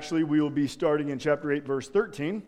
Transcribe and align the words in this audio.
Actually, 0.00 0.24
we 0.24 0.40
will 0.40 0.48
be 0.48 0.66
starting 0.66 1.10
in 1.10 1.18
chapter 1.18 1.52
8, 1.52 1.66
verse 1.66 1.86
13. 1.86 2.42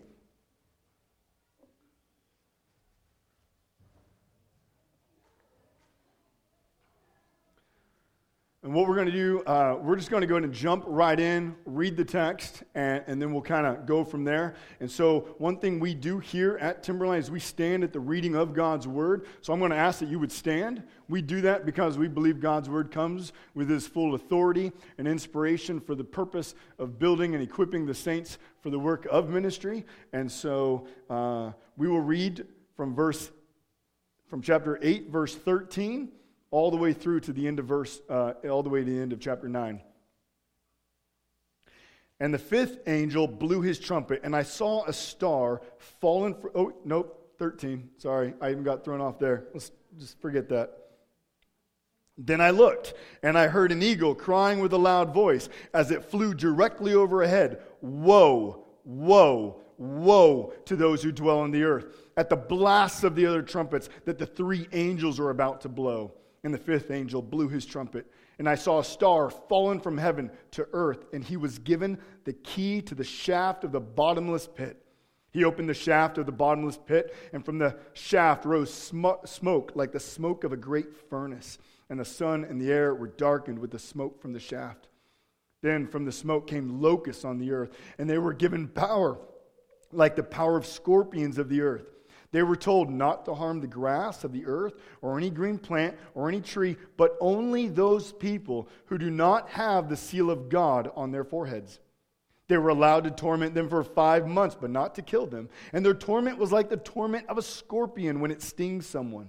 And 8.65 8.73
what 8.73 8.87
we're 8.87 8.95
going 8.95 9.09
to 9.09 9.13
do, 9.13 9.41
uh, 9.41 9.77
we're 9.83 9.97
just 9.97 10.09
going 10.09 10.21
to 10.21 10.27
go 10.29 10.37
ahead 10.37 10.45
and 10.45 10.53
jump 10.53 10.85
right 10.87 11.19
in, 11.19 11.57
read 11.65 11.97
the 11.97 12.05
text, 12.05 12.63
and, 12.77 13.03
and 13.09 13.21
then 13.21 13.33
we'll 13.33 13.43
kind 13.43 13.67
of 13.67 13.87
go 13.87 14.05
from 14.05 14.23
there. 14.23 14.55
And 14.79 14.89
so, 14.89 15.35
one 15.39 15.57
thing 15.57 15.81
we 15.81 15.95
do 15.95 16.21
here 16.21 16.59
at 16.59 16.85
Timberline 16.85 17.19
is 17.19 17.29
we 17.29 17.41
stand 17.41 17.83
at 17.83 17.93
the 17.93 17.99
reading 17.99 18.37
of 18.37 18.55
God's 18.55 18.87
word. 18.87 19.27
So, 19.41 19.53
I'm 19.53 19.59
going 19.59 19.73
to 19.73 19.77
ask 19.77 19.99
that 19.99 20.09
you 20.09 20.21
would 20.21 20.31
stand. 20.31 20.85
We 21.09 21.21
do 21.23 21.41
that 21.41 21.67
because 21.67 21.99
we 21.99 22.07
believe 22.07 22.39
God's 22.39 22.71
word 22.71 22.93
comes 22.93 23.33
with 23.55 23.69
his 23.69 23.89
full 23.89 24.15
authority 24.15 24.71
and 24.97 25.09
inspiration 25.09 25.81
for 25.81 25.97
the 25.97 26.05
purpose 26.05 26.55
of 26.79 27.01
building 27.01 27.35
and 27.35 27.43
equipping 27.43 27.85
the 27.85 27.95
saints 27.95 28.39
for 28.61 28.71
the 28.71 28.79
work 28.79 29.09
of 29.11 29.29
ministry. 29.29 29.85
And 30.13 30.31
so, 30.31 30.87
uh, 31.11 31.51
we 31.77 31.89
will 31.89 32.01
read 32.01 32.47
from 32.77 32.95
verse, 32.95 33.33
from 34.29 34.41
chapter 34.41 34.79
8, 34.81 35.11
verse 35.11 35.35
13 35.35 36.13
all 36.53 36.71
the 36.71 36.77
way 36.77 36.93
through 36.93 37.19
to 37.19 37.33
the 37.33 37.49
end 37.49 37.59
of 37.59 37.65
verse, 37.67 38.01
uh, 38.09 38.35
all 38.49 38.63
the 38.63 38.69
way 38.69 38.85
to 38.85 38.91
the 38.91 39.01
end 39.01 39.13
of 39.13 39.19
chapter 39.19 39.49
9. 39.49 39.81
And 42.21 42.33
the 42.33 42.39
fifth 42.39 42.79
angel 42.87 43.27
blew 43.27 43.63
his 43.63 43.81
trumpet, 43.81 44.21
and 44.23 44.37
I 44.37 44.45
saw 44.45 44.85
a 44.85 44.93
star 44.93 45.63
fallen 45.79 46.35
from, 46.35 46.51
oh, 46.55 46.73
nope, 46.85 47.35
13. 47.39 47.89
Sorry, 47.97 48.35
I 48.41 48.53
even 48.53 48.63
got 48.63 48.85
thrown 48.85 49.01
off 49.01 49.19
there. 49.19 49.49
Let's 49.53 49.73
just 49.99 50.21
forget 50.21 50.49
that. 50.51 50.79
Then 52.19 52.41
I 52.41 52.51
looked, 52.51 52.95
and 53.23 53.37
I 53.37 53.49
heard 53.49 53.73
an 53.73 53.83
eagle 53.83 54.15
crying 54.15 54.61
with 54.61 54.73
a 54.75 54.79
loud 54.79 55.15
voice 55.15 55.49
as 55.73 55.91
it 55.91 56.05
flew 56.05 56.35
directly 56.35 56.95
overhead 56.95 57.63
Woe, 57.81 58.67
woe, 58.85 59.61
woe 59.79 60.53
to 60.67 60.77
those 60.77 61.03
who 61.03 61.11
dwell 61.11 61.41
on 61.41 61.51
the 61.51 61.65
earth, 61.65 61.87
at 62.17 62.29
the 62.29 62.37
blast 62.37 63.03
of 63.03 63.17
the 63.17 63.27
other 63.27 63.43
trumpets 63.43 63.89
that 64.05 64.19
the 64.19 64.27
three 64.27 64.69
angels 64.73 65.19
are 65.19 65.31
about 65.31 65.63
to 65.63 65.69
blow. 65.69 66.13
And 66.45 66.53
the 66.53 66.59
fifth 66.59 66.91
angel 66.91 67.23
blew 67.23 67.49
his 67.49 67.65
trumpet, 67.65 68.07
and 68.39 68.49
I 68.49 68.57
saw 68.57 68.81
a 68.81 68.85
star 68.85 69.31
fallen 69.31 69.79
from 69.79 69.97
heaven 69.97 70.31
to 70.53 70.67
earth, 70.73 71.05
and 71.13 71.23
he 71.23 71.37
was 71.37 71.59
given 71.59 71.99
the 72.25 72.33
key 72.33 72.83
to 72.83 72.95
the 72.97 73.05
shaft 73.05 73.63
of 73.63 73.71
the 73.71 73.81
bottomless 73.81 74.49
pit. 74.49 74.85
He 75.31 75.45
opened 75.45 75.69
the 75.69 75.75
shaft 75.75 76.19
of 76.19 76.27
the 76.27 76.33
bottomless 76.33 76.77
pit, 76.77 77.15
and 77.33 77.45
from 77.45 77.59
the 77.59 77.77
shaft 77.95 78.45
rose 78.45 78.73
sm- 78.73 79.25
smoke 79.25 79.73
like 79.77 79.93
the 79.93 80.01
smoke 80.01 80.43
of 80.43 80.53
a 80.53 80.57
great 80.57 81.09
furnace, 81.09 81.59
and 81.89 81.99
the 81.99 82.05
sun 82.05 82.45
and 82.45 82.61
the 82.61 82.73
air 82.73 82.95
were 82.95 83.07
darkened 83.07 83.59
with 83.59 83.71
the 83.71 83.79
smoke 83.79 84.21
from 84.21 84.33
the 84.33 84.41
shaft. 84.41 84.89
Then 85.63 85.87
from 85.87 86.05
the 86.05 86.13
smoke 86.13 86.49
came 86.49 86.83
locusts 86.83 87.25
on 87.25 87.39
the 87.39 87.53
earth, 87.53 87.71
and 87.99 88.11
they 88.11 88.19
were 88.19 88.35
given 88.35 88.67
power 88.67 89.19
like 89.93 90.17
the 90.17 90.23
power 90.23 90.57
of 90.57 90.67
scorpions 90.67 91.39
of 91.39 91.49
the 91.49 91.61
earth. 91.61 91.87
They 92.33 92.43
were 92.43 92.57
told 92.57 92.91
not 92.91 93.27
to 93.27 93.35
harm 93.35 93.61
the 93.61 93.67
grass 93.67 94.25
of 94.25 94.33
the 94.33 94.47
earth 94.47 94.75
or 95.03 95.19
any 95.19 95.31
green 95.31 95.59
plant 95.59 95.97
or 96.15 96.29
any 96.29 96.41
tree, 96.41 96.77
but 96.97 97.17
only 97.21 97.69
those 97.69 98.13
people 98.13 98.69
who 98.87 98.97
do 98.99 99.11
not 99.11 99.51
have 99.51 99.89
the 99.89 99.97
seal 99.97 100.31
of 100.31 100.49
God 100.49 100.91
on 100.97 101.13
their 101.13 101.25
foreheads. 101.25 101.79
They 102.49 102.57
were 102.57 102.71
allowed 102.71 103.05
to 103.05 103.11
torment 103.11 103.55
them 103.55 103.69
for 103.69 103.85
five 103.85 104.27
months, 104.27 104.57
but 104.59 104.71
not 104.71 104.95
to 104.97 105.03
kill 105.03 105.27
them. 105.27 105.51
And 105.73 105.85
their 105.85 105.95
torment 105.95 106.39
was 106.39 106.53
like 106.53 106.71
the 106.71 106.77
torment 106.79 107.27
of 107.29 107.39
a 107.39 107.43
scorpion 107.43 108.21
when 108.21 108.31
it 108.31 108.43
stings 108.43 108.87
someone. 108.87 109.29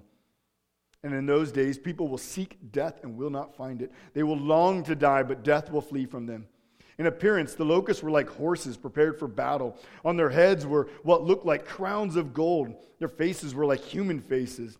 And 1.03 1.13
in 1.13 1.25
those 1.25 1.51
days, 1.51 1.77
people 1.77 2.07
will 2.07 2.17
seek 2.17 2.57
death 2.71 3.01
and 3.03 3.17
will 3.17 3.29
not 3.29 3.55
find 3.55 3.81
it. 3.81 3.91
They 4.13 4.23
will 4.23 4.37
long 4.37 4.83
to 4.83 4.95
die, 4.95 5.23
but 5.23 5.43
death 5.43 5.69
will 5.69 5.81
flee 5.81 6.05
from 6.05 6.25
them. 6.25 6.47
In 6.97 7.07
appearance, 7.07 7.55
the 7.55 7.65
locusts 7.65 8.03
were 8.03 8.11
like 8.11 8.29
horses 8.29 8.77
prepared 8.77 9.17
for 9.17 9.27
battle. 9.27 9.77
On 10.05 10.15
their 10.15 10.29
heads 10.29 10.65
were 10.65 10.89
what 11.03 11.23
looked 11.23 11.45
like 11.45 11.65
crowns 11.65 12.15
of 12.15 12.33
gold. 12.33 12.75
Their 12.99 13.07
faces 13.07 13.55
were 13.55 13.65
like 13.65 13.81
human 13.81 14.19
faces, 14.19 14.77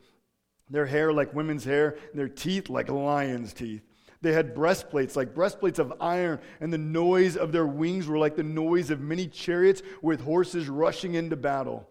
their 0.70 0.86
hair 0.86 1.12
like 1.12 1.34
women's 1.34 1.64
hair, 1.64 1.98
and 2.12 2.20
their 2.20 2.30
teeth 2.30 2.70
like 2.70 2.90
lions' 2.90 3.54
teeth. 3.54 3.82
They 4.22 4.32
had 4.32 4.56
breastplates 4.56 5.18
like 5.18 5.36
breastplates 5.36 5.80
of 5.80 5.94
iron, 6.00 6.40
and 6.62 6.72
the 6.72 6.78
noise 6.78 7.36
of 7.36 7.52
their 7.52 7.68
wings 7.68 8.08
were 8.08 8.18
like 8.18 8.36
the 8.36 8.44
noise 8.44 8.90
of 8.90 9.02
many 9.02 9.28
chariots 9.28 9.82
with 10.02 10.22
horses 10.22 10.70
rushing 10.70 11.16
into 11.16 11.36
battle. 11.36 11.90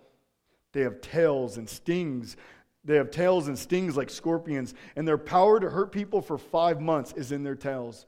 They 0.73 0.81
have 0.81 1.03
tails 1.03 1.59
and 1.59 1.69
stings. 1.69 2.37
They 2.85 2.97
have 2.97 3.11
tails 3.11 3.49
and 3.49 3.59
stings 3.59 3.97
like 3.97 4.09
scorpions, 4.09 4.75
and 4.97 5.07
their 5.07 5.19
power 5.19 5.61
to 5.61 5.69
hurt 5.69 5.93
people 5.93 6.23
for 6.23 6.39
five 6.39 6.81
months 6.81 7.13
is 7.13 7.33
in 7.33 7.43
their 7.43 7.55
tails. 7.55 8.07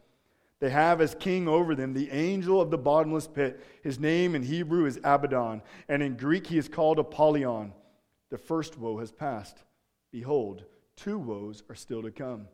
They 0.61 0.71
have 0.71 1.01
as 1.01 1.15
king 1.15 1.49
over 1.49 1.75
them 1.75 1.93
the 1.93 2.11
angel 2.11 2.61
of 2.61 2.71
the 2.71 2.79
bottomless 2.79 3.27
pit. 3.27 3.65
His 3.83 3.99
name 3.99 4.35
in 4.35 4.43
Hebrew 4.43 4.87
is 4.87 4.99
Abaddon, 5.05 5.63
and 5.89 6.03
in 6.03 6.17
Greek 6.17 6.47
he 6.47 6.59
is 6.59 6.69
called 6.69 6.99
Apollyon. 6.99 7.73
The 8.31 8.39
first 8.39 8.79
woe 8.79 8.99
has 8.99 9.13
passed. 9.13 9.59
Behold, 10.11 10.65
two 10.97 11.19
woes 11.19 11.63
are 11.69 11.75
still 11.75 12.03
to 12.03 12.11
come. 12.11 12.49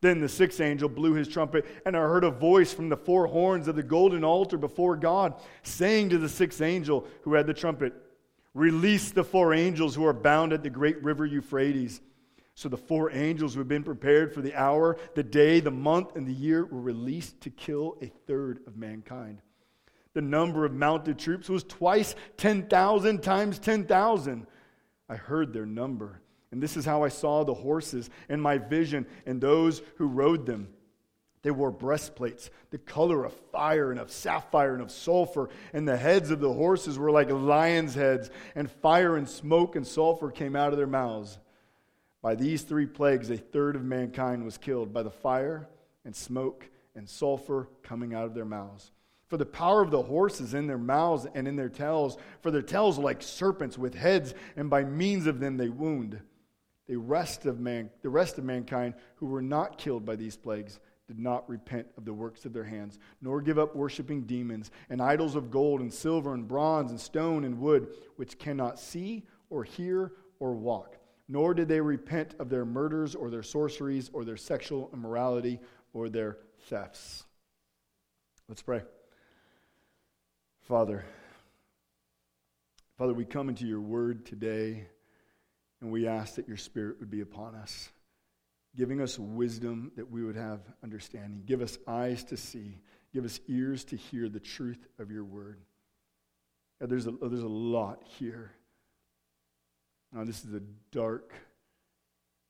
Then 0.00 0.20
the 0.20 0.28
sixth 0.28 0.60
angel 0.60 0.88
blew 0.88 1.14
his 1.14 1.28
trumpet, 1.28 1.64
and 1.86 1.96
I 1.96 2.00
heard 2.00 2.24
a 2.24 2.30
voice 2.30 2.72
from 2.72 2.88
the 2.88 2.96
four 2.96 3.26
horns 3.26 3.68
of 3.68 3.76
the 3.76 3.82
golden 3.82 4.24
altar 4.24 4.58
before 4.58 4.96
God, 4.96 5.34
saying 5.62 6.10
to 6.10 6.18
the 6.18 6.28
sixth 6.28 6.60
angel 6.60 7.06
who 7.22 7.34
had 7.34 7.46
the 7.46 7.54
trumpet, 7.54 7.94
Release 8.52 9.10
the 9.10 9.24
four 9.24 9.52
angels 9.52 9.94
who 9.94 10.06
are 10.06 10.14
bound 10.14 10.52
at 10.52 10.62
the 10.62 10.70
great 10.70 11.02
river 11.02 11.26
Euphrates. 11.26 12.00
So 12.56 12.70
the 12.70 12.76
four 12.78 13.10
angels 13.10 13.52
who 13.52 13.60
had 13.60 13.68
been 13.68 13.84
prepared 13.84 14.32
for 14.32 14.40
the 14.40 14.54
hour, 14.54 14.96
the 15.14 15.22
day, 15.22 15.60
the 15.60 15.70
month, 15.70 16.16
and 16.16 16.26
the 16.26 16.32
year 16.32 16.64
were 16.64 16.80
released 16.80 17.38
to 17.42 17.50
kill 17.50 17.98
a 18.00 18.06
third 18.26 18.60
of 18.66 18.78
mankind. 18.78 19.42
The 20.14 20.22
number 20.22 20.64
of 20.64 20.72
mounted 20.72 21.18
troops 21.18 21.50
was 21.50 21.64
twice 21.64 22.14
10,000 22.38 23.22
times 23.22 23.58
10,000. 23.58 24.46
I 25.06 25.16
heard 25.16 25.52
their 25.52 25.66
number. 25.66 26.22
And 26.50 26.62
this 26.62 26.78
is 26.78 26.86
how 26.86 27.04
I 27.04 27.08
saw 27.08 27.44
the 27.44 27.52
horses 27.52 28.08
in 28.30 28.40
my 28.40 28.56
vision 28.56 29.06
and 29.26 29.38
those 29.38 29.82
who 29.96 30.06
rode 30.06 30.46
them. 30.46 30.68
They 31.42 31.50
wore 31.50 31.70
breastplates, 31.70 32.48
the 32.70 32.78
color 32.78 33.26
of 33.26 33.34
fire 33.52 33.90
and 33.90 34.00
of 34.00 34.10
sapphire 34.10 34.72
and 34.72 34.82
of 34.82 34.90
sulfur, 34.90 35.50
and 35.74 35.86
the 35.86 35.98
heads 35.98 36.30
of 36.30 36.40
the 36.40 36.54
horses 36.54 36.98
were 36.98 37.10
like 37.10 37.28
lions' 37.30 37.94
heads, 37.94 38.30
and 38.54 38.70
fire 38.70 39.16
and 39.16 39.28
smoke 39.28 39.76
and 39.76 39.86
sulfur 39.86 40.30
came 40.30 40.56
out 40.56 40.72
of 40.72 40.78
their 40.78 40.86
mouths. 40.86 41.38
By 42.26 42.34
these 42.34 42.62
three 42.62 42.86
plagues, 42.86 43.30
a 43.30 43.36
third 43.36 43.76
of 43.76 43.84
mankind 43.84 44.44
was 44.44 44.58
killed 44.58 44.92
by 44.92 45.04
the 45.04 45.12
fire 45.12 45.68
and 46.04 46.12
smoke 46.12 46.68
and 46.96 47.08
sulfur 47.08 47.68
coming 47.84 48.14
out 48.14 48.24
of 48.24 48.34
their 48.34 48.44
mouths. 48.44 48.90
For 49.28 49.36
the 49.36 49.46
power 49.46 49.80
of 49.80 49.92
the 49.92 50.02
horses 50.02 50.52
in 50.52 50.66
their 50.66 50.76
mouths 50.76 51.28
and 51.36 51.46
in 51.46 51.54
their 51.54 51.68
tails, 51.68 52.16
for 52.40 52.50
their 52.50 52.62
tails 52.62 52.98
are 52.98 53.02
like 53.02 53.22
serpents 53.22 53.78
with 53.78 53.94
heads, 53.94 54.34
and 54.56 54.68
by 54.68 54.82
means 54.82 55.28
of 55.28 55.38
them 55.38 55.56
they 55.56 55.68
wound. 55.68 56.20
The 56.88 56.96
rest 56.96 57.46
of, 57.46 57.60
man, 57.60 57.90
the 58.02 58.10
rest 58.10 58.38
of 58.38 58.44
mankind 58.44 58.94
who 59.14 59.26
were 59.26 59.40
not 59.40 59.78
killed 59.78 60.04
by 60.04 60.16
these 60.16 60.36
plagues 60.36 60.80
did 61.06 61.20
not 61.20 61.48
repent 61.48 61.86
of 61.96 62.04
the 62.04 62.12
works 62.12 62.44
of 62.44 62.52
their 62.52 62.64
hands, 62.64 62.98
nor 63.22 63.40
give 63.40 63.56
up 63.56 63.76
worshiping 63.76 64.22
demons 64.22 64.72
and 64.90 65.00
idols 65.00 65.36
of 65.36 65.52
gold 65.52 65.80
and 65.80 65.94
silver 65.94 66.34
and 66.34 66.48
bronze 66.48 66.90
and 66.90 67.00
stone 67.00 67.44
and 67.44 67.60
wood, 67.60 67.94
which 68.16 68.36
cannot 68.36 68.80
see 68.80 69.22
or 69.48 69.62
hear 69.62 70.10
or 70.40 70.54
walk 70.54 70.96
nor 71.28 71.54
did 71.54 71.68
they 71.68 71.80
repent 71.80 72.34
of 72.38 72.48
their 72.48 72.64
murders 72.64 73.14
or 73.14 73.30
their 73.30 73.42
sorceries 73.42 74.10
or 74.12 74.24
their 74.24 74.36
sexual 74.36 74.90
immorality 74.92 75.58
or 75.92 76.08
their 76.08 76.38
thefts. 76.68 77.24
Let's 78.48 78.62
pray. 78.62 78.82
Father, 80.62 81.04
Father, 82.98 83.12
we 83.12 83.24
come 83.24 83.48
into 83.48 83.66
your 83.66 83.80
word 83.80 84.24
today 84.24 84.86
and 85.80 85.90
we 85.90 86.06
ask 86.06 86.36
that 86.36 86.48
your 86.48 86.56
spirit 86.56 86.98
would 87.00 87.10
be 87.10 87.20
upon 87.20 87.54
us, 87.54 87.90
giving 88.74 89.00
us 89.00 89.18
wisdom 89.18 89.92
that 89.96 90.10
we 90.10 90.24
would 90.24 90.36
have 90.36 90.60
understanding. 90.82 91.42
Give 91.44 91.60
us 91.60 91.78
eyes 91.86 92.24
to 92.24 92.36
see, 92.36 92.78
give 93.12 93.24
us 93.24 93.40
ears 93.48 93.84
to 93.84 93.96
hear 93.96 94.28
the 94.28 94.40
truth 94.40 94.86
of 94.98 95.10
your 95.10 95.24
word. 95.24 95.60
God, 96.80 96.90
there's 96.90 97.06
a, 97.06 97.10
there's 97.10 97.42
a 97.42 97.48
lot 97.48 98.02
here. 98.04 98.52
Now, 100.12 100.24
this 100.24 100.44
is 100.44 100.54
a 100.54 100.62
dark, 100.92 101.32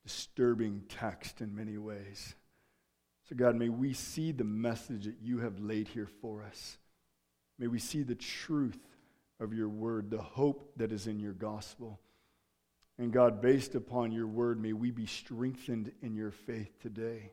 disturbing 0.05 0.85
text 0.89 1.41
in 1.41 1.55
many 1.55 1.79
ways. 1.79 2.35
So, 3.29 3.35
God, 3.35 3.57
may 3.57 3.69
we 3.69 3.93
see 3.93 4.33
the 4.33 4.45
message 4.45 5.05
that 5.05 5.17
you 5.21 5.39
have 5.39 5.59
laid 5.59 5.89
here 5.89 6.09
for 6.21 6.43
us. 6.43 6.79
May 7.59 7.67
we 7.67 7.79
see 7.79 8.03
the 8.03 8.15
truth 8.15 8.79
of 9.41 9.53
your 9.53 9.69
word, 9.69 10.11
the 10.11 10.23
hope 10.23 10.73
that 10.77 10.93
is 10.93 11.07
in 11.07 11.19
your 11.19 11.33
gospel. 11.33 11.99
And 12.99 13.13
God, 13.13 13.43
based 13.43 13.75
upon 13.75 14.13
your 14.13 14.27
word, 14.27 14.61
may 14.61 14.73
we 14.73 14.91
be 14.91 15.07
strengthened 15.07 15.93
in 16.03 16.15
your 16.15 16.31
faith 16.31 16.71
today. 16.81 17.33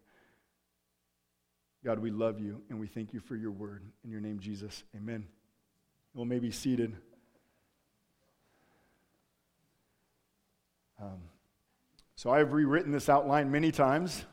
God, 1.85 1.99
we 1.99 2.11
love 2.11 2.39
you 2.39 2.61
and 2.69 2.79
we 2.79 2.87
thank 2.87 3.13
you 3.13 3.19
for 3.19 3.35
your 3.35 3.51
word. 3.51 3.83
In 4.03 4.09
your 4.09 4.21
name, 4.21 4.39
Jesus, 4.39 4.83
amen. 4.95 5.27
Well, 6.13 6.25
may 6.25 6.39
be 6.39 6.51
seated. 6.51 6.95
Um, 11.03 11.19
so 12.15 12.29
I've 12.29 12.53
rewritten 12.53 12.93
this 12.93 13.09
outline 13.09 13.51
many 13.51 13.73
times. 13.73 14.25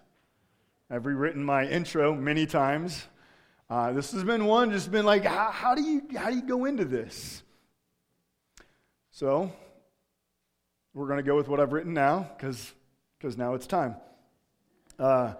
I've 0.88 1.04
rewritten 1.04 1.42
my 1.42 1.66
intro 1.66 2.14
many 2.14 2.46
times. 2.46 3.08
Uh, 3.68 3.92
this 3.92 4.12
has 4.12 4.22
been 4.22 4.44
one 4.44 4.70
just 4.70 4.92
been 4.92 5.04
like, 5.04 5.24
how, 5.24 5.50
how, 5.50 5.74
do 5.74 5.82
you, 5.82 6.02
how 6.16 6.30
do 6.30 6.36
you 6.36 6.42
go 6.42 6.66
into 6.66 6.84
this? 6.84 7.42
So, 9.10 9.52
we're 10.94 11.06
going 11.06 11.16
to 11.16 11.24
go 11.24 11.36
with 11.36 11.48
what 11.48 11.58
I've 11.58 11.72
written 11.72 11.92
now 11.92 12.30
because 12.36 12.72
because 13.18 13.36
now 13.36 13.54
it's 13.54 13.66
time. 13.66 13.96
Uh, 14.98 15.34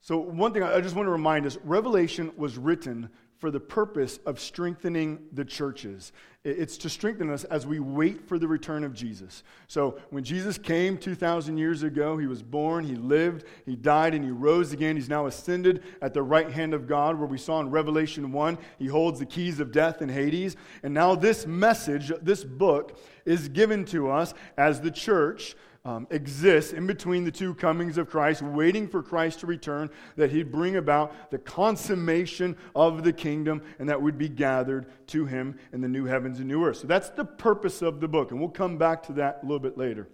so, 0.00 0.18
one 0.18 0.52
thing 0.52 0.64
I 0.64 0.80
just 0.80 0.96
want 0.96 1.06
to 1.06 1.12
remind 1.12 1.46
us 1.46 1.56
Revelation 1.62 2.32
was 2.36 2.58
written 2.58 3.08
for 3.44 3.50
the 3.50 3.60
purpose 3.60 4.20
of 4.24 4.40
strengthening 4.40 5.18
the 5.34 5.44
churches. 5.44 6.12
It's 6.44 6.78
to 6.78 6.88
strengthen 6.88 7.28
us 7.28 7.44
as 7.44 7.66
we 7.66 7.78
wait 7.78 8.26
for 8.26 8.38
the 8.38 8.48
return 8.48 8.84
of 8.84 8.94
Jesus. 8.94 9.42
So, 9.68 9.98
when 10.08 10.24
Jesus 10.24 10.56
came 10.56 10.96
2,000 10.96 11.58
years 11.58 11.82
ago, 11.82 12.16
he 12.16 12.26
was 12.26 12.42
born, 12.42 12.84
he 12.84 12.94
lived, 12.94 13.44
he 13.66 13.76
died, 13.76 14.14
and 14.14 14.24
he 14.24 14.30
rose 14.30 14.72
again. 14.72 14.96
He's 14.96 15.10
now 15.10 15.26
ascended 15.26 15.82
at 16.00 16.14
the 16.14 16.22
right 16.22 16.50
hand 16.50 16.72
of 16.72 16.86
God, 16.86 17.18
where 17.18 17.28
we 17.28 17.36
saw 17.36 17.60
in 17.60 17.68
Revelation 17.68 18.32
1, 18.32 18.56
he 18.78 18.86
holds 18.86 19.18
the 19.18 19.26
keys 19.26 19.60
of 19.60 19.72
death 19.72 20.00
and 20.00 20.10
Hades. 20.10 20.56
And 20.82 20.94
now, 20.94 21.14
this 21.14 21.46
message, 21.46 22.10
this 22.22 22.44
book, 22.44 22.98
is 23.26 23.50
given 23.50 23.84
to 23.86 24.10
us 24.10 24.32
as 24.56 24.80
the 24.80 24.90
church 24.90 25.54
um, 25.84 26.06
exists 26.10 26.72
in 26.72 26.86
between 26.86 27.24
the 27.24 27.30
two 27.30 27.54
comings 27.54 27.98
of 27.98 28.08
Christ, 28.08 28.40
waiting 28.40 28.88
for 28.88 29.02
Christ 29.02 29.40
to 29.40 29.46
return, 29.46 29.90
that 30.16 30.30
he'd 30.30 30.50
bring 30.50 30.76
about 30.76 31.30
the 31.30 31.38
consummation 31.38 32.56
of 32.74 33.04
the 33.04 33.12
kingdom 33.12 33.62
and 33.78 33.88
that 33.88 34.00
we'd 34.00 34.16
be 34.16 34.28
gathered 34.28 34.86
to 35.08 35.26
him 35.26 35.58
in 35.72 35.80
the 35.82 35.88
new 35.88 36.06
heavens 36.06 36.38
and 36.38 36.48
new 36.48 36.64
earth. 36.64 36.78
So 36.78 36.86
that's 36.86 37.10
the 37.10 37.24
purpose 37.24 37.82
of 37.82 38.00
the 38.00 38.08
book, 38.08 38.30
and 38.30 38.40
we'll 38.40 38.48
come 38.48 38.78
back 38.78 39.02
to 39.04 39.12
that 39.14 39.40
a 39.42 39.46
little 39.46 39.58
bit 39.58 39.76
later. 39.76 40.08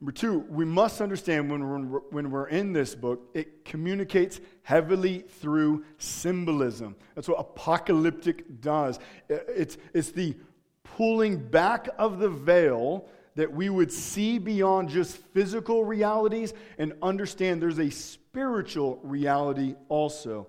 Number 0.00 0.12
two, 0.12 0.46
we 0.48 0.64
must 0.64 1.02
understand 1.02 1.50
when 1.50 1.68
we're, 1.68 1.98
when 2.10 2.30
we're 2.30 2.48
in 2.48 2.72
this 2.72 2.94
book, 2.94 3.28
it 3.34 3.66
communicates 3.66 4.40
heavily 4.62 5.20
through 5.20 5.84
symbolism. 5.98 6.96
That's 7.14 7.28
what 7.28 7.38
apocalyptic 7.38 8.62
does. 8.62 8.98
It's, 9.28 9.76
it's 9.92 10.10
the 10.10 10.36
pulling 10.84 11.36
back 11.36 11.88
of 11.98 12.18
the 12.18 12.30
veil 12.30 13.08
that 13.40 13.54
we 13.54 13.70
would 13.70 13.90
see 13.90 14.38
beyond 14.38 14.90
just 14.90 15.16
physical 15.16 15.82
realities 15.82 16.52
and 16.76 16.92
understand 17.00 17.62
there's 17.62 17.78
a 17.78 17.88
spiritual 17.88 19.00
reality 19.02 19.76
also. 19.88 20.46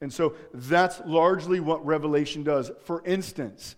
And 0.00 0.10
so 0.10 0.34
that's 0.54 1.02
largely 1.04 1.60
what 1.60 1.84
Revelation 1.84 2.42
does. 2.42 2.70
For 2.84 3.04
instance, 3.04 3.76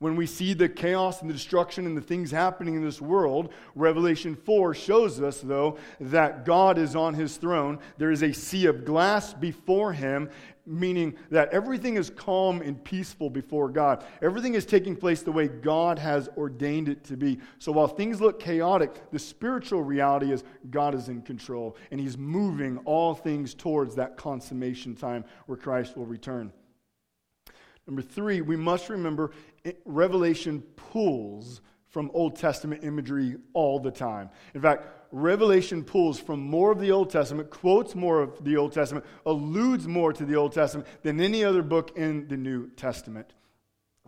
when 0.00 0.16
we 0.16 0.26
see 0.26 0.52
the 0.52 0.68
chaos 0.68 1.20
and 1.20 1.30
the 1.30 1.34
destruction 1.34 1.86
and 1.86 1.96
the 1.96 2.00
things 2.00 2.32
happening 2.32 2.74
in 2.74 2.84
this 2.84 3.00
world, 3.00 3.52
Revelation 3.76 4.34
4 4.34 4.74
shows 4.74 5.22
us, 5.22 5.40
though, 5.40 5.78
that 6.00 6.44
God 6.44 6.78
is 6.78 6.96
on 6.96 7.14
his 7.14 7.36
throne. 7.36 7.78
There 7.98 8.10
is 8.10 8.24
a 8.24 8.32
sea 8.32 8.66
of 8.66 8.84
glass 8.84 9.32
before 9.32 9.92
him, 9.92 10.28
meaning 10.66 11.14
that 11.30 11.48
everything 11.50 11.96
is 11.96 12.10
calm 12.10 12.62
and 12.62 12.82
peaceful 12.84 13.28
before 13.28 13.68
God. 13.68 14.04
Everything 14.20 14.54
is 14.54 14.64
taking 14.64 14.94
place 14.94 15.22
the 15.22 15.32
way 15.32 15.48
God 15.48 15.98
has 15.98 16.28
ordained 16.36 16.88
it 16.88 17.04
to 17.04 17.16
be. 17.16 17.40
So 17.58 17.72
while 17.72 17.88
things 17.88 18.20
look 18.20 18.40
chaotic, 18.40 19.10
the 19.10 19.18
spiritual 19.18 19.82
reality 19.82 20.32
is 20.32 20.44
God 20.70 20.94
is 20.94 21.08
in 21.08 21.22
control 21.22 21.76
and 21.90 22.00
he's 22.00 22.16
moving 22.16 22.78
all 22.84 23.14
things 23.14 23.54
towards 23.54 23.94
that 23.96 24.16
consummation 24.16 24.94
time 24.94 25.24
where 25.46 25.58
Christ 25.58 25.96
will 25.96 26.06
return. 26.06 26.52
Number 27.86 28.02
three, 28.02 28.40
we 28.40 28.56
must 28.56 28.88
remember 28.88 29.32
eh, 29.64 29.72
Revelation 29.84 30.62
pulls 30.76 31.60
from 31.88 32.10
Old 32.14 32.36
Testament 32.36 32.84
imagery 32.84 33.36
all 33.52 33.78
the 33.78 33.90
time. 33.90 34.30
In 34.54 34.62
fact, 34.62 34.86
Revelation 35.12 35.84
pulls 35.84 36.18
from 36.18 36.40
more 36.40 36.72
of 36.72 36.80
the 36.80 36.90
Old 36.90 37.10
Testament, 37.10 37.50
quotes 37.50 37.94
more 37.94 38.22
of 38.22 38.42
the 38.42 38.56
Old 38.56 38.72
Testament, 38.72 39.04
alludes 39.26 39.86
more 39.86 40.12
to 40.12 40.24
the 40.24 40.34
Old 40.34 40.52
Testament 40.52 40.88
than 41.02 41.20
any 41.20 41.44
other 41.44 41.62
book 41.62 41.96
in 41.96 42.26
the 42.28 42.36
New 42.36 42.70
Testament. 42.70 43.34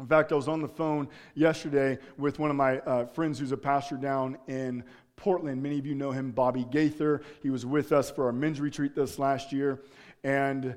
In 0.01 0.06
fact, 0.06 0.33
I 0.33 0.35
was 0.35 0.49
on 0.49 0.61
the 0.61 0.69
phone 0.69 1.09
yesterday 1.35 1.99
with 2.17 2.39
one 2.39 2.51
of 2.51 2.56
my 2.56 2.79
uh, 2.79 3.06
friends 3.06 3.39
who's 3.39 3.53
a 3.53 3.56
pastor 3.56 3.97
down 3.97 4.39
in 4.49 4.83
Portland. 5.15 5.62
Many 5.62 5.79
of 5.79 5.87
you 5.87 5.95
know 5.95 6.11
him, 6.11 6.33
Bobby 6.33 6.67
Gaither. 6.69 7.21
He 7.43 7.50
was 7.50 7.65
with 7.65 7.93
us 7.93 8.11
for 8.11 8.25
our 8.27 8.33
men's 8.33 8.61
retreat 8.61 8.97
this 8.97 9.19
last 9.19 9.53
year. 9.53 9.83
And 10.25 10.77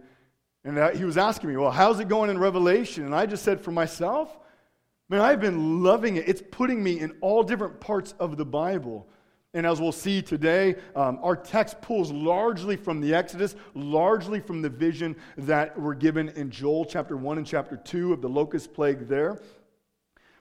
and 0.68 0.98
he 0.98 1.06
was 1.06 1.18
asking 1.18 1.50
me, 1.50 1.56
Well, 1.56 1.72
how's 1.72 2.02
it 2.02 2.10
going 2.10 2.30
in 2.30 2.38
Revelation? 2.38 3.06
And 3.06 3.16
I 3.16 3.26
just 3.26 3.44
said, 3.44 3.62
For 3.62 3.72
myself, 3.72 4.38
man, 5.08 5.22
I've 5.22 5.40
been 5.40 5.82
loving 5.82 6.18
it. 6.18 6.28
It's 6.28 6.44
putting 6.52 6.84
me 6.84 7.00
in 7.00 7.16
all 7.22 7.42
different 7.42 7.80
parts 7.80 8.14
of 8.20 8.36
the 8.36 8.46
Bible. 8.46 9.08
And 9.54 9.66
as 9.66 9.80
we'll 9.80 9.92
see 9.92 10.22
today, 10.22 10.76
um, 10.96 11.20
our 11.24 11.36
text 11.36 11.82
pulls 11.82 12.12
largely 12.12 12.76
from 12.76 13.02
the 13.02 13.16
Exodus, 13.16 13.56
largely 13.74 14.40
from 14.40 14.62
the 14.62 14.70
vision 14.70 15.16
that 15.38 15.80
were 15.80 15.96
given 15.96 16.30
in 16.30 16.52
Joel 16.52 16.86
chapter 16.86 17.16
1 17.16 17.38
and 17.38 17.48
chapter 17.48 17.78
2 17.78 18.14
of 18.14 18.22
the 18.22 18.30
locust 18.30 18.74
plague 18.74 19.08
there. 19.08 19.40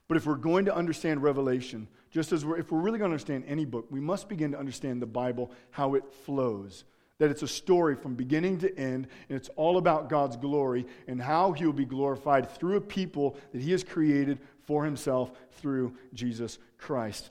But 0.09 0.17
if 0.17 0.27
we're 0.27 0.35
going 0.35 0.65
to 0.67 0.75
understand 0.75 1.23
Revelation, 1.23 1.89
just 2.11 2.33
as 2.33 2.45
we're, 2.45 2.59
if 2.59 2.71
we're 2.71 2.81
really 2.81 2.99
going 2.99 3.11
to 3.11 3.15
understand 3.15 3.45
any 3.47 3.65
book, 3.65 3.87
we 3.91 4.01
must 4.01 4.29
begin 4.29 4.53
to 4.53 4.59
understand 4.59 5.01
the 5.01 5.07
Bible, 5.07 5.51
how 5.71 5.95
it 5.95 6.05
flows 6.25 6.85
that 7.19 7.31
it's 7.31 7.43
a 7.43 7.49
story 7.49 7.95
from 7.95 8.15
beginning 8.15 8.59
to 8.59 8.79
end, 8.79 9.09
and 9.29 9.37
it's 9.37 9.49
all 9.57 9.79
about 9.79 10.09
God's 10.09 10.37
glory 10.37 10.87
and 11.07 11.21
how 11.21 11.53
He 11.53 11.65
will 11.65 11.73
be 11.73 11.85
glorified 11.85 12.51
through 12.51 12.77
a 12.77 12.81
people 12.81 13.37
that 13.53 13.63
He 13.63 13.73
has 13.73 13.83
created 13.83 14.39
for 14.67 14.85
Himself 14.85 15.33
through 15.53 15.97
Jesus 16.13 16.59
Christ. 16.79 17.31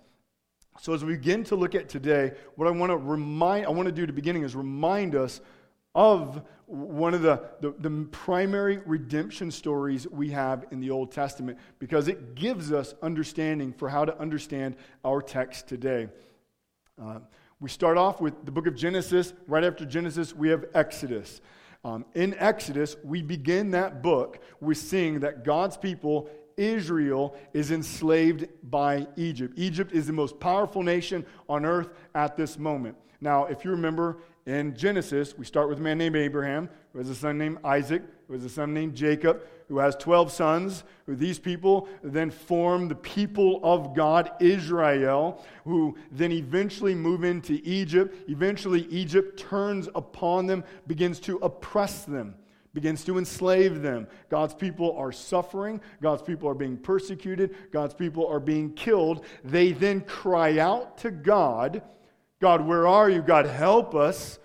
So, 0.80 0.94
as 0.94 1.04
we 1.04 1.16
begin 1.16 1.44
to 1.45 1.56
look 1.56 1.74
at 1.74 1.88
today, 1.88 2.33
what 2.56 2.68
I 2.68 2.72
want 2.72 2.92
to 2.92 2.98
remind, 2.98 3.66
I 3.66 3.69
want 3.69 3.88
to 3.88 3.92
do 3.92 4.04
at 4.04 4.07
the 4.07 4.13
beginning 4.13 4.44
is 4.44 4.56
remind 4.56 5.16
us 5.16 5.42
of 5.95 6.42
one 6.68 7.13
of 7.13 7.22
the, 7.22 7.42
the, 7.62 7.74
the, 7.80 7.89
primary 8.12 8.80
redemption 8.86 9.51
stories 9.51 10.07
we 10.10 10.30
have 10.31 10.66
in 10.72 10.81
the 10.81 10.89
Old 10.89 11.12
Testament 11.12 11.57
because 11.80 12.07
it 12.07 12.36
gives 12.36 12.72
us 12.72 12.94
understanding 13.01 13.72
for 13.72 13.88
how 13.88 14.04
to 14.04 14.18
understand 14.19 14.75
our 15.04 15.22
text 15.22 15.68
today. 15.68 16.10
Uh, 17.01 17.19
we 17.60 17.69
start 17.69 17.98
off 17.98 18.19
with 18.19 18.45
the 18.45 18.51
book 18.51 18.68
of 18.68 18.75
Genesis. 18.75 19.33
Right 19.48 19.63
after 19.63 19.86
Genesis, 19.86 20.36
we 20.36 20.50
have 20.50 20.66
Exodus. 20.74 21.39
Um, 21.86 22.04
in 22.16 22.33
Exodus, 22.39 22.98
we 23.04 23.22
begin 23.22 23.72
that 23.72 24.01
book 24.01 24.39
with 24.60 24.77
seeing 24.77 25.19
that 25.19 25.45
God's 25.45 25.77
people, 25.77 26.30
Israel, 26.57 27.36
is 27.54 27.72
enslaved 27.72 28.48
by 28.63 29.07
Egypt. 29.16 29.54
Egypt 29.57 29.92
is 29.94 30.07
the 30.07 30.13
most 30.13 30.40
powerful 30.40 30.84
nation 30.84 31.25
on 31.50 31.66
earth 31.66 31.90
at 32.13 32.36
this 32.38 32.57
moment. 32.57 32.96
Now, 33.22 33.46
if 33.46 33.66
you 33.66 33.72
remember 33.72 34.18
in 34.46 34.75
Genesis, 34.75 35.38
we 35.38 35.46
start 35.46 35.69
with 35.69 35.80
a 35.80 35.81
man 35.81 35.98
named 35.98 36.16
Abraham, 36.16 36.69
who 36.94 37.00
has 37.00 37.10
a 37.10 37.16
son 37.16 37.38
named 37.38 37.57
Isaac, 37.63 38.04
who 38.28 38.34
has 38.34 38.46
a 38.46 38.50
son 38.50 38.74
named 38.74 38.96
Jacob, 38.96 39.42
who 39.68 39.80
has 39.80 39.96
12 39.96 40.31
sons, 40.31 40.84
who 41.06 41.16
these 41.16 41.40
people 41.40 41.88
then 42.04 42.29
form 42.29 42.88
the 42.88 42.96
people 42.96 43.60
of 43.63 43.96
God, 43.96 44.32
Israel, 44.39 45.44
who 45.63 45.98
then 46.12 46.32
eventually 46.32 46.94
move 46.94 47.24
into 47.24 47.60
Egypt. 47.63 48.29
Eventually, 48.29 48.82
Egypt 48.91 49.39
turns 49.39 49.89
upon 49.96 50.46
them, 50.46 50.63
begins 50.86 51.20
to 51.22 51.38
oppress 51.38 52.03
them, 52.03 52.36
begins 52.75 53.03
to 53.05 53.17
enslave 53.17 53.82
them. 53.82 54.08
God's 54.29 54.53
people 54.53 54.96
are 54.96 55.12
suffering. 55.12 55.82
God's 56.00 56.22
people 56.22 56.48
are 56.48 56.53
being 56.53 56.77
persecuted. 56.77 57.55
God's 57.72 57.96
people 57.96 58.27
are 58.27 58.39
being 58.39 58.74
killed. 58.74 59.25
They 59.44 59.72
then 59.72 60.01
cry 60.01 60.60
out 60.60 61.00
to 61.00 61.10
God 61.10 61.82
God, 62.46 62.67
where 62.67 62.86
are 62.88 63.10
you? 63.10 63.22
God, 63.22 63.46
help 63.46 63.96
us. 63.96 64.39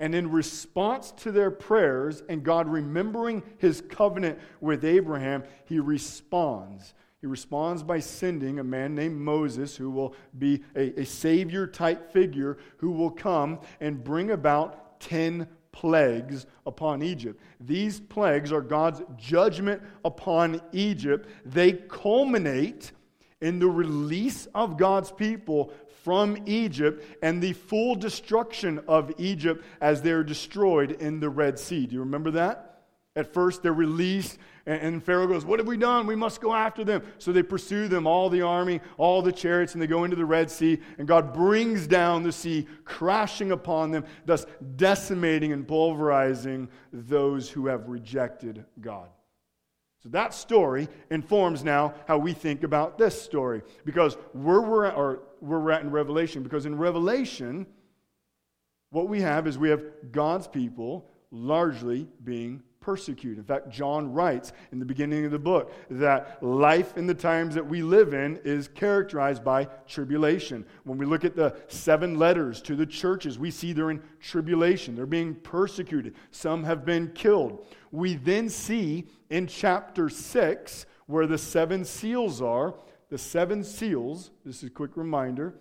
And 0.00 0.14
in 0.14 0.30
response 0.30 1.10
to 1.18 1.32
their 1.32 1.50
prayers 1.50 2.22
and 2.28 2.44
God 2.44 2.68
remembering 2.68 3.42
his 3.58 3.80
covenant 3.80 4.38
with 4.60 4.84
Abraham, 4.84 5.42
he 5.64 5.80
responds. 5.80 6.94
He 7.20 7.26
responds 7.26 7.82
by 7.82 7.98
sending 7.98 8.60
a 8.60 8.64
man 8.64 8.94
named 8.94 9.20
Moses, 9.20 9.76
who 9.76 9.90
will 9.90 10.14
be 10.38 10.62
a, 10.76 11.00
a 11.00 11.04
savior 11.04 11.66
type 11.66 12.12
figure, 12.12 12.58
who 12.76 12.92
will 12.92 13.10
come 13.10 13.58
and 13.80 14.04
bring 14.04 14.30
about 14.30 15.00
10 15.00 15.48
plagues 15.78 16.44
upon 16.66 17.04
Egypt. 17.04 17.40
These 17.60 18.00
plagues 18.00 18.50
are 18.50 18.60
God's 18.60 19.00
judgment 19.16 19.80
upon 20.04 20.60
Egypt. 20.72 21.28
They 21.46 21.72
culminate 21.72 22.90
in 23.40 23.60
the 23.60 23.68
release 23.68 24.48
of 24.56 24.76
God's 24.76 25.12
people 25.12 25.72
from 26.02 26.36
Egypt 26.46 27.04
and 27.22 27.40
the 27.40 27.52
full 27.52 27.94
destruction 27.94 28.80
of 28.88 29.12
Egypt 29.18 29.64
as 29.80 30.02
they're 30.02 30.24
destroyed 30.24 30.90
in 31.00 31.20
the 31.20 31.30
Red 31.30 31.60
Sea. 31.60 31.86
Do 31.86 31.94
you 31.94 32.00
remember 32.00 32.32
that? 32.32 32.80
At 33.14 33.32
first, 33.32 33.62
they're 33.62 33.72
released, 33.72 34.36
and, 34.68 35.02
Pharaoh 35.02 35.26
goes, 35.26 35.46
What 35.46 35.58
have 35.58 35.66
we 35.66 35.78
done? 35.78 36.06
We 36.06 36.14
must 36.14 36.42
go 36.42 36.52
after 36.52 36.84
them. 36.84 37.02
So 37.16 37.32
they 37.32 37.42
pursue 37.42 37.88
them, 37.88 38.06
all 38.06 38.28
the 38.28 38.42
army, 38.42 38.80
all 38.98 39.22
the 39.22 39.32
chariots, 39.32 39.72
and 39.72 39.82
they 39.82 39.86
go 39.86 40.04
into 40.04 40.16
the 40.16 40.26
Red 40.26 40.50
Sea, 40.50 40.78
and 40.98 41.08
God 41.08 41.32
brings 41.32 41.86
down 41.86 42.22
the 42.22 42.32
sea, 42.32 42.66
crashing 42.84 43.52
upon 43.52 43.90
them, 43.90 44.04
thus 44.26 44.44
decimating 44.76 45.52
and 45.52 45.66
pulverizing 45.66 46.68
those 46.92 47.48
who 47.48 47.66
have 47.66 47.88
rejected 47.88 48.64
God. 48.80 49.08
So 50.02 50.10
that 50.10 50.34
story 50.34 50.88
informs 51.10 51.64
now 51.64 51.94
how 52.06 52.18
we 52.18 52.34
think 52.34 52.62
about 52.62 52.98
this 52.98 53.20
story. 53.20 53.62
Because 53.86 54.14
where 54.32 54.60
we're 54.60 54.84
at, 54.84 54.96
or 54.96 55.22
where 55.40 55.58
we're 55.60 55.72
at 55.72 55.82
in 55.82 55.90
Revelation, 55.90 56.42
because 56.42 56.66
in 56.66 56.76
Revelation, 56.76 57.66
what 58.90 59.08
we 59.08 59.22
have 59.22 59.46
is 59.46 59.56
we 59.56 59.70
have 59.70 59.82
God's 60.12 60.46
people 60.46 61.08
largely 61.30 62.06
being 62.22 62.62
persecuted. 62.88 63.36
In 63.36 63.44
fact, 63.44 63.68
John 63.68 64.14
writes 64.14 64.54
in 64.72 64.78
the 64.78 64.84
beginning 64.86 65.26
of 65.26 65.30
the 65.30 65.38
book 65.38 65.70
that 65.90 66.42
life 66.42 66.96
in 66.96 67.06
the 67.06 67.12
times 67.12 67.54
that 67.54 67.66
we 67.66 67.82
live 67.82 68.14
in 68.14 68.40
is 68.44 68.66
characterized 68.68 69.44
by 69.44 69.66
tribulation. 69.86 70.64
When 70.84 70.96
we 70.96 71.04
look 71.04 71.22
at 71.22 71.36
the 71.36 71.54
seven 71.68 72.18
letters 72.18 72.62
to 72.62 72.76
the 72.76 72.86
churches, 72.86 73.38
we 73.38 73.50
see 73.50 73.74
they're 73.74 73.90
in 73.90 74.02
tribulation. 74.20 74.96
They're 74.96 75.04
being 75.04 75.34
persecuted. 75.34 76.14
Some 76.30 76.64
have 76.64 76.86
been 76.86 77.12
killed. 77.12 77.66
We 77.92 78.14
then 78.14 78.48
see 78.48 79.08
in 79.28 79.48
chapter 79.48 80.08
6 80.08 80.86
where 81.04 81.26
the 81.26 81.36
seven 81.36 81.84
seals 81.84 82.40
are. 82.40 82.74
The 83.10 83.18
seven 83.18 83.64
seals, 83.64 84.30
this 84.46 84.62
is 84.62 84.70
a 84.70 84.70
quick 84.70 84.96
reminder, 84.96 85.56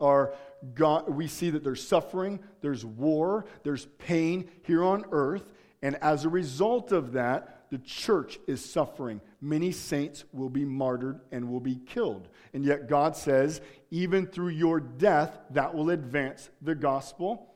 are 0.00 0.34
God, 0.74 1.08
we 1.08 1.28
see 1.28 1.50
that 1.50 1.62
there's 1.62 1.86
suffering, 1.86 2.40
there's 2.62 2.84
war, 2.84 3.46
there's 3.62 3.86
pain 3.98 4.50
here 4.64 4.82
on 4.82 5.04
earth, 5.12 5.44
and 5.82 5.96
as 5.96 6.24
a 6.24 6.28
result 6.28 6.92
of 6.92 7.12
that, 7.12 7.66
the 7.70 7.78
church 7.78 8.38
is 8.46 8.64
suffering. 8.64 9.20
Many 9.40 9.72
saints 9.72 10.24
will 10.32 10.48
be 10.48 10.64
martyred 10.64 11.20
and 11.30 11.50
will 11.50 11.60
be 11.60 11.76
killed. 11.76 12.28
And 12.52 12.64
yet, 12.64 12.88
God 12.88 13.14
says, 13.16 13.60
even 13.90 14.26
through 14.26 14.48
your 14.48 14.80
death, 14.80 15.38
that 15.50 15.74
will 15.74 15.90
advance 15.90 16.50
the 16.62 16.74
gospel. 16.74 17.54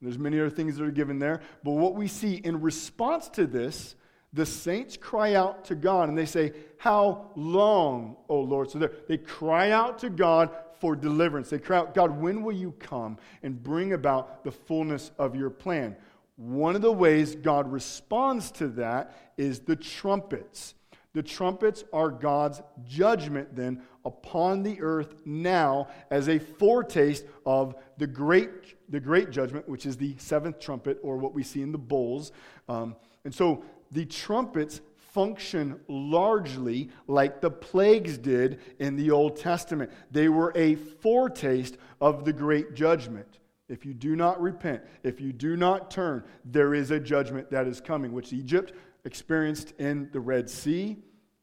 And 0.00 0.08
there's 0.08 0.18
many 0.18 0.38
other 0.38 0.50
things 0.50 0.76
that 0.76 0.84
are 0.84 0.90
given 0.90 1.18
there. 1.18 1.40
But 1.62 1.72
what 1.72 1.94
we 1.94 2.08
see 2.08 2.34
in 2.34 2.60
response 2.60 3.28
to 3.30 3.46
this, 3.46 3.94
the 4.32 4.44
saints 4.44 4.96
cry 4.96 5.34
out 5.34 5.64
to 5.66 5.74
God 5.74 6.08
and 6.08 6.18
they 6.18 6.26
say, 6.26 6.52
How 6.76 7.30
long, 7.34 8.16
O 8.28 8.40
Lord? 8.40 8.70
So 8.70 8.90
they 9.08 9.16
cry 9.16 9.70
out 9.70 10.00
to 10.00 10.10
God 10.10 10.50
for 10.80 10.94
deliverance. 10.94 11.48
They 11.48 11.58
cry 11.58 11.78
out, 11.78 11.94
God, 11.94 12.20
when 12.20 12.42
will 12.42 12.52
you 12.52 12.72
come 12.72 13.16
and 13.42 13.62
bring 13.62 13.94
about 13.94 14.44
the 14.44 14.50
fullness 14.50 15.12
of 15.18 15.34
your 15.34 15.50
plan? 15.50 15.96
One 16.36 16.74
of 16.74 16.82
the 16.82 16.92
ways 16.92 17.36
God 17.36 17.70
responds 17.70 18.50
to 18.52 18.68
that 18.68 19.16
is 19.36 19.60
the 19.60 19.76
trumpets. 19.76 20.74
The 21.12 21.22
trumpets 21.22 21.84
are 21.92 22.10
God's 22.10 22.60
judgment 22.84 23.54
then 23.54 23.82
upon 24.04 24.64
the 24.64 24.80
earth 24.80 25.14
now 25.24 25.88
as 26.10 26.28
a 26.28 26.40
foretaste 26.40 27.24
of 27.46 27.76
the 27.98 28.06
great, 28.08 28.50
the 28.90 28.98
great 28.98 29.30
judgment, 29.30 29.68
which 29.68 29.86
is 29.86 29.96
the 29.96 30.16
seventh 30.18 30.58
trumpet, 30.58 30.98
or 31.02 31.16
what 31.16 31.32
we 31.32 31.44
see 31.44 31.62
in 31.62 31.70
the 31.70 31.78
bowls. 31.78 32.32
Um, 32.68 32.96
and 33.24 33.32
so 33.32 33.64
the 33.92 34.04
trumpets 34.04 34.80
function 35.12 35.78
largely 35.86 36.90
like 37.06 37.40
the 37.40 37.50
plagues 37.50 38.18
did 38.18 38.58
in 38.80 38.96
the 38.96 39.12
Old 39.12 39.36
Testament. 39.36 39.92
They 40.10 40.28
were 40.28 40.52
a 40.56 40.74
foretaste 40.74 41.76
of 42.00 42.24
the 42.24 42.32
great 42.32 42.74
judgment. 42.74 43.38
If 43.68 43.86
you 43.86 43.94
do 43.94 44.14
not 44.14 44.40
repent, 44.40 44.82
if 45.02 45.20
you 45.20 45.32
do 45.32 45.56
not 45.56 45.90
turn, 45.90 46.24
there 46.44 46.74
is 46.74 46.90
a 46.90 47.00
judgment 47.00 47.50
that 47.50 47.66
is 47.66 47.80
coming, 47.80 48.12
which 48.12 48.32
Egypt 48.32 48.72
experienced 49.04 49.72
in 49.78 50.10
the 50.12 50.20
Red 50.20 50.50
Sea, 50.50 50.98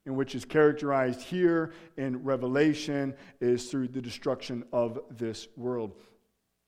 and 0.06 0.16
which 0.16 0.36
is 0.36 0.46
characterized 0.46 1.22
here 1.22 1.74
in 1.98 2.24
Revelation, 2.24 3.16
is 3.40 3.70
through 3.70 3.88
the 3.88 4.02
destruction 4.02 4.64
of 4.72 5.00
this 5.10 5.48
world. 5.56 5.96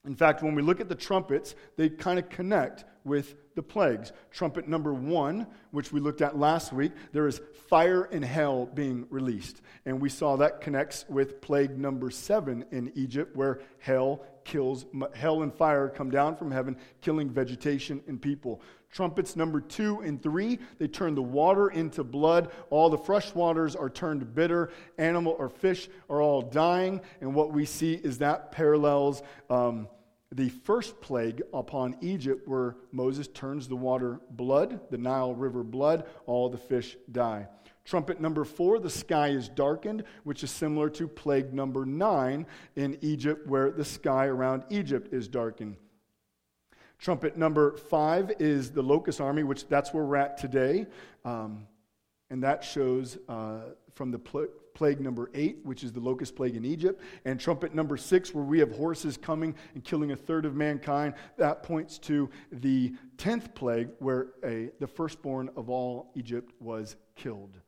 In 0.06 0.14
fact, 0.14 0.42
when 0.42 0.54
we 0.54 0.62
look 0.62 0.80
at 0.80 0.88
the 0.88 0.94
trumpets, 0.94 1.54
they 1.76 1.88
kind 1.88 2.18
of 2.18 2.28
connect 2.28 2.84
with 3.04 3.36
the 3.54 3.62
plagues. 3.62 4.12
Trumpet 4.30 4.68
number 4.68 4.92
one, 4.92 5.46
which 5.70 5.92
we 5.92 6.00
looked 6.00 6.20
at 6.20 6.38
last 6.38 6.72
week, 6.72 6.92
there 7.12 7.26
is 7.26 7.40
fire 7.68 8.04
and 8.04 8.24
hell 8.24 8.66
being 8.66 9.06
released. 9.08 9.62
And 9.86 10.00
we 10.00 10.08
saw 10.10 10.36
that 10.36 10.60
connects 10.60 11.06
with 11.08 11.40
plague 11.40 11.78
number 11.78 12.10
seven 12.10 12.66
in 12.70 12.92
Egypt, 12.94 13.34
where 13.34 13.60
hell 13.78 14.24
kills, 14.44 14.86
hell 15.14 15.42
and 15.42 15.52
fire 15.52 15.88
come 15.88 16.10
down 16.10 16.36
from 16.36 16.50
heaven, 16.50 16.76
killing 17.00 17.30
vegetation 17.30 18.02
and 18.06 18.20
people. 18.20 18.60
Trumpets 18.92 19.34
number 19.34 19.60
two 19.60 20.00
and 20.00 20.22
three, 20.22 20.58
they 20.78 20.86
turn 20.86 21.16
the 21.16 21.22
water 21.22 21.68
into 21.68 22.04
blood. 22.04 22.52
All 22.70 22.88
the 22.88 22.98
fresh 22.98 23.34
waters 23.34 23.74
are 23.74 23.90
turned 23.90 24.34
bitter. 24.34 24.70
Animal 24.98 25.34
or 25.36 25.48
fish 25.48 25.88
are 26.08 26.22
all 26.22 26.42
dying. 26.42 27.00
And 27.20 27.34
what 27.34 27.52
we 27.52 27.64
see 27.64 27.94
is 27.94 28.18
that 28.18 28.52
parallels 28.52 29.22
um, 29.50 29.88
the 30.30 30.48
first 30.48 31.00
plague 31.00 31.42
upon 31.52 31.96
Egypt, 32.02 32.46
where 32.46 32.76
Moses 32.92 33.26
turns 33.28 33.66
the 33.66 33.76
water 33.76 34.20
blood, 34.30 34.80
the 34.90 34.98
Nile 34.98 35.34
River 35.34 35.62
blood, 35.62 36.06
all 36.26 36.48
the 36.48 36.58
fish 36.58 36.96
die. 37.10 37.48
Trumpet 37.84 38.18
number 38.18 38.44
four, 38.44 38.78
the 38.78 38.88
sky 38.88 39.28
is 39.28 39.48
darkened, 39.48 40.04
which 40.24 40.42
is 40.42 40.50
similar 40.50 40.88
to 40.90 41.06
plague 41.06 41.52
number 41.52 41.84
nine 41.84 42.46
in 42.76 42.96
Egypt, 43.02 43.46
where 43.46 43.70
the 43.70 43.84
sky 43.84 44.26
around 44.26 44.64
Egypt 44.70 45.12
is 45.12 45.28
darkened. 45.28 45.76
Trumpet 46.98 47.36
number 47.36 47.76
five 47.76 48.32
is 48.38 48.70
the 48.70 48.82
locust 48.82 49.20
army, 49.20 49.42
which 49.42 49.68
that's 49.68 49.92
where 49.92 50.04
we're 50.04 50.16
at 50.16 50.38
today. 50.38 50.86
Um, 51.26 51.66
and 52.30 52.42
that 52.42 52.64
shows 52.64 53.18
uh, 53.28 53.60
from 53.92 54.10
the 54.10 54.18
pl- 54.18 54.48
plague 54.72 55.00
number 55.00 55.30
eight, 55.34 55.58
which 55.64 55.84
is 55.84 55.92
the 55.92 56.00
locust 56.00 56.34
plague 56.34 56.56
in 56.56 56.64
Egypt, 56.64 57.02
and 57.26 57.38
trumpet 57.38 57.74
number 57.74 57.98
six, 57.98 58.34
where 58.34 58.44
we 58.44 58.58
have 58.58 58.72
horses 58.72 59.18
coming 59.18 59.54
and 59.74 59.84
killing 59.84 60.12
a 60.12 60.16
third 60.16 60.46
of 60.46 60.56
mankind. 60.56 61.14
That 61.36 61.62
points 61.62 61.98
to 62.00 62.30
the 62.50 62.94
tenth 63.18 63.54
plague, 63.54 63.90
where 63.98 64.28
a, 64.42 64.70
the 64.80 64.86
firstborn 64.86 65.50
of 65.56 65.68
all 65.68 66.10
Egypt 66.16 66.54
was 66.60 66.96
killed. 67.14 67.60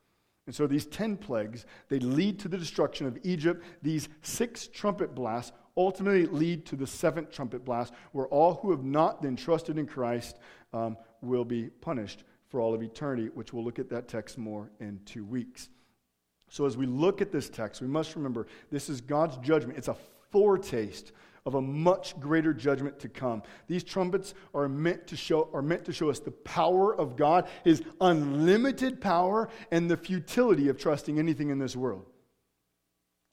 And 0.46 0.54
so 0.54 0.66
these 0.66 0.86
ten 0.86 1.16
plagues, 1.16 1.66
they 1.88 1.98
lead 1.98 2.38
to 2.40 2.48
the 2.48 2.56
destruction 2.56 3.06
of 3.06 3.18
Egypt. 3.24 3.64
These 3.82 4.08
six 4.22 4.68
trumpet 4.68 5.14
blasts 5.14 5.52
ultimately 5.76 6.26
lead 6.26 6.64
to 6.66 6.76
the 6.76 6.86
seventh 6.86 7.30
trumpet 7.30 7.64
blast, 7.64 7.92
where 8.12 8.26
all 8.28 8.54
who 8.54 8.70
have 8.70 8.84
not 8.84 9.22
then 9.22 9.36
trusted 9.36 9.76
in 9.76 9.86
Christ 9.86 10.38
um, 10.72 10.96
will 11.20 11.44
be 11.44 11.68
punished 11.80 12.24
for 12.48 12.60
all 12.60 12.74
of 12.74 12.82
eternity, 12.82 13.28
which 13.34 13.52
we'll 13.52 13.64
look 13.64 13.78
at 13.78 13.90
that 13.90 14.08
text 14.08 14.38
more 14.38 14.70
in 14.80 15.00
two 15.04 15.24
weeks. 15.24 15.68
So, 16.48 16.64
as 16.64 16.76
we 16.76 16.86
look 16.86 17.20
at 17.20 17.32
this 17.32 17.48
text, 17.48 17.80
we 17.80 17.88
must 17.88 18.14
remember 18.14 18.46
this 18.70 18.88
is 18.88 19.00
God's 19.00 19.36
judgment. 19.38 19.76
It's 19.76 19.88
a 19.88 19.96
foretaste 20.30 21.12
of 21.46 21.54
a 21.54 21.62
much 21.62 22.18
greater 22.20 22.52
judgment 22.52 22.98
to 22.98 23.08
come. 23.08 23.42
These 23.68 23.84
trumpets 23.84 24.34
are 24.52 24.68
meant 24.68 25.06
to 25.06 25.16
show, 25.16 25.48
are 25.54 25.62
meant 25.62 25.84
to 25.86 25.92
show 25.92 26.10
us 26.10 26.18
the 26.18 26.32
power 26.32 26.94
of 26.94 27.16
God, 27.16 27.48
His 27.64 27.82
unlimited 28.00 29.00
power, 29.00 29.48
and 29.70 29.88
the 29.88 29.96
futility 29.96 30.68
of 30.68 30.76
trusting 30.76 31.18
anything 31.18 31.50
in 31.50 31.58
this 31.58 31.76
world. 31.76 32.04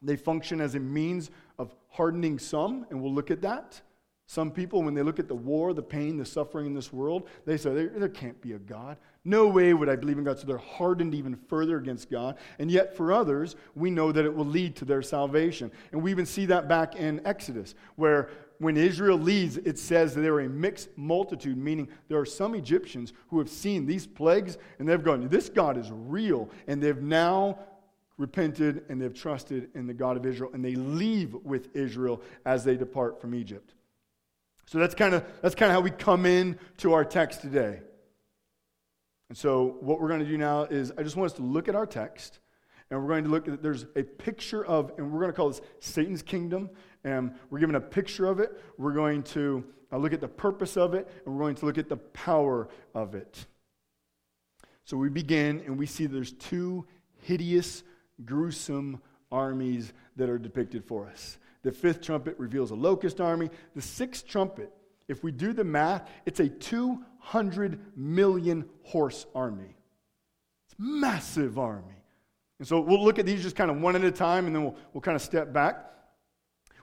They 0.01 0.15
function 0.15 0.61
as 0.61 0.75
a 0.75 0.79
means 0.79 1.31
of 1.57 1.73
hardening 1.89 2.37
some, 2.37 2.85
and 2.89 3.01
we'll 3.01 3.13
look 3.13 3.31
at 3.31 3.41
that. 3.41 3.81
Some 4.33 4.49
people, 4.49 4.81
when 4.81 4.95
they 4.95 5.03
look 5.03 5.19
at 5.19 5.27
the 5.27 5.35
war, 5.35 5.75
the 5.75 5.83
pain, 5.83 6.17
the 6.17 6.25
suffering 6.25 6.65
in 6.65 6.73
this 6.73 6.91
world, 6.91 7.29
they 7.45 7.55
say, 7.55 7.71
there, 7.71 7.89
there, 7.89 8.09
can't 8.09 8.41
be 8.41 8.53
a 8.53 8.57
God. 8.57 8.97
No 9.23 9.47
way 9.47 9.75
would 9.75 9.87
I 9.87 9.95
believe 9.95 10.17
in 10.17 10.23
God. 10.23 10.39
So 10.39 10.47
they're 10.47 10.57
hardened 10.57 11.13
even 11.13 11.35
further 11.35 11.77
against 11.77 12.09
God. 12.09 12.39
And 12.57 12.71
yet, 12.71 12.97
for 12.97 13.13
others, 13.13 13.55
we 13.75 13.91
know 13.91 14.11
that 14.11 14.25
it 14.25 14.33
will 14.33 14.47
lead 14.47 14.75
to 14.77 14.85
their 14.85 15.03
salvation. 15.03 15.71
And 15.91 16.01
we 16.01 16.09
even 16.09 16.25
see 16.25 16.47
that 16.47 16.67
back 16.67 16.95
in 16.95 17.21
Exodus, 17.27 17.75
where 17.95 18.31
when 18.57 18.75
Israel 18.75 19.19
leads, 19.19 19.57
it 19.57 19.77
says 19.77 20.15
that 20.15 20.21
they 20.21 20.29
are 20.29 20.39
a 20.39 20.49
mixed 20.49 20.89
multitude, 20.97 21.55
meaning 21.55 21.87
there 22.07 22.17
are 22.17 22.25
some 22.25 22.55
Egyptians 22.55 23.13
who 23.27 23.37
have 23.37 23.49
seen 23.49 23.85
these 23.85 24.07
plagues 24.07 24.57
and 24.79 24.89
they've 24.89 25.03
gone, 25.03 25.27
This 25.27 25.47
God 25.47 25.77
is 25.77 25.91
real. 25.91 26.49
And 26.65 26.81
they've 26.81 27.03
now 27.03 27.59
repented 28.17 28.85
and 28.89 28.99
they've 28.99 29.13
trusted 29.13 29.69
in 29.75 29.85
the 29.85 29.93
God 29.93 30.17
of 30.17 30.25
Israel. 30.25 30.49
And 30.55 30.65
they 30.65 30.73
leave 30.73 31.35
with 31.35 31.75
Israel 31.75 32.23
as 32.47 32.63
they 32.63 32.75
depart 32.75 33.21
from 33.21 33.35
Egypt. 33.35 33.75
So 34.73 34.79
that's 34.79 34.95
kind 34.95 35.13
of 35.13 35.23
that's 35.43 35.53
kind 35.53 35.69
of 35.69 35.75
how 35.75 35.81
we 35.81 35.91
come 35.91 36.25
in 36.25 36.57
to 36.77 36.93
our 36.93 37.05
text 37.05 37.41
today. 37.41 37.79
And 39.29 39.37
so 39.37 39.77
what 39.81 40.01
we're 40.01 40.07
going 40.07 40.21
to 40.21 40.25
do 40.25 40.35
now 40.35 40.63
is 40.63 40.91
I 40.97 41.03
just 41.03 41.15
want 41.15 41.29
us 41.29 41.37
to 41.37 41.43
look 41.43 41.67
at 41.67 41.75
our 41.75 41.85
text 41.85 42.39
and 42.89 42.99
we're 42.99 43.07
going 43.07 43.23
to 43.25 43.29
look 43.29 43.47
at 43.47 43.61
there's 43.61 43.85
a 43.95 44.01
picture 44.01 44.65
of 44.65 44.91
and 44.97 45.11
we're 45.11 45.19
going 45.19 45.31
to 45.31 45.35
call 45.35 45.49
this 45.49 45.61
Satan's 45.79 46.23
kingdom 46.23 46.71
and 47.03 47.35
we're 47.51 47.59
given 47.59 47.75
a 47.75 47.79
picture 47.79 48.25
of 48.25 48.39
it. 48.39 48.59
We're 48.79 48.93
going 48.93 49.21
to 49.23 49.63
uh, 49.91 49.97
look 49.97 50.11
at 50.11 50.21
the 50.21 50.27
purpose 50.27 50.75
of 50.75 50.95
it 50.95 51.07
and 51.23 51.35
we're 51.35 51.41
going 51.41 51.53
to 51.57 51.67
look 51.67 51.77
at 51.77 51.87
the 51.87 51.97
power 51.97 52.67
of 52.95 53.13
it. 53.13 53.45
So 54.85 54.97
we 54.97 55.09
begin 55.09 55.61
and 55.67 55.77
we 55.77 55.85
see 55.85 56.07
there's 56.07 56.31
two 56.31 56.87
hideous 57.21 57.83
gruesome 58.25 59.03
armies 59.31 59.93
that 60.15 60.31
are 60.31 60.39
depicted 60.39 60.83
for 60.83 61.05
us. 61.05 61.37
The 61.63 61.71
fifth 61.71 62.01
trumpet 62.01 62.35
reveals 62.37 62.71
a 62.71 62.75
locust 62.75 63.19
army. 63.21 63.49
The 63.75 63.81
sixth 63.81 64.27
trumpet, 64.27 64.71
if 65.07 65.23
we 65.23 65.31
do 65.31 65.53
the 65.53 65.63
math, 65.63 66.09
it's 66.25 66.39
a 66.39 66.49
200 66.49 67.79
million 67.97 68.65
horse 68.83 69.25
army. 69.33 69.75
It's 70.67 70.75
massive 70.77 71.57
army. 71.57 72.03
And 72.59 72.67
so 72.67 72.79
we'll 72.79 73.03
look 73.03 73.17
at 73.17 73.25
these 73.25 73.41
just 73.41 73.55
kind 73.55 73.71
of 73.71 73.81
one 73.81 73.95
at 73.95 74.03
a 74.03 74.11
time 74.11 74.45
and 74.45 74.55
then 74.55 74.63
we'll, 74.63 74.75
we'll 74.93 75.01
kind 75.01 75.15
of 75.15 75.21
step 75.21 75.51
back. 75.51 75.89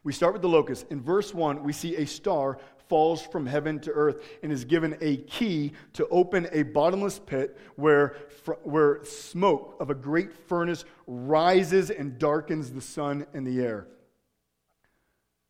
We 0.02 0.14
start 0.14 0.32
with 0.32 0.42
the 0.42 0.48
locust. 0.48 0.86
In 0.90 1.02
verse 1.02 1.34
1, 1.34 1.62
we 1.62 1.74
see 1.74 1.96
a 1.96 2.06
star 2.06 2.58
falls 2.88 3.22
from 3.22 3.46
heaven 3.46 3.78
to 3.80 3.90
earth 3.92 4.22
and 4.42 4.50
is 4.50 4.64
given 4.64 4.96
a 5.00 5.18
key 5.18 5.72
to 5.92 6.08
open 6.08 6.48
a 6.52 6.62
bottomless 6.62 7.18
pit 7.18 7.56
where, 7.76 8.16
where 8.62 9.04
smoke 9.04 9.76
of 9.78 9.90
a 9.90 9.94
great 9.94 10.32
furnace 10.48 10.84
rises 11.06 11.90
and 11.90 12.18
darkens 12.18 12.72
the 12.72 12.80
sun 12.80 13.26
and 13.34 13.46
the 13.46 13.60
air. 13.60 13.86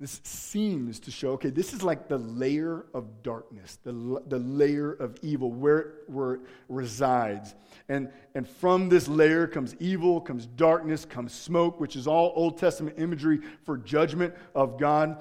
This 0.01 0.19
seems 0.25 0.99
to 1.01 1.11
show, 1.11 1.33
okay, 1.33 1.51
this 1.51 1.75
is 1.75 1.83
like 1.83 2.09
the 2.09 2.17
layer 2.17 2.87
of 2.95 3.23
darkness, 3.23 3.79
the, 3.85 4.23
the 4.29 4.39
layer 4.39 4.93
of 4.93 5.19
evil, 5.21 5.53
where, 5.53 5.97
where 6.07 6.35
it 6.37 6.41
resides. 6.71 7.55
And, 7.91 8.11
and 8.35 8.49
from 8.49 8.89
this 8.89 9.09
layer 9.09 9.47
comes 9.47 9.77
evil, 9.79 10.19
comes 10.23 10.47
darkness, 10.47 11.05
comes 11.05 11.35
smoke, 11.35 11.79
which 11.79 11.97
is 11.97 12.07
all 12.07 12.33
Old 12.35 12.57
Testament 12.57 12.97
imagery 12.99 13.41
for 13.67 13.77
judgment 13.77 14.35
of 14.55 14.79
God. 14.79 15.19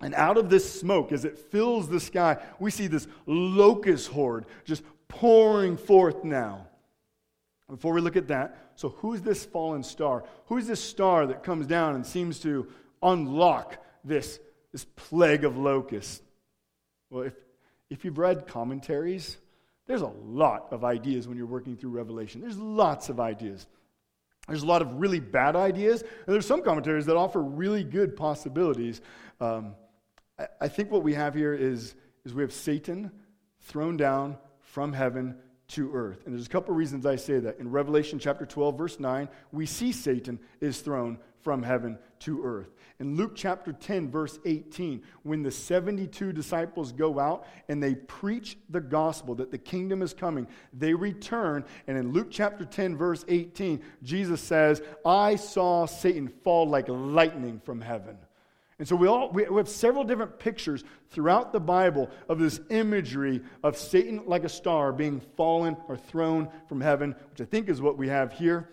And 0.00 0.14
out 0.14 0.38
of 0.38 0.48
this 0.48 0.80
smoke, 0.80 1.12
as 1.12 1.26
it 1.26 1.38
fills 1.38 1.86
the 1.86 2.00
sky, 2.00 2.38
we 2.58 2.70
see 2.70 2.86
this 2.86 3.06
locust 3.26 4.08
horde 4.08 4.46
just 4.64 4.82
pouring 5.08 5.76
forth 5.76 6.24
now. 6.24 6.68
Before 7.68 7.92
we 7.92 8.00
look 8.00 8.16
at 8.16 8.28
that, 8.28 8.72
so 8.76 8.88
who's 8.88 9.20
this 9.20 9.44
fallen 9.44 9.82
star? 9.82 10.24
Who's 10.46 10.66
this 10.66 10.82
star 10.82 11.26
that 11.26 11.42
comes 11.42 11.66
down 11.66 11.96
and 11.96 12.06
seems 12.06 12.40
to 12.40 12.66
unlock 13.02 13.82
this, 14.06 14.38
this 14.72 14.84
plague 14.96 15.44
of 15.44 15.56
locusts? 15.56 16.22
Well, 17.10 17.24
if, 17.24 17.34
if 17.90 18.04
you've 18.04 18.18
read 18.18 18.46
commentaries, 18.46 19.36
there's 19.86 20.02
a 20.02 20.12
lot 20.24 20.68
of 20.70 20.84
ideas 20.84 21.28
when 21.28 21.36
you're 21.36 21.46
working 21.46 21.76
through 21.76 21.90
Revelation. 21.90 22.40
There's 22.40 22.58
lots 22.58 23.08
of 23.08 23.20
ideas. 23.20 23.66
There's 24.48 24.62
a 24.62 24.66
lot 24.66 24.82
of 24.82 24.94
really 24.94 25.20
bad 25.20 25.56
ideas, 25.56 26.02
and 26.02 26.34
there's 26.34 26.46
some 26.46 26.62
commentaries 26.62 27.06
that 27.06 27.16
offer 27.16 27.42
really 27.42 27.84
good 27.84 28.16
possibilities. 28.16 29.00
Um, 29.40 29.74
I, 30.38 30.46
I 30.62 30.68
think 30.68 30.90
what 30.90 31.02
we 31.02 31.14
have 31.14 31.34
here 31.34 31.54
is, 31.54 31.94
is 32.24 32.32
we 32.32 32.42
have 32.42 32.52
Satan 32.52 33.10
thrown 33.62 33.96
down 33.96 34.38
from 34.60 34.92
heaven 34.92 35.36
to 35.68 35.92
earth. 35.92 36.22
And 36.24 36.34
there's 36.34 36.46
a 36.46 36.50
couple 36.50 36.74
reasons 36.74 37.06
I 37.06 37.16
say 37.16 37.38
that. 37.40 37.58
In 37.58 37.70
Revelation 37.70 38.18
chapter 38.18 38.46
12, 38.46 38.78
verse 38.78 39.00
9, 39.00 39.28
we 39.52 39.66
see 39.66 39.92
Satan 39.92 40.38
is 40.60 40.80
thrown 40.80 41.18
from 41.42 41.62
heaven 41.62 41.98
to 42.20 42.44
earth. 42.44 42.68
In 42.98 43.16
Luke 43.16 43.32
chapter 43.34 43.72
10, 43.72 44.10
verse 44.10 44.38
18, 44.44 45.02
when 45.22 45.42
the 45.42 45.50
72 45.50 46.32
disciples 46.32 46.92
go 46.92 47.20
out 47.20 47.46
and 47.68 47.82
they 47.82 47.94
preach 47.94 48.56
the 48.70 48.80
gospel 48.80 49.34
that 49.34 49.50
the 49.50 49.58
kingdom 49.58 50.00
is 50.00 50.14
coming, 50.14 50.46
they 50.72 50.94
return. 50.94 51.64
And 51.86 51.98
in 51.98 52.12
Luke 52.12 52.28
chapter 52.30 52.64
10, 52.64 52.96
verse 52.96 53.24
18, 53.28 53.82
Jesus 54.02 54.40
says, 54.40 54.80
I 55.04 55.36
saw 55.36 55.86
Satan 55.86 56.28
fall 56.42 56.68
like 56.68 56.88
lightning 56.88 57.60
from 57.64 57.80
heaven. 57.80 58.16
And 58.78 58.86
so 58.86 58.94
we, 58.94 59.08
all, 59.08 59.30
we 59.30 59.44
have 59.44 59.68
several 59.68 60.04
different 60.04 60.38
pictures 60.38 60.84
throughout 61.10 61.52
the 61.52 61.60
Bible 61.60 62.10
of 62.28 62.38
this 62.38 62.60
imagery 62.68 63.40
of 63.62 63.76
Satan 63.76 64.22
like 64.26 64.44
a 64.44 64.50
star 64.50 64.92
being 64.92 65.20
fallen 65.36 65.76
or 65.88 65.96
thrown 65.96 66.48
from 66.68 66.82
heaven, 66.82 67.14
which 67.30 67.40
I 67.40 67.44
think 67.44 67.70
is 67.70 67.80
what 67.80 67.96
we 67.96 68.08
have 68.08 68.32
here. 68.32 68.68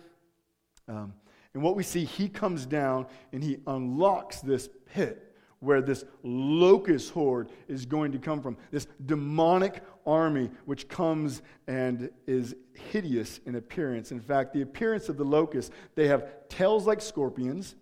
Um, 0.88 1.14
and 1.54 1.62
what 1.62 1.76
we 1.76 1.82
see, 1.82 2.04
he 2.04 2.28
comes 2.28 2.66
down 2.66 3.06
and 3.32 3.42
he 3.42 3.58
unlocks 3.66 4.40
this 4.40 4.68
pit 4.86 5.34
where 5.60 5.80
this 5.80 6.04
locust 6.22 7.10
horde 7.12 7.50
is 7.68 7.86
going 7.86 8.12
to 8.12 8.18
come 8.18 8.42
from. 8.42 8.58
This 8.70 8.86
demonic 9.06 9.82
army 10.04 10.50
which 10.66 10.88
comes 10.88 11.40
and 11.66 12.10
is 12.26 12.54
hideous 12.74 13.40
in 13.46 13.54
appearance. 13.54 14.12
In 14.12 14.20
fact, 14.20 14.52
the 14.52 14.60
appearance 14.60 15.08
of 15.08 15.16
the 15.16 15.24
locust, 15.24 15.72
they 15.94 16.08
have 16.08 16.48
tails 16.50 16.86
like 16.86 17.00
scorpions 17.00 17.76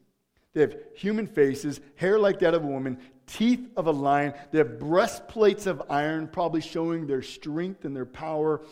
they 0.55 0.61
have 0.61 0.77
human 0.95 1.27
faces, 1.27 1.81
hair 1.97 2.19
like 2.19 2.39
that 2.41 2.55
of 2.55 2.63
a 2.63 2.67
woman, 2.67 2.99
teeth 3.27 3.69
of 3.77 3.87
a 3.87 3.91
lion. 3.91 4.35
They 4.51 4.59
have 4.59 4.79
breastplates 4.79 5.67
of 5.67 5.83
iron, 5.89 6.29
probably 6.29 6.61
showing 6.61 7.07
their 7.07 7.23
strength 7.23 7.85
and 7.85 7.97
their 7.97 8.07
power. 8.07 8.63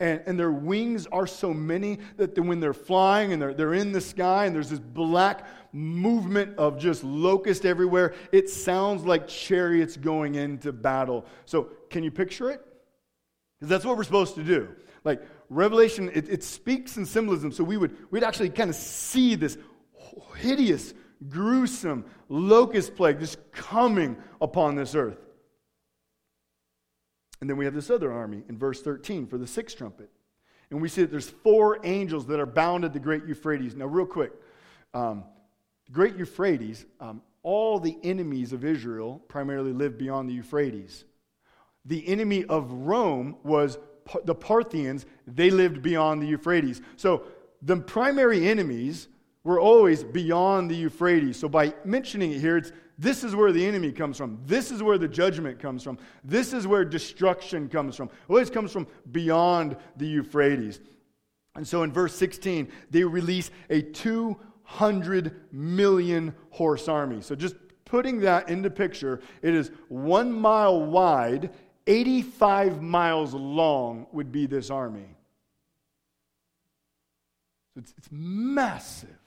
And, 0.00 0.22
and 0.26 0.38
their 0.38 0.52
wings 0.52 1.06
are 1.06 1.26
so 1.26 1.52
many 1.54 1.98
that 2.16 2.38
when 2.38 2.60
they're 2.60 2.74
flying 2.74 3.32
and 3.32 3.40
they're, 3.40 3.54
they're 3.54 3.74
in 3.74 3.92
the 3.92 4.00
sky 4.00 4.46
and 4.46 4.54
there's 4.54 4.70
this 4.70 4.78
black 4.78 5.46
movement 5.72 6.58
of 6.58 6.78
just 6.78 7.04
locust 7.04 7.64
everywhere, 7.64 8.14
it 8.32 8.50
sounds 8.50 9.04
like 9.04 9.28
chariots 9.28 9.96
going 9.96 10.34
into 10.34 10.72
battle. 10.72 11.24
So, 11.44 11.68
can 11.90 12.02
you 12.02 12.10
picture 12.10 12.50
it? 12.50 12.64
Because 13.58 13.68
that's 13.68 13.84
what 13.84 13.96
we're 13.96 14.04
supposed 14.04 14.34
to 14.36 14.42
do. 14.42 14.68
Like, 15.04 15.22
Revelation, 15.50 16.10
it, 16.14 16.28
it 16.28 16.44
speaks 16.44 16.96
in 16.96 17.04
symbolism, 17.04 17.52
so 17.52 17.64
we 17.64 17.76
would 17.76 17.96
we'd 18.10 18.22
actually 18.22 18.50
kind 18.50 18.70
of 18.70 18.76
see 18.76 19.34
this 19.34 19.58
hideous 20.38 20.94
gruesome 21.28 22.04
locust 22.28 22.96
plague 22.96 23.20
just 23.20 23.38
coming 23.52 24.16
upon 24.40 24.74
this 24.74 24.94
earth. 24.94 25.18
And 27.40 27.48
then 27.48 27.56
we 27.56 27.64
have 27.64 27.74
this 27.74 27.90
other 27.90 28.12
army 28.12 28.42
in 28.48 28.58
verse 28.58 28.82
13 28.82 29.26
for 29.26 29.38
the 29.38 29.46
sixth 29.46 29.76
trumpet. 29.76 30.10
And 30.70 30.80
we 30.80 30.88
see 30.88 31.02
that 31.02 31.10
there's 31.10 31.30
four 31.30 31.80
angels 31.84 32.26
that 32.26 32.38
are 32.38 32.46
bound 32.46 32.84
at 32.84 32.92
the 32.92 33.00
great 33.00 33.24
Euphrates. 33.26 33.74
Now, 33.74 33.86
real 33.86 34.06
quick, 34.06 34.32
um, 34.94 35.24
the 35.86 35.92
great 35.92 36.16
Euphrates, 36.16 36.84
um, 37.00 37.22
all 37.42 37.80
the 37.80 37.96
enemies 38.02 38.52
of 38.52 38.64
Israel 38.64 39.20
primarily 39.28 39.72
lived 39.72 39.98
beyond 39.98 40.28
the 40.28 40.34
Euphrates. 40.34 41.04
The 41.86 42.06
enemy 42.06 42.44
of 42.44 42.70
Rome 42.70 43.36
was 43.42 43.78
the 44.24 44.34
Parthians, 44.34 45.06
they 45.26 45.50
lived 45.50 45.82
beyond 45.82 46.22
the 46.22 46.26
Euphrates. 46.26 46.80
So 46.96 47.24
the 47.62 47.76
primary 47.76 48.48
enemies 48.48 49.08
were 49.50 49.58
always 49.58 50.04
beyond 50.04 50.70
the 50.70 50.76
Euphrates. 50.76 51.36
So 51.36 51.48
by 51.48 51.74
mentioning 51.84 52.30
it 52.30 52.40
here, 52.40 52.56
it's 52.56 52.70
this 52.98 53.24
is 53.24 53.34
where 53.34 53.50
the 53.50 53.66
enemy 53.66 53.90
comes 53.90 54.16
from. 54.16 54.38
This 54.46 54.70
is 54.70 54.80
where 54.80 54.96
the 54.96 55.08
judgment 55.08 55.58
comes 55.58 55.82
from. 55.82 55.98
This 56.22 56.52
is 56.52 56.68
where 56.68 56.84
destruction 56.84 57.68
comes 57.68 57.96
from. 57.96 58.10
Always 58.28 58.48
comes 58.48 58.70
from 58.70 58.86
beyond 59.10 59.76
the 59.96 60.06
Euphrates. 60.06 60.80
And 61.56 61.66
so 61.66 61.82
in 61.82 61.90
verse 61.92 62.14
16, 62.14 62.70
they 62.90 63.02
release 63.02 63.50
a 63.70 63.82
200 63.82 65.34
million 65.50 66.32
horse 66.50 66.86
army. 66.86 67.20
So 67.20 67.34
just 67.34 67.56
putting 67.84 68.20
that 68.20 68.48
into 68.48 68.70
picture, 68.70 69.20
it 69.42 69.52
is 69.54 69.72
one 69.88 70.30
mile 70.30 70.80
wide, 70.80 71.50
85 71.88 72.82
miles 72.82 73.34
long 73.34 74.06
would 74.12 74.30
be 74.30 74.46
this 74.46 74.70
army. 74.70 75.16
It's, 77.76 77.94
it's 77.96 78.08
massive. 78.12 79.19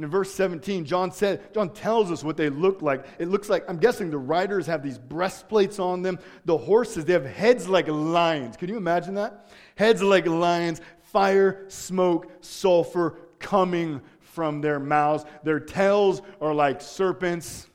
And 0.00 0.06
in 0.06 0.10
verse 0.10 0.32
17, 0.32 0.86
John 0.86 1.12
said, 1.12 1.52
John 1.52 1.74
tells 1.74 2.10
us 2.10 2.24
what 2.24 2.38
they 2.38 2.48
look 2.48 2.80
like. 2.80 3.04
It 3.18 3.28
looks 3.28 3.50
like, 3.50 3.68
I'm 3.68 3.76
guessing 3.76 4.08
the 4.08 4.16
riders 4.16 4.64
have 4.64 4.82
these 4.82 4.96
breastplates 4.96 5.78
on 5.78 6.00
them. 6.00 6.18
The 6.46 6.56
horses, 6.56 7.04
they 7.04 7.12
have 7.12 7.26
heads 7.26 7.68
like 7.68 7.86
lions. 7.86 8.56
Can 8.56 8.70
you 8.70 8.78
imagine 8.78 9.12
that? 9.16 9.50
Heads 9.74 10.02
like 10.02 10.26
lions, 10.26 10.80
fire, 11.02 11.66
smoke, 11.68 12.32
sulfur 12.40 13.18
coming 13.40 14.00
from 14.20 14.62
their 14.62 14.80
mouths. 14.80 15.26
Their 15.44 15.60
tails 15.60 16.22
are 16.40 16.54
like 16.54 16.80
serpents. 16.80 17.68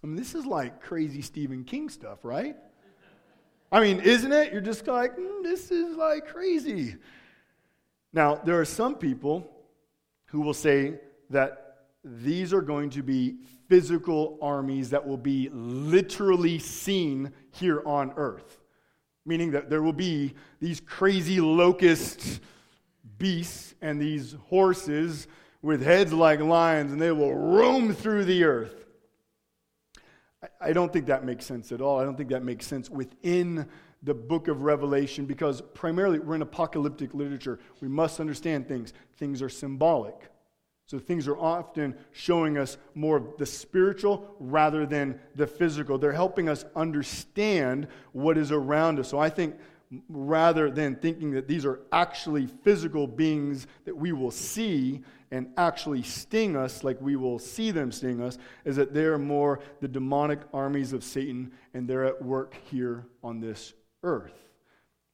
I 0.00 0.06
mean, 0.06 0.14
this 0.14 0.36
is 0.36 0.46
like 0.46 0.80
crazy 0.80 1.22
Stephen 1.22 1.64
King 1.64 1.88
stuff, 1.88 2.20
right? 2.22 2.54
I 3.72 3.80
mean, 3.80 3.98
isn't 3.98 4.30
it? 4.30 4.52
You're 4.52 4.60
just 4.60 4.86
like, 4.86 5.16
mm, 5.16 5.42
this 5.42 5.72
is 5.72 5.96
like 5.96 6.28
crazy. 6.28 6.94
Now, 8.12 8.36
there 8.36 8.60
are 8.60 8.64
some 8.64 8.94
people 8.94 9.50
who 10.34 10.40
will 10.40 10.52
say 10.52 10.94
that 11.30 11.76
these 12.04 12.52
are 12.52 12.60
going 12.60 12.90
to 12.90 13.04
be 13.04 13.36
physical 13.68 14.36
armies 14.42 14.90
that 14.90 15.06
will 15.06 15.16
be 15.16 15.48
literally 15.52 16.58
seen 16.58 17.32
here 17.52 17.80
on 17.86 18.12
earth. 18.16 18.60
Meaning 19.24 19.52
that 19.52 19.70
there 19.70 19.80
will 19.80 19.92
be 19.92 20.34
these 20.60 20.80
crazy 20.80 21.40
locust 21.40 22.40
beasts 23.16 23.76
and 23.80 24.02
these 24.02 24.34
horses 24.48 25.28
with 25.62 25.80
heads 25.82 26.12
like 26.12 26.40
lions, 26.40 26.90
and 26.90 27.00
they 27.00 27.12
will 27.12 27.32
roam 27.32 27.94
through 27.94 28.24
the 28.24 28.42
earth. 28.42 28.74
I 30.60 30.72
don't 30.72 30.92
think 30.92 31.06
that 31.06 31.24
makes 31.24 31.46
sense 31.46 31.70
at 31.70 31.80
all. 31.80 32.00
I 32.00 32.04
don't 32.04 32.16
think 32.16 32.30
that 32.30 32.42
makes 32.42 32.66
sense 32.66 32.90
within 32.90 33.68
the 34.04 34.14
book 34.14 34.48
of 34.48 34.62
Revelation 34.62 35.24
because 35.24 35.60
primarily 35.72 36.18
we're 36.18 36.34
in 36.34 36.42
apocalyptic 36.42 37.14
literature. 37.14 37.58
We 37.80 37.88
must 37.88 38.20
understand 38.20 38.68
things. 38.68 38.92
Things 39.16 39.40
are 39.42 39.48
symbolic. 39.48 40.14
So 40.86 40.98
things 40.98 41.26
are 41.26 41.38
often 41.38 41.96
showing 42.12 42.58
us 42.58 42.76
more 42.94 43.16
of 43.16 43.38
the 43.38 43.46
spiritual 43.46 44.36
rather 44.38 44.84
than 44.84 45.18
the 45.34 45.46
physical. 45.46 45.96
They're 45.96 46.12
helping 46.12 46.48
us 46.48 46.66
understand 46.76 47.88
what 48.12 48.36
is 48.36 48.52
around 48.52 49.00
us. 49.00 49.08
So 49.08 49.18
I 49.18 49.30
think 49.30 49.56
rather 50.10 50.70
than 50.70 50.96
thinking 50.96 51.30
that 51.32 51.48
these 51.48 51.64
are 51.64 51.80
actually 51.90 52.46
physical 52.46 53.06
beings 53.06 53.66
that 53.86 53.96
we 53.96 54.12
will 54.12 54.30
see 54.30 55.02
and 55.30 55.48
actually 55.56 56.02
sting 56.02 56.54
us 56.54 56.84
like 56.84 57.00
we 57.00 57.16
will 57.16 57.38
see 57.38 57.70
them 57.70 57.90
sting 57.90 58.20
us, 58.20 58.36
is 58.66 58.76
that 58.76 58.92
they're 58.92 59.18
more 59.18 59.60
the 59.80 59.88
demonic 59.88 60.40
armies 60.52 60.92
of 60.92 61.02
Satan 61.02 61.50
and 61.72 61.88
they're 61.88 62.04
at 62.04 62.22
work 62.22 62.54
here 62.70 63.06
on 63.22 63.40
this 63.40 63.72
earth. 64.04 64.34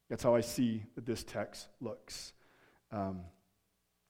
That's 0.09 0.23
how 0.23 0.35
I 0.35 0.41
see 0.41 0.85
that 0.95 1.07
this 1.07 1.25
text 1.25 1.69
looks. 1.81 2.33
Um, 2.93 3.21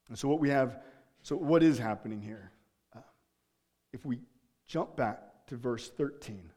and 0.09 0.19
so, 0.19 0.29
what 0.29 0.41
we 0.41 0.49
have, 0.49 0.81
so 1.23 1.37
what 1.37 1.63
is 1.63 1.79
happening 1.79 2.21
here? 2.21 2.51
Uh, 2.97 3.01
if 3.93 4.05
we 4.05 4.19
jump 4.67 4.97
back 4.97 5.47
to 5.47 5.57
verse 5.57 5.91
13, 5.91 6.51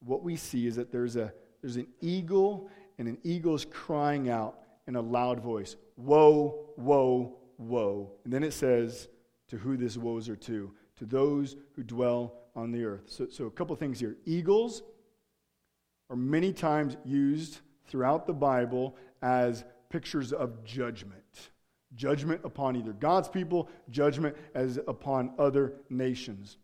what 0.00 0.22
we 0.22 0.36
see 0.36 0.66
is 0.66 0.76
that 0.76 0.92
there's, 0.92 1.16
a, 1.16 1.32
there's 1.60 1.76
an 1.76 1.88
eagle, 2.00 2.70
and 2.98 3.08
an 3.08 3.18
eagle 3.24 3.54
is 3.54 3.64
crying 3.64 4.30
out 4.30 4.60
in 4.86 4.96
a 4.96 5.00
loud 5.00 5.40
voice 5.40 5.76
Woe, 5.96 6.70
woe, 6.76 7.36
woe. 7.58 8.12
And 8.24 8.32
then 8.32 8.42
it 8.42 8.52
says, 8.52 9.08
To 9.48 9.56
who 9.56 9.76
this 9.76 9.96
woes 9.96 10.28
are 10.28 10.36
to? 10.36 10.72
to 10.96 11.04
those 11.04 11.56
who 11.74 11.82
dwell 11.82 12.34
on 12.54 12.70
the 12.70 12.84
earth. 12.84 13.04
So, 13.06 13.26
so 13.28 13.46
a 13.46 13.50
couple 13.50 13.74
things 13.76 13.98
here. 13.98 14.16
Eagles 14.24 14.82
are 16.10 16.16
many 16.16 16.52
times 16.52 16.96
used 17.04 17.58
throughout 17.86 18.26
the 18.26 18.32
Bible 18.32 18.96
as 19.22 19.64
pictures 19.88 20.32
of 20.32 20.64
judgment. 20.64 21.50
Judgment 21.94 22.40
upon 22.44 22.76
either 22.76 22.92
God's 22.92 23.28
people, 23.28 23.68
judgment 23.90 24.36
as 24.54 24.78
upon 24.88 25.32
other 25.38 25.74
nations. 25.88 26.58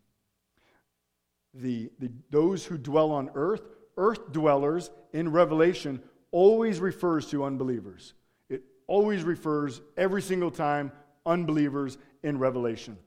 The, 1.53 1.89
the, 1.99 2.11
those 2.29 2.65
who 2.65 2.77
dwell 2.77 3.11
on 3.11 3.29
earth, 3.35 3.63
earth 3.97 4.31
dwellers 4.31 4.89
in 5.13 5.31
Revelation, 5.31 6.01
always 6.31 6.79
refers 6.79 7.27
to 7.27 7.43
unbelievers. 7.43 8.13
It 8.49 8.63
always 8.87 9.23
refers 9.23 9.81
every 9.97 10.21
single 10.21 10.51
time 10.51 10.91
unbelievers 11.25 11.97
in 12.23 12.37
Revelation. 12.37 12.97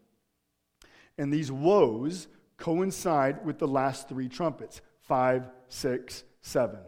And 1.18 1.33
these 1.33 1.51
woes 1.51 2.29
coincide 2.57 3.44
with 3.44 3.59
the 3.59 3.68
last 3.68 4.09
three 4.09 4.29
trumpets 4.29 4.81
five, 5.01 5.49
six, 5.74 6.24
seven. 6.40 6.78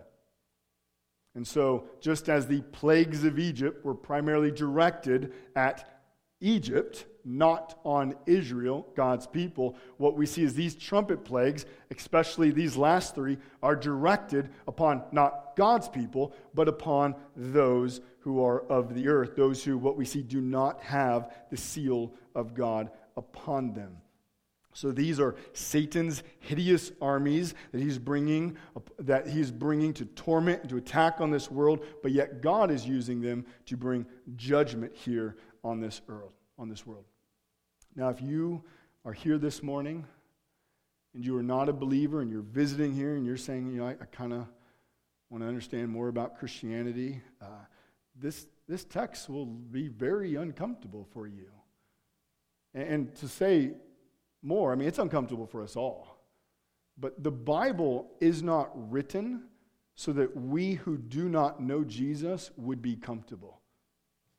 And 1.34 1.46
so, 1.46 1.84
just 2.00 2.28
as 2.28 2.46
the 2.46 2.62
plagues 2.62 3.24
of 3.24 3.38
Egypt 3.38 3.84
were 3.84 3.94
primarily 3.94 4.50
directed 4.50 5.34
at 5.54 6.00
Egypt, 6.40 7.04
not 7.24 7.78
on 7.84 8.14
Israel, 8.26 8.86
God's 8.94 9.26
people, 9.26 9.76
what 9.98 10.16
we 10.16 10.24
see 10.24 10.44
is 10.44 10.54
these 10.54 10.74
trumpet 10.74 11.24
plagues, 11.24 11.66
especially 11.90 12.50
these 12.52 12.76
last 12.76 13.14
three, 13.14 13.36
are 13.62 13.76
directed 13.76 14.50
upon 14.68 15.02
not 15.12 15.56
God's 15.56 15.88
people, 15.88 16.32
but 16.54 16.68
upon 16.68 17.14
those 17.34 18.00
who 18.20 18.42
are 18.42 18.62
of 18.70 18.94
the 18.94 19.08
earth, 19.08 19.36
those 19.36 19.62
who, 19.64 19.76
what 19.76 19.96
we 19.96 20.04
see, 20.04 20.22
do 20.22 20.40
not 20.40 20.80
have 20.82 21.34
the 21.50 21.56
seal 21.56 22.12
of 22.34 22.54
God 22.54 22.90
upon 23.16 23.74
them. 23.74 23.96
So 24.76 24.92
these 24.92 25.18
are 25.20 25.36
Satan's 25.54 26.22
hideous 26.38 26.92
armies 27.00 27.54
that 27.72 27.80
he's 27.80 27.98
bringing 27.98 28.58
that 28.98 29.26
he's 29.26 29.50
bringing 29.50 29.94
to 29.94 30.04
torment 30.04 30.68
to 30.68 30.76
attack 30.76 31.18
on 31.18 31.30
this 31.30 31.50
world, 31.50 31.82
but 32.02 32.12
yet 32.12 32.42
God 32.42 32.70
is 32.70 32.84
using 32.84 33.22
them 33.22 33.46
to 33.64 33.76
bring 33.78 34.04
judgment 34.36 34.94
here 34.94 35.38
on 35.64 35.80
this 35.80 36.02
world, 36.06 36.32
on 36.58 36.68
this 36.68 36.86
world. 36.86 37.06
Now 37.94 38.10
if 38.10 38.20
you 38.20 38.62
are 39.06 39.14
here 39.14 39.38
this 39.38 39.62
morning 39.62 40.04
and 41.14 41.24
you 41.24 41.34
are 41.38 41.42
not 41.42 41.70
a 41.70 41.72
believer 41.72 42.20
and 42.20 42.30
you're 42.30 42.42
visiting 42.42 42.92
here 42.92 43.14
and 43.14 43.24
you're 43.24 43.38
saying, 43.38 43.72
you 43.72 43.78
know, 43.78 43.86
I, 43.86 43.92
I 43.92 44.04
kind 44.12 44.34
of 44.34 44.46
want 45.30 45.42
to 45.42 45.48
understand 45.48 45.88
more 45.88 46.08
about 46.08 46.38
Christianity, 46.38 47.22
uh, 47.40 47.64
this, 48.14 48.46
this 48.68 48.84
text 48.84 49.30
will 49.30 49.46
be 49.46 49.88
very 49.88 50.34
uncomfortable 50.34 51.08
for 51.14 51.26
you. 51.26 51.48
And, 52.74 52.88
and 52.88 53.14
to 53.16 53.28
say 53.28 53.72
more. 54.42 54.72
I 54.72 54.74
mean, 54.74 54.88
it's 54.88 54.98
uncomfortable 54.98 55.46
for 55.46 55.62
us 55.62 55.76
all. 55.76 56.18
But 56.98 57.22
the 57.22 57.30
Bible 57.30 58.10
is 58.20 58.42
not 58.42 58.70
written 58.90 59.44
so 59.94 60.12
that 60.12 60.36
we 60.36 60.74
who 60.74 60.96
do 60.98 61.28
not 61.28 61.60
know 61.60 61.84
Jesus 61.84 62.50
would 62.56 62.82
be 62.82 62.96
comfortable. 62.96 63.60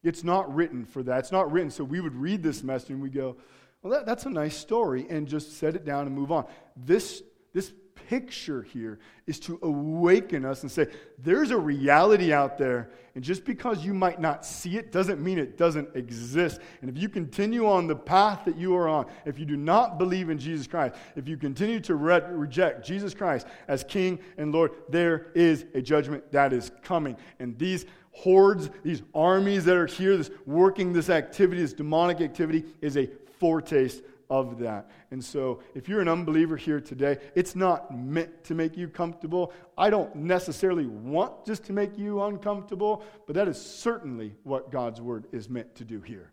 It's 0.03 0.23
not 0.23 0.53
written 0.53 0.85
for 0.85 1.03
that. 1.03 1.19
It's 1.19 1.31
not 1.31 1.51
written 1.51 1.71
so 1.71 1.83
we 1.83 1.99
would 1.99 2.15
read 2.15 2.43
this 2.43 2.63
message 2.63 2.91
and 2.91 3.01
we 3.01 3.09
go, 3.09 3.37
well, 3.81 3.93
that, 3.93 4.05
that's 4.05 4.25
a 4.25 4.29
nice 4.29 4.57
story, 4.57 5.05
and 5.09 5.27
just 5.27 5.57
set 5.57 5.75
it 5.75 5.85
down 5.85 6.07
and 6.07 6.15
move 6.15 6.31
on. 6.31 6.45
This, 6.75 7.21
this 7.53 7.73
picture 8.09 8.63
here 8.63 8.99
is 9.25 9.39
to 9.41 9.59
awaken 9.61 10.45
us 10.45 10.61
and 10.61 10.71
say, 10.71 10.87
there's 11.17 11.51
a 11.51 11.57
reality 11.57 12.31
out 12.31 12.57
there, 12.57 12.89
and 13.15 13.23
just 13.23 13.43
because 13.43 13.83
you 13.83 13.93
might 13.93 14.21
not 14.21 14.45
see 14.45 14.77
it 14.77 14.91
doesn't 14.91 15.21
mean 15.21 15.37
it 15.37 15.57
doesn't 15.57 15.89
exist. 15.95 16.61
And 16.81 16.89
if 16.89 16.97
you 16.97 17.09
continue 17.09 17.67
on 17.67 17.87
the 17.87 17.95
path 17.95 18.45
that 18.45 18.57
you 18.57 18.75
are 18.75 18.87
on, 18.87 19.07
if 19.25 19.39
you 19.39 19.45
do 19.45 19.57
not 19.57 19.97
believe 19.97 20.29
in 20.29 20.37
Jesus 20.37 20.67
Christ, 20.67 20.95
if 21.15 21.27
you 21.27 21.37
continue 21.37 21.79
to 21.81 21.95
re- 21.95 22.21
reject 22.29 22.85
Jesus 22.85 23.13
Christ 23.13 23.47
as 23.67 23.83
King 23.83 24.19
and 24.37 24.51
Lord, 24.51 24.71
there 24.89 25.27
is 25.35 25.65
a 25.73 25.81
judgment 25.81 26.31
that 26.31 26.53
is 26.53 26.71
coming. 26.83 27.17
And 27.39 27.57
these 27.57 27.85
hordes, 28.11 28.69
these 28.83 29.03
armies 29.13 29.65
that 29.65 29.75
are 29.75 29.87
here, 29.87 30.17
this 30.17 30.31
working 30.45 30.93
this 30.93 31.09
activity, 31.09 31.61
this 31.61 31.73
demonic 31.73 32.21
activity, 32.21 32.65
is 32.81 32.97
a 32.97 33.09
foretaste 33.39 34.01
of 34.29 34.59
that. 34.59 34.89
And 35.11 35.23
so, 35.23 35.61
if 35.73 35.87
you're 35.87 36.01
an 36.01 36.07
unbeliever 36.07 36.57
here 36.57 36.81
today, 36.81 37.17
it's 37.35 37.55
not 37.55 37.95
meant 37.95 38.43
to 38.45 38.55
make 38.55 38.75
you 38.75 38.87
comfortable. 38.87 39.53
I 39.77 39.89
don't 39.89 40.15
necessarily 40.15 40.85
want 40.85 41.45
just 41.45 41.63
to 41.65 41.73
make 41.73 41.97
you 41.97 42.21
uncomfortable, 42.21 43.03
but 43.25 43.35
that 43.35 43.47
is 43.47 43.59
certainly 43.59 44.35
what 44.43 44.71
God's 44.71 45.01
word 45.01 45.27
is 45.31 45.49
meant 45.49 45.75
to 45.75 45.85
do 45.85 46.01
here. 46.01 46.31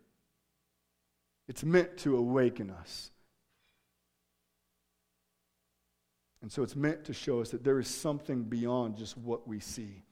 It's 1.47 1.63
meant 1.63 1.97
to 1.99 2.17
awaken 2.17 2.71
us. 2.71 3.11
And 6.43 6.51
so, 6.51 6.63
it's 6.63 6.77
meant 6.77 7.05
to 7.05 7.13
show 7.13 7.41
us 7.41 7.51
that 7.51 7.65
there 7.65 7.79
is 7.79 7.89
something 7.89 8.43
beyond 8.43 8.97
just 8.97 9.17
what 9.17 9.47
we 9.47 9.61
see. 9.61 10.03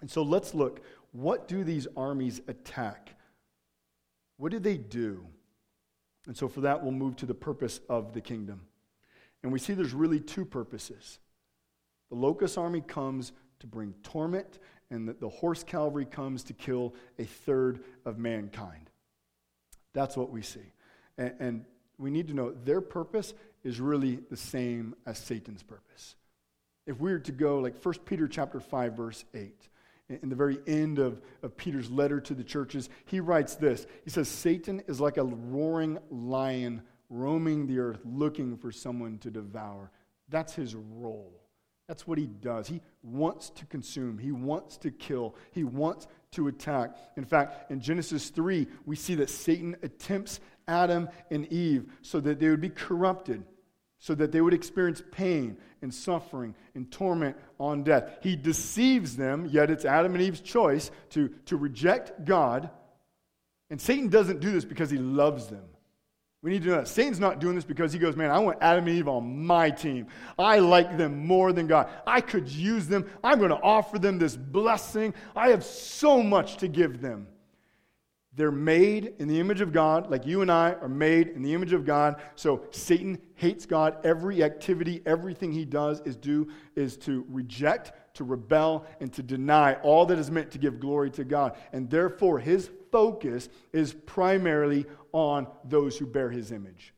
And 0.00 0.10
so, 0.10 0.22
let's 0.22 0.54
look. 0.54 0.82
What 1.12 1.48
do 1.48 1.64
these 1.64 1.86
armies 1.96 2.42
attack? 2.48 3.14
What 4.36 4.52
do 4.52 4.58
they 4.58 4.76
do? 4.76 5.26
And 6.28 6.36
so, 6.36 6.46
for 6.46 6.60
that, 6.60 6.82
we'll 6.82 6.92
move 6.92 7.16
to 7.16 7.26
the 7.26 7.34
purpose 7.34 7.80
of 7.88 8.12
the 8.12 8.20
kingdom. 8.20 8.60
And 9.42 9.50
we 9.50 9.58
see 9.58 9.72
there's 9.72 9.94
really 9.94 10.20
two 10.20 10.44
purposes. 10.44 11.18
The 12.10 12.16
locust 12.16 12.58
army 12.58 12.82
comes 12.82 13.32
to 13.60 13.66
bring 13.66 13.94
torment, 14.02 14.58
and 14.90 15.08
the, 15.08 15.14
the 15.14 15.28
horse 15.28 15.64
cavalry 15.64 16.04
comes 16.04 16.44
to 16.44 16.52
kill 16.52 16.94
a 17.18 17.24
third 17.24 17.80
of 18.04 18.18
mankind. 18.18 18.90
That's 19.94 20.18
what 20.18 20.30
we 20.30 20.42
see. 20.42 20.72
And, 21.16 21.34
and 21.40 21.64
we 21.96 22.10
need 22.10 22.28
to 22.28 22.34
know 22.34 22.52
their 22.52 22.82
purpose 22.82 23.32
is 23.64 23.80
really 23.80 24.20
the 24.30 24.36
same 24.36 24.94
as 25.06 25.18
Satan's 25.18 25.62
purpose. 25.62 26.14
If 26.86 27.00
we 27.00 27.10
were 27.10 27.18
to 27.20 27.32
go 27.32 27.58
like 27.58 27.82
1 27.82 27.94
Peter 28.04 28.28
chapter 28.28 28.60
5, 28.60 28.92
verse 28.92 29.24
8, 29.34 29.68
in 30.08 30.28
the 30.28 30.36
very 30.36 30.58
end 30.66 30.98
of, 30.98 31.20
of 31.42 31.56
Peter's 31.56 31.90
letter 31.90 32.20
to 32.20 32.34
the 32.34 32.44
churches, 32.44 32.88
he 33.04 33.20
writes 33.20 33.56
this. 33.56 33.86
He 34.04 34.10
says, 34.10 34.28
Satan 34.28 34.82
is 34.86 35.00
like 35.00 35.16
a 35.16 35.24
roaring 35.24 35.98
lion 36.10 36.82
roaming 37.10 37.66
the 37.66 37.78
earth 37.78 38.00
looking 38.04 38.56
for 38.56 38.70
someone 38.70 39.18
to 39.18 39.30
devour. 39.30 39.90
That's 40.28 40.54
his 40.54 40.74
role. 40.74 41.32
That's 41.86 42.06
what 42.06 42.18
he 42.18 42.26
does. 42.26 42.68
He 42.68 42.82
wants 43.02 43.48
to 43.50 43.66
consume, 43.66 44.18
he 44.18 44.30
wants 44.30 44.76
to 44.78 44.90
kill, 44.90 45.34
he 45.52 45.64
wants 45.64 46.06
to 46.32 46.48
attack. 46.48 46.94
In 47.16 47.24
fact, 47.24 47.70
in 47.70 47.80
Genesis 47.80 48.28
3, 48.28 48.66
we 48.84 48.94
see 48.94 49.14
that 49.16 49.30
Satan 49.30 49.74
attempts 49.82 50.40
Adam 50.66 51.08
and 51.30 51.50
Eve 51.50 51.90
so 52.02 52.20
that 52.20 52.38
they 52.38 52.50
would 52.50 52.60
be 52.60 52.68
corrupted 52.68 53.42
so 53.98 54.14
that 54.14 54.32
they 54.32 54.40
would 54.40 54.54
experience 54.54 55.02
pain 55.10 55.56
and 55.82 55.92
suffering 55.92 56.54
and 56.74 56.90
torment 56.90 57.36
on 57.58 57.82
death. 57.82 58.18
He 58.22 58.36
deceives 58.36 59.16
them, 59.16 59.46
yet 59.46 59.70
it's 59.70 59.84
Adam 59.84 60.14
and 60.14 60.22
Eve's 60.22 60.40
choice 60.40 60.90
to, 61.10 61.28
to 61.46 61.56
reject 61.56 62.24
God. 62.24 62.70
And 63.70 63.80
Satan 63.80 64.08
doesn't 64.08 64.40
do 64.40 64.52
this 64.52 64.64
because 64.64 64.90
he 64.90 64.98
loves 64.98 65.48
them. 65.48 65.64
We 66.40 66.52
need 66.52 66.62
to 66.62 66.68
know 66.68 66.76
that. 66.76 66.88
Satan's 66.88 67.18
not 67.18 67.40
doing 67.40 67.56
this 67.56 67.64
because 67.64 67.92
he 67.92 67.98
goes, 67.98 68.14
Man, 68.14 68.30
I 68.30 68.38
want 68.38 68.58
Adam 68.60 68.86
and 68.86 68.96
Eve 68.96 69.08
on 69.08 69.44
my 69.44 69.70
team. 69.70 70.06
I 70.38 70.60
like 70.60 70.96
them 70.96 71.26
more 71.26 71.52
than 71.52 71.66
God. 71.66 71.88
I 72.06 72.20
could 72.20 72.48
use 72.48 72.86
them. 72.86 73.10
I'm 73.24 73.38
going 73.38 73.50
to 73.50 73.60
offer 73.60 73.98
them 73.98 74.18
this 74.18 74.36
blessing. 74.36 75.14
I 75.34 75.48
have 75.48 75.64
so 75.64 76.22
much 76.22 76.58
to 76.58 76.68
give 76.68 77.00
them. 77.00 77.26
They're 78.38 78.52
made 78.52 79.14
in 79.18 79.26
the 79.26 79.40
image 79.40 79.60
of 79.60 79.72
God, 79.72 80.12
like 80.12 80.24
you 80.24 80.42
and 80.42 80.50
I 80.50 80.74
are 80.74 80.88
made 80.88 81.26
in 81.26 81.42
the 81.42 81.52
image 81.52 81.72
of 81.72 81.84
God. 81.84 82.22
So 82.36 82.62
Satan 82.70 83.18
hates 83.34 83.66
God. 83.66 83.98
Every 84.04 84.44
activity, 84.44 85.02
everything 85.06 85.50
he 85.50 85.64
does 85.64 86.00
is 86.02 86.14
do 86.14 86.48
is 86.76 86.96
to 86.98 87.26
reject, 87.28 88.14
to 88.14 88.22
rebel, 88.22 88.86
and 89.00 89.12
to 89.14 89.24
deny 89.24 89.74
all 89.82 90.06
that 90.06 90.20
is 90.20 90.30
meant 90.30 90.52
to 90.52 90.58
give 90.58 90.78
glory 90.78 91.10
to 91.10 91.24
God. 91.24 91.56
And 91.72 91.90
therefore, 91.90 92.38
his 92.38 92.70
focus 92.92 93.48
is 93.72 93.92
primarily 93.92 94.86
on 95.10 95.48
those 95.64 95.98
who 95.98 96.06
bear 96.06 96.30
his 96.30 96.52
image, 96.52 96.94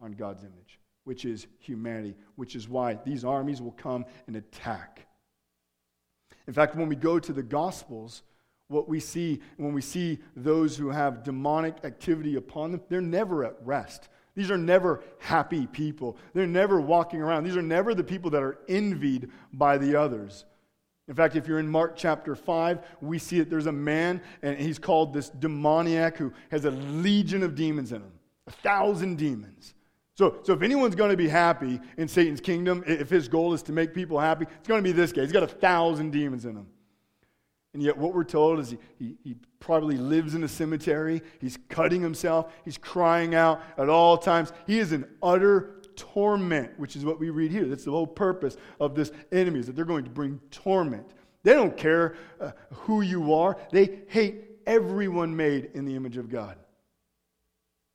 on 0.00 0.12
God's 0.12 0.44
image, 0.44 0.78
which 1.02 1.24
is 1.24 1.48
humanity, 1.58 2.14
which 2.36 2.54
is 2.54 2.68
why 2.68 3.00
these 3.04 3.24
armies 3.24 3.60
will 3.60 3.72
come 3.72 4.04
and 4.28 4.36
attack. 4.36 5.08
In 6.46 6.54
fact, 6.54 6.76
when 6.76 6.88
we 6.88 6.94
go 6.94 7.18
to 7.18 7.32
the 7.32 7.42
Gospels, 7.42 8.22
what 8.72 8.88
we 8.88 8.98
see 8.98 9.40
when 9.56 9.72
we 9.72 9.80
see 9.80 10.18
those 10.34 10.76
who 10.76 10.90
have 10.90 11.22
demonic 11.22 11.76
activity 11.84 12.36
upon 12.36 12.72
them, 12.72 12.80
they're 12.88 13.00
never 13.00 13.44
at 13.44 13.56
rest. 13.64 14.08
These 14.34 14.50
are 14.50 14.58
never 14.58 15.02
happy 15.18 15.66
people. 15.66 16.16
They're 16.32 16.46
never 16.46 16.80
walking 16.80 17.20
around. 17.20 17.44
These 17.44 17.56
are 17.56 17.62
never 17.62 17.94
the 17.94 18.04
people 18.04 18.30
that 18.30 18.42
are 18.42 18.58
envied 18.68 19.30
by 19.52 19.78
the 19.78 19.94
others. 19.94 20.46
In 21.08 21.14
fact, 21.14 21.36
if 21.36 21.46
you're 21.46 21.58
in 21.58 21.68
Mark 21.68 21.94
chapter 21.96 22.34
5, 22.34 22.80
we 23.02 23.18
see 23.18 23.40
that 23.40 23.50
there's 23.50 23.66
a 23.66 23.72
man, 23.72 24.22
and 24.42 24.58
he's 24.58 24.78
called 24.78 25.12
this 25.12 25.28
demoniac 25.28 26.16
who 26.16 26.32
has 26.50 26.64
a 26.64 26.70
legion 26.70 27.42
of 27.42 27.54
demons 27.54 27.92
in 27.92 28.00
him, 28.00 28.12
a 28.46 28.52
thousand 28.52 29.18
demons. 29.18 29.74
So, 30.14 30.38
so 30.42 30.52
if 30.52 30.62
anyone's 30.62 30.94
going 30.94 31.10
to 31.10 31.16
be 31.16 31.28
happy 31.28 31.80
in 31.96 32.06
Satan's 32.06 32.40
kingdom, 32.40 32.84
if 32.86 33.10
his 33.10 33.28
goal 33.28 33.52
is 33.52 33.62
to 33.64 33.72
make 33.72 33.92
people 33.92 34.18
happy, 34.18 34.46
it's 34.58 34.68
going 34.68 34.82
to 34.82 34.88
be 34.88 34.92
this 34.92 35.12
guy. 35.12 35.22
He's 35.22 35.32
got 35.32 35.42
a 35.42 35.48
thousand 35.48 36.12
demons 36.12 36.44
in 36.44 36.52
him. 36.52 36.66
And 37.74 37.82
yet, 37.82 37.96
what 37.96 38.14
we're 38.14 38.24
told 38.24 38.58
is 38.58 38.70
he, 38.70 38.78
he, 38.98 39.16
he, 39.24 39.36
probably 39.60 39.96
lives 39.96 40.34
in 40.34 40.42
a 40.42 40.48
cemetery. 40.48 41.22
He's 41.40 41.56
cutting 41.68 42.02
himself. 42.02 42.52
He's 42.64 42.76
crying 42.76 43.36
out 43.36 43.62
at 43.78 43.88
all 43.88 44.18
times. 44.18 44.52
He 44.66 44.80
is 44.80 44.92
in 44.92 45.06
utter 45.22 45.82
torment, 45.94 46.76
which 46.80 46.96
is 46.96 47.04
what 47.04 47.20
we 47.20 47.30
read 47.30 47.52
here. 47.52 47.66
That's 47.66 47.84
the 47.84 47.92
whole 47.92 48.06
purpose 48.06 48.56
of 48.80 48.96
this 48.96 49.12
enemy, 49.30 49.60
is 49.60 49.66
that 49.66 49.76
they're 49.76 49.84
going 49.84 50.04
to 50.04 50.10
bring 50.10 50.40
torment. 50.50 51.12
They 51.44 51.54
don't 51.54 51.76
care 51.76 52.16
uh, 52.40 52.50
who 52.72 53.02
you 53.02 53.34
are, 53.34 53.56
they 53.70 54.00
hate 54.08 54.44
everyone 54.66 55.36
made 55.36 55.70
in 55.74 55.84
the 55.84 55.96
image 55.96 56.16
of 56.16 56.28
God. 56.28 56.56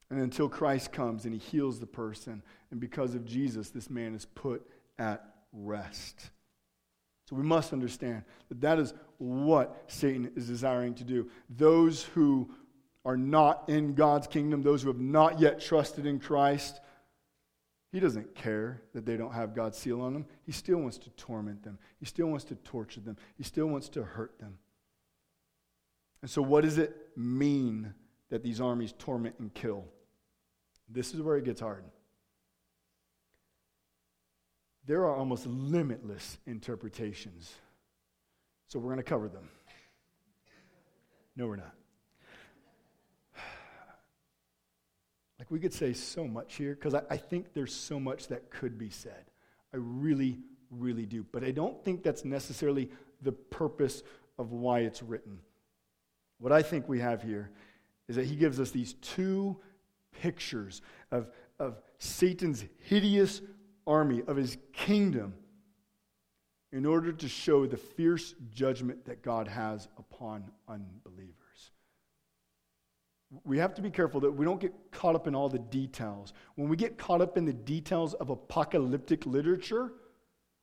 And 0.09 0.21
until 0.21 0.47
Christ 0.47 0.91
comes 0.91 1.25
and 1.25 1.33
he 1.33 1.39
heals 1.39 1.79
the 1.79 1.85
person, 1.85 2.41
and 2.71 2.79
because 2.79 3.13
of 3.13 3.25
Jesus, 3.25 3.69
this 3.69 3.89
man 3.89 4.15
is 4.15 4.25
put 4.25 4.65
at 4.97 5.23
rest. 5.51 6.29
So 7.29 7.35
we 7.35 7.43
must 7.43 7.73
understand 7.73 8.23
that 8.49 8.61
that 8.61 8.79
is 8.79 8.93
what 9.17 9.83
Satan 9.87 10.31
is 10.35 10.47
desiring 10.47 10.93
to 10.95 11.03
do. 11.03 11.29
Those 11.49 12.03
who 12.03 12.49
are 13.03 13.17
not 13.17 13.67
in 13.67 13.95
God's 13.95 14.27
kingdom, 14.27 14.61
those 14.61 14.81
who 14.81 14.87
have 14.87 14.99
not 14.99 15.39
yet 15.39 15.59
trusted 15.59 16.05
in 16.05 16.19
Christ, 16.19 16.79
he 17.91 17.99
doesn't 17.99 18.33
care 18.35 18.81
that 18.93 19.05
they 19.05 19.17
don't 19.17 19.33
have 19.33 19.55
God's 19.55 19.77
seal 19.77 20.01
on 20.01 20.13
them. 20.13 20.25
He 20.45 20.51
still 20.51 20.77
wants 20.77 20.97
to 20.99 21.09
torment 21.11 21.63
them, 21.63 21.79
he 21.99 22.05
still 22.05 22.27
wants 22.27 22.45
to 22.45 22.55
torture 22.55 23.01
them, 23.01 23.17
he 23.37 23.43
still 23.43 23.67
wants 23.67 23.89
to 23.89 24.03
hurt 24.03 24.39
them. 24.39 24.57
And 26.21 26.31
so, 26.31 26.41
what 26.41 26.63
does 26.63 26.77
it 26.77 26.95
mean 27.15 27.93
that 28.29 28.43
these 28.43 28.61
armies 28.61 28.93
torment 28.97 29.35
and 29.39 29.53
kill? 29.53 29.85
This 30.89 31.13
is 31.13 31.21
where 31.21 31.37
it 31.37 31.43
gets 31.43 31.59
hard. 31.59 31.83
There 34.87 35.01
are 35.01 35.13
almost 35.13 35.45
limitless 35.45 36.37
interpretations. 36.47 37.53
So, 38.69 38.79
we're 38.79 38.91
going 38.93 38.97
to 38.97 39.03
cover 39.03 39.27
them. 39.27 39.49
No, 41.35 41.47
we're 41.47 41.57
not. 41.57 41.73
Like, 45.39 45.51
we 45.51 45.59
could 45.59 45.73
say 45.73 45.93
so 45.93 46.25
much 46.25 46.55
here 46.55 46.73
because 46.73 46.95
I, 46.95 47.03
I 47.11 47.17
think 47.17 47.53
there's 47.53 47.73
so 47.73 47.99
much 47.99 48.29
that 48.29 48.49
could 48.49 48.77
be 48.79 48.89
said. 48.89 49.25
I 49.71 49.77
really, 49.77 50.39
really 50.71 51.05
do. 51.05 51.23
But 51.31 51.43
I 51.43 51.51
don't 51.51 51.83
think 51.85 52.01
that's 52.01 52.25
necessarily 52.25 52.89
the 53.21 53.33
purpose 53.33 54.01
of 54.39 54.51
why 54.51 54.79
it's 54.79 55.03
written. 55.03 55.37
What 56.39 56.51
I 56.51 56.63
think 56.63 56.89
we 56.89 56.99
have 57.01 57.21
here 57.21 57.51
is 58.07 58.15
that 58.15 58.25
he 58.25 58.35
gives 58.35 58.59
us 58.59 58.71
these 58.71 58.93
two 58.93 59.57
pictures 60.21 60.81
of, 61.11 61.29
of 61.59 61.81
Satan's 61.99 62.65
hideous 62.79 63.41
army, 63.87 64.21
of 64.27 64.35
his 64.35 64.57
kingdom, 64.73 65.33
in 66.71 66.85
order 66.85 67.11
to 67.13 67.27
show 67.27 67.65
the 67.65 67.77
fierce 67.77 68.35
judgment 68.51 69.05
that 69.05 69.23
God 69.23 69.47
has 69.47 69.87
upon 69.97 70.51
unbelievers. 70.67 71.71
We 73.43 73.57
have 73.57 73.73
to 73.75 73.81
be 73.81 73.89
careful 73.89 74.21
that 74.21 74.31
we 74.31 74.45
don't 74.45 74.59
get 74.59 74.73
caught 74.91 75.15
up 75.15 75.27
in 75.27 75.35
all 75.35 75.49
the 75.49 75.59
details. 75.59 76.33
When 76.55 76.69
we 76.69 76.77
get 76.77 76.97
caught 76.97 77.21
up 77.21 77.37
in 77.37 77.45
the 77.45 77.53
details 77.53 78.13
of 78.13 78.29
apocalyptic 78.29 79.25
literature, 79.25 79.91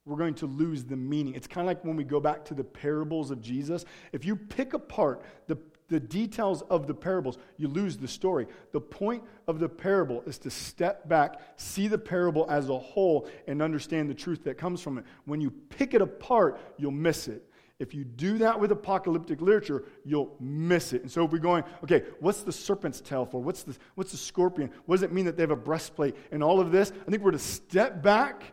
we're 0.06 0.16
going 0.16 0.34
to 0.34 0.46
lose 0.46 0.84
the 0.84 0.96
meaning. 0.96 1.34
It's 1.34 1.46
kind 1.46 1.66
of 1.66 1.66
like 1.66 1.84
when 1.84 1.96
we 1.96 2.04
go 2.04 2.20
back 2.20 2.44
to 2.46 2.54
the 2.54 2.64
parables 2.64 3.30
of 3.30 3.40
Jesus. 3.40 3.84
If 4.12 4.24
you 4.24 4.36
pick 4.36 4.74
apart 4.74 5.22
the, 5.46 5.56
the 5.88 6.00
details 6.00 6.62
of 6.62 6.86
the 6.86 6.94
parables, 6.94 7.38
you 7.56 7.68
lose 7.68 7.96
the 7.96 8.08
story. 8.08 8.46
The 8.72 8.80
point 8.80 9.22
of 9.46 9.58
the 9.58 9.68
parable 9.68 10.22
is 10.26 10.38
to 10.38 10.50
step 10.50 11.08
back, 11.08 11.40
see 11.56 11.88
the 11.88 11.98
parable 11.98 12.46
as 12.48 12.68
a 12.68 12.78
whole, 12.78 13.28
and 13.46 13.60
understand 13.60 14.08
the 14.08 14.14
truth 14.14 14.44
that 14.44 14.56
comes 14.56 14.80
from 14.80 14.98
it. 14.98 15.04
When 15.26 15.40
you 15.40 15.50
pick 15.50 15.94
it 15.94 16.00
apart, 16.00 16.60
you'll 16.78 16.90
miss 16.90 17.28
it. 17.28 17.48
If 17.80 17.92
you 17.92 18.04
do 18.04 18.38
that 18.38 18.58
with 18.58 18.70
apocalyptic 18.70 19.40
literature, 19.40 19.84
you'll 20.04 20.36
miss 20.38 20.92
it. 20.92 21.02
And 21.02 21.10
so 21.10 21.24
if 21.24 21.32
we're 21.32 21.38
going, 21.38 21.64
okay, 21.82 22.04
what's 22.20 22.42
the 22.42 22.52
serpent's 22.52 23.00
tail 23.00 23.26
for? 23.26 23.42
What's 23.42 23.64
the, 23.64 23.76
what's 23.96 24.12
the 24.12 24.16
scorpion? 24.16 24.70
What 24.86 24.96
does 24.96 25.02
it 25.02 25.12
mean 25.12 25.24
that 25.24 25.36
they 25.36 25.42
have 25.42 25.50
a 25.50 25.56
breastplate? 25.56 26.16
And 26.30 26.42
all 26.42 26.60
of 26.60 26.70
this, 26.70 26.92
I 27.06 27.10
think 27.10 27.22
we're 27.22 27.32
to 27.32 27.38
step 27.38 28.00
back 28.00 28.52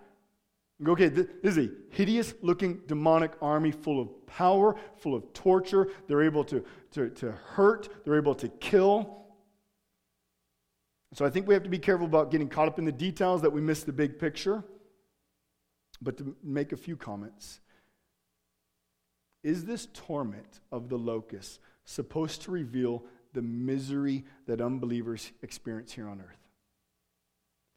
okay, 0.88 1.10
this 1.10 1.28
is 1.44 1.58
a 1.58 1.70
hideous 1.90 2.34
looking 2.42 2.82
demonic 2.88 3.34
army 3.42 3.72
full 3.72 4.02
of 4.02 4.26
power, 4.26 4.76
full 4.98 5.16
of 5.16 5.32
torture. 5.34 5.90
They're 6.08 6.24
able 6.24 6.44
to, 6.46 6.64
to, 6.92 7.10
to 7.10 7.32
hurt, 7.32 7.90
they're 8.06 8.18
able 8.18 8.36
to 8.36 8.48
kill. 8.48 9.26
So 11.14 11.26
I 11.26 11.30
think 11.30 11.48
we 11.48 11.54
have 11.54 11.64
to 11.64 11.70
be 11.70 11.80
careful 11.80 12.06
about 12.06 12.32
getting 12.32 12.48
caught 12.48 12.68
up 12.68 12.80
in 12.80 12.86
the 12.86 12.92
details 12.92 13.42
that 13.42 13.52
we 13.52 13.62
miss 13.62 13.84
the 13.84 13.92
big 13.92 14.18
picture. 14.18 14.64
But 16.02 16.18
to 16.18 16.36
make 16.44 16.72
a 16.72 16.78
few 16.78 16.96
comments. 16.96 17.60
Is 19.44 19.66
this 19.66 19.88
torment 19.94 20.62
of 20.72 20.90
the 20.90 20.98
locusts 20.98 21.60
supposed 21.84 22.44
to 22.44 22.52
reveal 22.52 23.04
the 23.34 23.42
misery 23.42 24.26
that 24.48 24.62
unbelievers 24.62 25.32
experience 25.42 25.92
here 25.92 26.08
on 26.08 26.22
earth? 26.22 26.38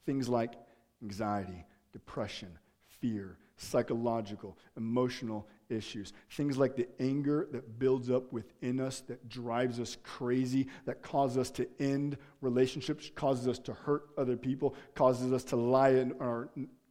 Things 0.07 0.29
like 0.29 0.55
anxiety, 1.03 1.65
depression, 1.93 2.59
fear, 3.05 3.37
psychological, 3.59 4.57
emotional 4.79 5.47
issues. 5.69 6.15
Things 6.31 6.57
like 6.57 6.75
the 6.75 6.89
anger 6.99 7.47
that 7.53 7.79
builds 7.79 8.11
up 8.11 8.33
within 8.33 8.81
us, 8.81 9.01
that 9.09 9.29
drives 9.29 9.79
us 9.79 9.99
crazy, 10.03 10.69
that 10.87 11.03
causes 11.03 11.37
us 11.37 11.51
to 11.51 11.69
end 11.79 12.17
relationships, 12.41 13.11
causes 13.15 13.47
us 13.47 13.59
to 13.59 13.75
hurt 13.75 14.05
other 14.17 14.39
people, 14.39 14.75
causes 14.95 15.35
us 15.35 15.45
to 15.45 15.57
lie, 15.57 15.91
in, 15.91 16.13
or 16.19 16.49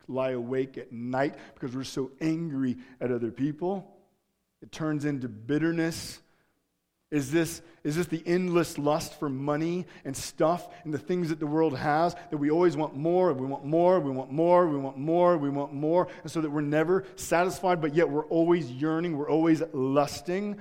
lie 0.08 0.32
awake 0.32 0.78
at 0.78 0.91
night 0.91 1.34
because 1.56 1.76
we're 1.76 1.84
so 1.84 2.12
angry 2.21 2.78
at 3.02 3.12
other 3.12 3.32
people. 3.32 3.97
It 4.62 4.71
turns 4.71 5.06
into 5.06 5.28
bitterness. 5.28 6.19
Is 7.13 7.32
this, 7.32 7.62
is 7.84 7.95
this 7.95 8.08
the 8.08 8.23
endless 8.26 8.80
lust 8.80 9.19
for 9.19 9.30
money 9.30 9.86
and 10.04 10.17
stuff 10.17 10.67
and 10.84 10.91
the 10.91 10.97
things 10.97 11.30
that 11.30 11.39
the 11.39 11.45
world 11.45 11.78
has 11.78 12.15
that 12.32 12.38
we 12.38 12.49
always 12.49 12.76
want 12.76 12.95
more, 12.95 13.32
we 13.34 13.45
want 13.45 13.63
more, 13.63 13.99
we 13.99 14.10
want 14.10 14.32
more, 14.32 14.67
we 14.67 14.80
want 14.80 14.97
more, 14.97 15.38
we 15.38 15.49
want 15.52 15.73
more, 15.73 16.08
and 16.23 16.32
so 16.32 16.41
that 16.41 16.49
we're 16.49 16.62
never 16.62 17.06
satisfied, 17.15 17.82
but 17.82 17.93
yet 17.93 18.10
we're 18.10 18.26
always 18.26 18.71
yearning, 18.71 19.15
we're 19.15 19.30
always 19.30 19.62
lusting? 19.73 20.58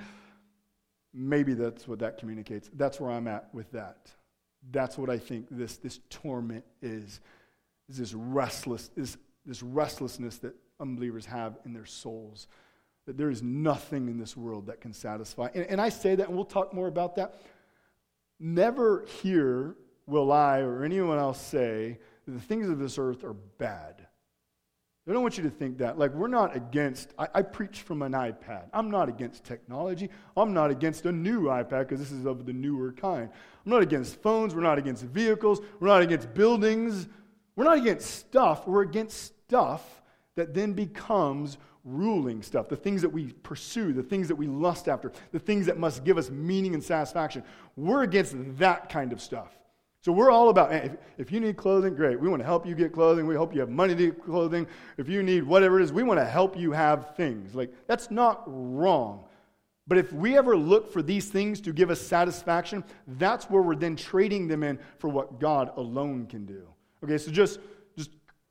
Maybe 1.11 1.55
that's 1.55 1.87
what 1.87 1.97
that 1.99 2.19
communicates. 2.19 2.69
That's 2.75 2.99
where 2.99 3.09
I'm 3.09 3.27
at 3.27 3.51
with 3.51 3.71
that. 3.71 4.11
That's 4.69 4.95
what 4.95 5.09
I 5.09 5.17
think 5.17 5.47
this, 5.49 5.77
this 5.77 6.01
torment 6.11 6.65
is. 6.83 7.19
Is 7.89 7.97
this 7.97 8.13
restless, 8.13 8.91
this, 8.95 9.17
this 9.43 9.63
restlessness 9.63 10.37
that 10.37 10.53
unbelievers 10.79 11.25
have 11.25 11.57
in 11.65 11.73
their 11.73 11.87
souls 11.87 12.47
that 13.05 13.17
there 13.17 13.29
is 13.29 13.43
nothing 13.43 14.07
in 14.07 14.17
this 14.17 14.37
world 14.37 14.67
that 14.67 14.81
can 14.81 14.93
satisfy. 14.93 15.49
And, 15.53 15.65
and 15.65 15.81
I 15.81 15.89
say 15.89 16.15
that, 16.15 16.27
and 16.27 16.35
we'll 16.35 16.45
talk 16.45 16.73
more 16.73 16.87
about 16.87 17.15
that. 17.15 17.35
Never 18.39 19.05
here 19.21 19.75
will 20.07 20.31
I 20.31 20.59
or 20.59 20.83
anyone 20.83 21.17
else 21.17 21.41
say 21.41 21.99
that 22.25 22.31
the 22.31 22.39
things 22.39 22.69
of 22.69 22.79
this 22.79 22.97
earth 22.97 23.23
are 23.23 23.33
bad. 23.33 24.07
I 25.07 25.11
don't 25.11 25.21
want 25.21 25.37
you 25.37 25.43
to 25.43 25.49
think 25.49 25.79
that. 25.79 25.99
Like, 25.99 26.13
we're 26.13 26.29
not 26.29 26.55
against, 26.55 27.13
I, 27.19 27.27
I, 27.35 27.41
preach 27.41 27.81
from 27.81 28.01
an 28.03 28.13
iPad. 28.13 28.67
I'm 28.71 28.89
not 28.89 29.09
against 29.09 29.43
technology. 29.43 30.09
I'm 30.37 30.53
not 30.53 30.71
against 30.71 31.05
a 31.05 31.11
new 31.11 31.43
iPad 31.43 31.89
because 31.89 31.99
this 31.99 32.11
is 32.11 32.25
of 32.25 32.45
the 32.45 32.53
newer 32.53 32.93
kind. 32.93 33.29
I'm 33.65 33.71
not 33.71 33.81
against 33.81 34.21
phones. 34.21 34.55
We're 34.55 34.61
not 34.61 34.77
against 34.77 35.03
vehicles. 35.03 35.59
We're 35.81 35.89
not 35.89 36.01
against 36.01 36.33
buildings. 36.33 37.09
We're 37.57 37.65
not 37.65 37.79
against 37.79 38.11
stuff. 38.11 38.65
We're 38.65 38.83
against 38.83 39.43
stuff 39.45 40.01
that 40.35 40.53
then 40.53 40.71
becomes 40.71 41.57
ruling 41.83 42.41
stuff, 42.41 42.69
the 42.69 42.75
things 42.75 43.01
that 43.01 43.09
we 43.09 43.27
pursue, 43.43 43.93
the 43.93 44.03
things 44.03 44.27
that 44.27 44.35
we 44.35 44.47
lust 44.47 44.87
after, 44.87 45.11
the 45.31 45.39
things 45.39 45.65
that 45.65 45.77
must 45.77 46.03
give 46.03 46.17
us 46.17 46.29
meaning 46.29 46.73
and 46.73 46.83
satisfaction. 46.83 47.43
We're 47.75 48.03
against 48.03 48.35
that 48.57 48.89
kind 48.89 49.11
of 49.11 49.21
stuff. 49.21 49.57
So 50.01 50.11
we're 50.11 50.31
all 50.31 50.49
about 50.49 50.73
if, 50.73 50.91
if 51.17 51.31
you 51.31 51.39
need 51.39 51.55
clothing, 51.55 51.95
great. 51.95 52.19
We 52.19 52.27
want 52.27 52.41
to 52.41 52.45
help 52.45 52.65
you 52.65 52.75
get 52.75 52.91
clothing. 52.91 53.25
We 53.25 53.35
hope 53.35 53.53
you 53.53 53.61
have 53.61 53.69
money 53.69 53.95
to 53.95 54.05
get 54.07 54.23
clothing. 54.23 54.67
If 54.97 55.07
you 55.07 55.23
need 55.23 55.43
whatever 55.43 55.79
it 55.79 55.83
is, 55.83 55.93
we 55.93 56.03
want 56.03 56.19
to 56.19 56.25
help 56.25 56.57
you 56.57 56.73
have 56.73 57.15
things. 57.15 57.55
Like, 57.55 57.73
that's 57.87 58.11
not 58.11 58.43
wrong. 58.45 59.23
But 59.87 59.97
if 59.97 60.11
we 60.11 60.37
ever 60.37 60.57
look 60.57 60.91
for 60.91 61.01
these 61.01 61.29
things 61.29 61.61
to 61.61 61.73
give 61.73 61.89
us 61.89 62.01
satisfaction, 62.01 62.83
that's 63.17 63.49
where 63.49 63.61
we're 63.61 63.75
then 63.75 63.95
trading 63.95 64.47
them 64.47 64.63
in 64.63 64.77
for 64.97 65.09
what 65.09 65.39
God 65.39 65.71
alone 65.77 66.25
can 66.27 66.45
do. 66.45 66.67
Okay, 67.03 67.17
so 67.17 67.31
just 67.31 67.59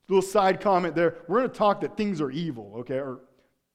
little 0.07 0.21
side 0.21 0.59
comment 0.59 0.95
there. 0.95 1.17
We're 1.27 1.39
going 1.39 1.49
to 1.49 1.57
talk 1.57 1.81
that 1.81 1.95
things 1.97 2.21
are 2.21 2.31
evil, 2.31 2.73
okay? 2.79 2.97
Or 2.99 3.19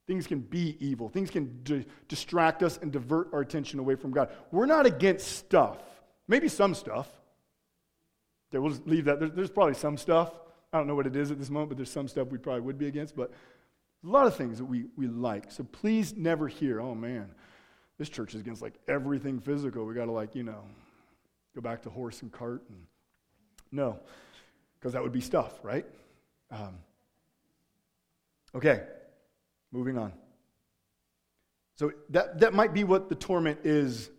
things 0.06 0.26
can 0.26 0.40
be 0.40 0.76
evil. 0.80 1.08
Things 1.08 1.30
can 1.30 1.62
d- 1.62 1.86
distract 2.08 2.62
us 2.62 2.78
and 2.80 2.90
divert 2.90 3.32
our 3.32 3.40
attention 3.40 3.78
away 3.78 3.94
from 3.94 4.10
God. 4.10 4.30
We're 4.50 4.66
not 4.66 4.86
against 4.86 5.28
stuff. 5.28 5.78
Maybe 6.26 6.48
some 6.48 6.74
stuff. 6.74 7.08
Okay, 8.50 8.58
we'll 8.58 8.78
leave 8.86 9.04
that. 9.06 9.20
There's, 9.20 9.32
there's 9.32 9.50
probably 9.50 9.74
some 9.74 9.96
stuff. 9.96 10.32
I 10.72 10.78
don't 10.78 10.86
know 10.86 10.94
what 10.94 11.06
it 11.06 11.16
is 11.16 11.30
at 11.30 11.38
this 11.38 11.50
moment, 11.50 11.70
but 11.70 11.76
there's 11.78 11.90
some 11.90 12.08
stuff 12.08 12.28
we 12.28 12.38
probably 12.38 12.62
would 12.62 12.78
be 12.78 12.86
against. 12.86 13.16
But 13.16 13.32
a 14.04 14.06
lot 14.06 14.26
of 14.26 14.36
things 14.36 14.58
that 14.58 14.64
we, 14.64 14.86
we 14.96 15.06
like. 15.06 15.50
So 15.50 15.64
please 15.64 16.16
never 16.16 16.48
hear, 16.48 16.80
oh 16.80 16.94
man, 16.94 17.30
this 17.98 18.08
church 18.08 18.34
is 18.34 18.40
against 18.40 18.62
like 18.62 18.74
everything 18.86 19.40
physical. 19.40 19.84
We 19.84 19.94
got 19.94 20.06
to 20.06 20.12
like, 20.12 20.34
you 20.34 20.44
know, 20.44 20.62
go 21.54 21.60
back 21.60 21.82
to 21.82 21.90
horse 21.90 22.22
and 22.22 22.30
cart. 22.30 22.62
And... 22.68 22.78
No, 23.72 23.98
because 24.78 24.92
that 24.92 25.02
would 25.02 25.12
be 25.12 25.20
stuff, 25.20 25.58
right? 25.62 25.84
Um, 26.50 26.78
okay, 28.54 28.82
moving 29.72 29.98
on. 29.98 30.12
So 31.74 31.92
that, 32.10 32.40
that 32.40 32.54
might 32.54 32.74
be 32.74 32.84
what 32.84 33.08
the 33.08 33.14
torment 33.14 33.60
is. 33.64 34.10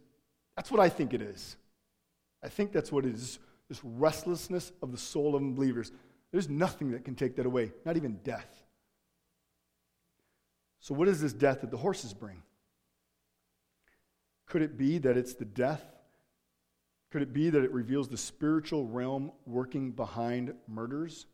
That's 0.56 0.72
what 0.72 0.80
I 0.80 0.89
think 0.89 1.13
it 1.13 1.22
is. 1.22 1.58
I 2.44 2.48
think 2.48 2.72
that's 2.72 2.92
what 2.92 3.06
it 3.06 3.13
is 3.13 3.39
this 3.70 3.84
restlessness 3.84 4.72
of 4.82 4.92
the 4.92 4.98
soul 4.98 5.36
of 5.36 5.56
believers. 5.56 5.92
There's 6.32 6.50
nothing 6.50 6.92
that 6.92 7.06
can 7.06 7.15
take 7.15 7.36
that 7.38 7.46
away, 7.46 7.72
not 7.86 7.96
even 7.96 8.20
death. 8.24 8.63
So, 10.80 10.94
what 10.94 11.08
is 11.08 11.22
this 11.22 11.34
death 11.34 11.62
that 11.62 11.72
the 11.72 11.78
horses 11.78 12.13
bring? 12.13 12.42
Could 14.48 14.63
it 14.63 14.78
be 14.78 14.98
that 14.98 15.18
it's 15.18 15.36
the 15.36 15.46
death? 15.46 15.84
Could 17.12 17.22
it 17.22 17.34
be 17.34 17.50
that 17.50 17.63
it 17.63 17.72
reveals 17.72 18.08
the 18.08 18.18
spiritual 18.18 18.86
realm 18.86 19.32
working 19.46 19.92
behind 19.92 20.54
murders, 20.68 21.28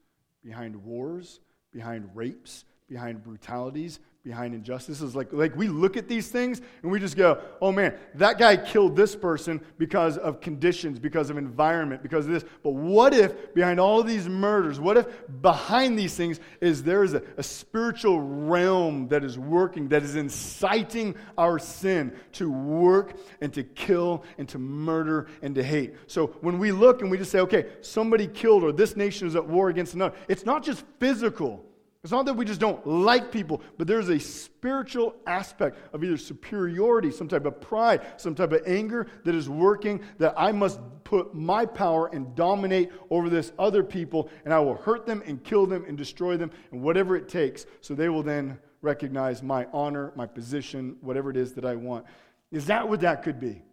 behind 0.45 0.75
wars, 0.83 1.39
behind 1.73 2.09
rapes, 2.13 2.63
behind 2.87 3.23
brutalities, 3.23 3.99
behind 4.25 4.55
injustices. 4.55 5.15
Like, 5.15 5.31
like 5.31 5.55
we 5.55 5.67
look 5.67 5.95
at 5.95 6.07
these 6.07 6.29
things 6.29 6.59
and 6.81 6.91
we 6.91 6.99
just 6.99 7.15
go, 7.15 7.39
oh 7.61 7.71
man, 7.71 7.93
that 8.15 8.39
guy 8.39 8.57
killed 8.57 8.95
this 8.95 9.15
person 9.15 9.61
because 9.77 10.17
of 10.17 10.41
conditions, 10.41 10.97
because 10.97 11.29
of 11.29 11.37
environment, 11.37 12.01
because 12.01 12.25
of 12.25 12.31
this. 12.31 12.43
But 12.63 12.71
what 12.71 13.13
if 13.13 13.53
behind 13.53 13.79
all 13.79 14.01
these 14.01 14.27
murders, 14.27 14.79
what 14.79 14.97
if 14.97 15.05
behind 15.41 15.97
these 15.97 16.15
things 16.15 16.39
is 16.59 16.83
there 16.83 17.03
is 17.03 17.13
a, 17.13 17.21
a 17.37 17.43
spiritual 17.43 18.19
realm 18.19 19.07
that 19.09 19.23
is 19.23 19.37
working, 19.37 19.89
that 19.89 20.01
is 20.01 20.15
inciting 20.15 21.15
our 21.37 21.59
sin 21.59 22.11
to 22.33 22.51
work 22.51 23.17
and 23.41 23.53
to 23.53 23.63
kill 23.63 24.23
and 24.39 24.49
to 24.49 24.57
murder 24.57 25.27
and 25.43 25.53
to 25.53 25.63
hate? 25.63 25.93
So 26.07 26.27
when 26.41 26.57
we 26.57 26.71
look 26.71 27.01
and 27.01 27.11
we 27.11 27.19
just 27.19 27.31
say, 27.31 27.41
okay, 27.41 27.67
somebody 27.81 28.25
killed 28.25 28.63
or 28.63 28.71
this 28.71 28.95
nation 28.95 29.27
is 29.27 29.35
at 29.35 29.47
war 29.47 29.69
against 29.69 29.93
another, 29.93 30.15
it's 30.27 30.45
not 30.45 30.63
just 30.63 30.83
physical. 30.99 31.63
It's 32.05 32.11
not 32.11 32.27
that 32.27 32.35
we 32.35 32.45
just 32.45 32.59
don't 32.59 32.85
like 32.85 33.31
people, 33.31 33.63
but 33.79 33.87
there's 33.87 34.09
a 34.09 34.19
spiritual 34.19 35.15
aspect 35.25 35.79
of 35.91 36.03
either 36.03 36.17
superiority, 36.17 37.09
some 37.09 37.27
type 37.27 37.47
of 37.47 37.59
pride, 37.59 38.05
some 38.17 38.35
type 38.35 38.51
of 38.51 38.61
anger 38.67 39.07
that 39.23 39.33
is 39.33 39.49
working 39.49 40.03
that 40.19 40.35
I 40.37 40.51
must 40.51 40.79
put 41.03 41.33
my 41.33 41.65
power 41.65 42.05
and 42.13 42.35
dominate 42.35 42.91
over 43.09 43.27
this 43.27 43.53
other 43.57 43.83
people, 43.83 44.29
and 44.43 44.53
I 44.53 44.59
will 44.59 44.75
hurt 44.75 45.07
them 45.07 45.23
and 45.25 45.43
kill 45.43 45.65
them 45.65 45.83
and 45.87 45.97
destroy 45.97 46.37
them 46.37 46.51
and 46.71 46.83
whatever 46.83 47.15
it 47.15 47.27
takes, 47.27 47.65
so 47.81 47.95
they 47.95 48.09
will 48.09 48.21
then 48.21 48.59
recognize 48.83 49.41
my 49.41 49.65
honor, 49.73 50.13
my 50.15 50.27
position, 50.27 50.97
whatever 51.01 51.31
it 51.31 51.37
is 51.37 51.53
that 51.53 51.65
I 51.65 51.73
want. 51.73 52.05
Is 52.51 52.67
that 52.67 52.87
what 52.87 53.01
that 53.01 53.23
could 53.23 53.39
be? 53.39 53.63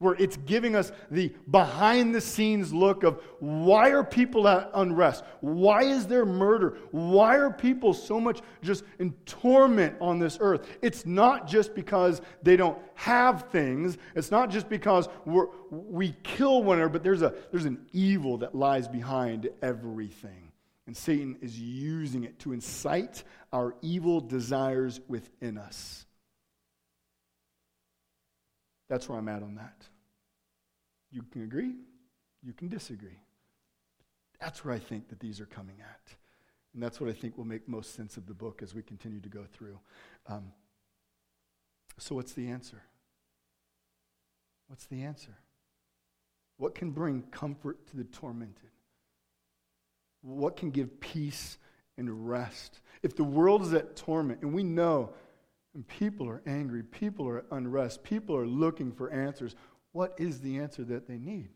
Where 0.00 0.14
it's 0.14 0.38
giving 0.38 0.74
us 0.74 0.90
the 1.10 1.32
behind 1.50 2.14
the 2.14 2.20
scenes 2.20 2.72
look 2.72 3.02
of 3.04 3.22
why 3.38 3.90
are 3.90 4.02
people 4.02 4.48
at 4.48 4.70
unrest? 4.74 5.22
Why 5.40 5.82
is 5.82 6.06
there 6.06 6.24
murder? 6.24 6.78
Why 6.90 7.36
are 7.36 7.52
people 7.52 7.92
so 7.92 8.18
much 8.18 8.40
just 8.62 8.82
in 8.98 9.12
torment 9.26 9.96
on 10.00 10.18
this 10.18 10.38
earth? 10.40 10.66
It's 10.80 11.04
not 11.04 11.46
just 11.46 11.74
because 11.74 12.22
they 12.42 12.56
don't 12.56 12.78
have 12.94 13.50
things. 13.50 13.98
It's 14.14 14.30
not 14.30 14.48
just 14.48 14.70
because 14.70 15.06
we 15.70 16.16
kill 16.22 16.62
one 16.62 16.78
another, 16.78 16.92
but 16.92 17.04
there's, 17.04 17.22
a, 17.22 17.34
there's 17.50 17.66
an 17.66 17.86
evil 17.92 18.38
that 18.38 18.54
lies 18.54 18.88
behind 18.88 19.50
everything. 19.60 20.50
And 20.86 20.96
Satan 20.96 21.36
is 21.42 21.60
using 21.60 22.24
it 22.24 22.38
to 22.40 22.54
incite 22.54 23.22
our 23.52 23.74
evil 23.82 24.20
desires 24.20 24.98
within 25.08 25.58
us. 25.58 26.06
That's 28.90 29.08
where 29.08 29.16
I'm 29.16 29.28
at 29.28 29.44
on 29.44 29.54
that. 29.54 29.86
You 31.12 31.22
can 31.30 31.44
agree, 31.44 31.74
you 32.42 32.52
can 32.52 32.68
disagree. 32.68 33.20
That's 34.40 34.64
where 34.64 34.74
I 34.74 34.80
think 34.80 35.08
that 35.08 35.20
these 35.20 35.40
are 35.40 35.46
coming 35.46 35.76
at. 35.80 36.14
And 36.74 36.82
that's 36.82 37.00
what 37.00 37.08
I 37.08 37.12
think 37.12 37.38
will 37.38 37.44
make 37.44 37.68
most 37.68 37.94
sense 37.94 38.16
of 38.16 38.26
the 38.26 38.34
book 38.34 38.62
as 38.62 38.74
we 38.74 38.82
continue 38.82 39.20
to 39.20 39.28
go 39.28 39.44
through. 39.52 39.78
Um, 40.26 40.52
so, 41.98 42.16
what's 42.16 42.32
the 42.32 42.48
answer? 42.48 42.82
What's 44.66 44.86
the 44.86 45.02
answer? 45.02 45.36
What 46.56 46.74
can 46.74 46.90
bring 46.90 47.22
comfort 47.30 47.86
to 47.88 47.96
the 47.96 48.04
tormented? 48.04 48.70
What 50.22 50.56
can 50.56 50.70
give 50.70 51.00
peace 51.00 51.58
and 51.96 52.28
rest? 52.28 52.80
If 53.02 53.14
the 53.14 53.24
world 53.24 53.62
is 53.62 53.72
at 53.72 53.94
torment, 53.96 54.42
and 54.42 54.52
we 54.52 54.62
know 54.62 55.12
and 55.80 55.88
people 55.88 56.28
are 56.28 56.42
angry, 56.44 56.82
people 56.82 57.26
are 57.26 57.42
unrest, 57.52 58.02
people 58.02 58.36
are 58.36 58.46
looking 58.46 58.92
for 58.92 59.10
answers, 59.10 59.54
what 59.92 60.14
is 60.18 60.40
the 60.40 60.58
answer 60.58 60.84
that 60.84 61.08
they 61.08 61.16
need? 61.16 61.48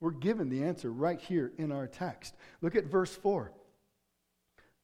We're 0.00 0.12
given 0.12 0.48
the 0.48 0.64
answer 0.64 0.90
right 0.90 1.20
here 1.20 1.52
in 1.58 1.70
our 1.70 1.86
text. 1.86 2.34
Look 2.62 2.76
at 2.76 2.86
verse 2.86 3.14
4. 3.14 3.52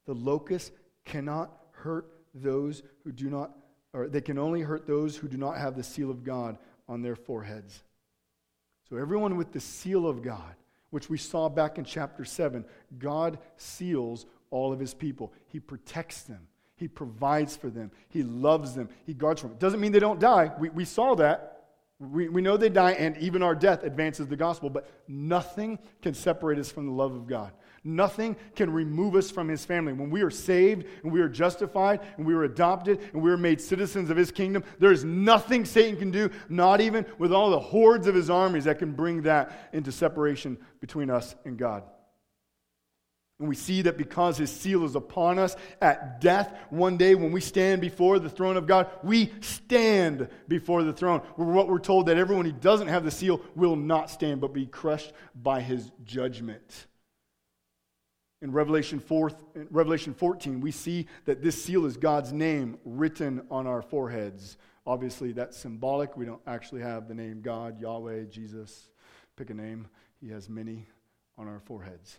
The 0.04 0.12
locust 0.12 0.72
cannot 1.06 1.50
hurt 1.70 2.10
those 2.34 2.82
who 3.04 3.12
do 3.12 3.30
not, 3.30 3.56
or 3.94 4.06
they 4.06 4.20
can 4.20 4.36
only 4.36 4.60
hurt 4.60 4.86
those 4.86 5.16
who 5.16 5.28
do 5.28 5.38
not 5.38 5.56
have 5.56 5.76
the 5.76 5.82
seal 5.82 6.10
of 6.10 6.22
God 6.22 6.58
on 6.86 7.00
their 7.00 7.16
foreheads. 7.16 7.82
So, 8.90 8.98
everyone 8.98 9.38
with 9.38 9.50
the 9.50 9.60
seal 9.60 10.06
of 10.06 10.20
God, 10.20 10.56
which 10.90 11.08
we 11.08 11.16
saw 11.16 11.48
back 11.48 11.78
in 11.78 11.86
chapter 11.86 12.26
7, 12.26 12.66
God 12.98 13.38
seals 13.56 14.26
all 14.50 14.74
of 14.74 14.78
his 14.78 14.92
people. 14.92 15.32
He 15.46 15.58
protects 15.58 16.24
them, 16.24 16.48
He 16.84 16.88
provides 16.88 17.56
for 17.56 17.70
them, 17.70 17.90
He 18.10 18.22
loves 18.22 18.74
them, 18.74 18.90
He 19.06 19.14
guards 19.14 19.40
them. 19.40 19.52
It 19.52 19.58
doesn't 19.58 19.80
mean 19.80 19.90
they 19.90 20.00
don't 20.00 20.20
die. 20.20 20.52
We, 20.58 20.68
we 20.68 20.84
saw 20.84 21.14
that. 21.14 21.62
We, 21.98 22.28
we 22.28 22.42
know 22.42 22.58
they 22.58 22.68
die, 22.68 22.92
and 22.92 23.16
even 23.16 23.42
our 23.42 23.54
death 23.54 23.84
advances 23.84 24.26
the 24.26 24.36
gospel, 24.36 24.68
but 24.68 24.86
nothing 25.08 25.78
can 26.02 26.12
separate 26.12 26.58
us 26.58 26.70
from 26.70 26.84
the 26.84 26.92
love 26.92 27.14
of 27.14 27.26
God. 27.26 27.52
Nothing 27.84 28.36
can 28.54 28.70
remove 28.70 29.14
us 29.14 29.30
from 29.30 29.48
his 29.48 29.64
family. 29.64 29.94
When 29.94 30.10
we 30.10 30.20
are 30.20 30.30
saved 30.30 30.84
and 31.02 31.10
we 31.10 31.22
are 31.22 31.28
justified 31.30 32.00
and 32.18 32.26
we 32.26 32.34
are 32.34 32.44
adopted 32.44 33.00
and 33.14 33.22
we 33.22 33.30
are 33.30 33.38
made 33.38 33.62
citizens 33.62 34.10
of 34.10 34.18
his 34.18 34.30
kingdom, 34.30 34.62
there 34.78 34.92
is 34.92 35.06
nothing 35.06 35.64
Satan 35.64 35.98
can 35.98 36.10
do, 36.10 36.28
not 36.50 36.82
even 36.82 37.06
with 37.16 37.32
all 37.32 37.50
the 37.50 37.58
hordes 37.58 38.06
of 38.06 38.14
his 38.14 38.28
armies, 38.28 38.64
that 38.64 38.78
can 38.78 38.92
bring 38.92 39.22
that 39.22 39.70
into 39.72 39.90
separation 39.90 40.58
between 40.82 41.08
us 41.08 41.34
and 41.46 41.56
God. 41.56 41.84
And 43.40 43.48
we 43.48 43.56
see 43.56 43.82
that 43.82 43.98
because 43.98 44.38
his 44.38 44.50
seal 44.50 44.84
is 44.84 44.94
upon 44.94 45.40
us 45.40 45.56
at 45.80 46.20
death, 46.20 46.56
one 46.70 46.96
day 46.96 47.16
when 47.16 47.32
we 47.32 47.40
stand 47.40 47.80
before 47.80 48.20
the 48.20 48.30
throne 48.30 48.56
of 48.56 48.68
God, 48.68 48.88
we 49.02 49.32
stand 49.40 50.28
before 50.46 50.84
the 50.84 50.92
throne. 50.92 51.18
What 51.34 51.68
we're 51.68 51.80
told 51.80 52.06
that 52.06 52.16
everyone 52.16 52.44
who 52.44 52.52
doesn't 52.52 52.88
have 52.88 53.04
the 53.04 53.10
seal 53.10 53.40
will 53.56 53.74
not 53.74 54.08
stand, 54.08 54.40
but 54.40 54.52
be 54.52 54.66
crushed 54.66 55.12
by 55.34 55.60
his 55.62 55.90
judgment. 56.04 56.86
In 58.40 58.52
Revelation, 58.52 59.00
4, 59.00 59.32
in 59.56 59.66
Revelation 59.70 60.14
14, 60.14 60.60
we 60.60 60.70
see 60.70 61.08
that 61.24 61.42
this 61.42 61.60
seal 61.60 61.86
is 61.86 61.96
God's 61.96 62.32
name 62.32 62.78
written 62.84 63.46
on 63.50 63.66
our 63.66 63.82
foreheads. 63.82 64.58
Obviously, 64.86 65.32
that's 65.32 65.56
symbolic. 65.56 66.16
We 66.16 66.26
don't 66.26 66.42
actually 66.46 66.82
have 66.82 67.08
the 67.08 67.14
name 67.14 67.40
God, 67.40 67.80
Yahweh, 67.80 68.24
Jesus. 68.24 68.90
Pick 69.34 69.50
a 69.50 69.54
name. 69.54 69.88
He 70.20 70.28
has 70.28 70.48
many 70.48 70.86
on 71.36 71.48
our 71.48 71.58
foreheads. 71.58 72.18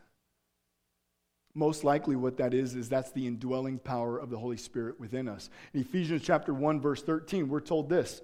Most 1.57 1.85
likely, 1.85 2.17
what 2.17 2.35
that 2.37 2.53
is, 2.53 2.75
is 2.75 2.89
that's 2.89 3.13
the 3.13 3.25
indwelling 3.25 3.79
power 3.79 4.17
of 4.17 4.29
the 4.29 4.37
Holy 4.37 4.57
Spirit 4.57 4.99
within 4.99 5.29
us. 5.29 5.49
In 5.73 5.79
Ephesians 5.79 6.21
chapter 6.21 6.53
1, 6.53 6.81
verse 6.81 7.01
13, 7.01 7.47
we're 7.47 7.61
told 7.61 7.87
this 7.87 8.21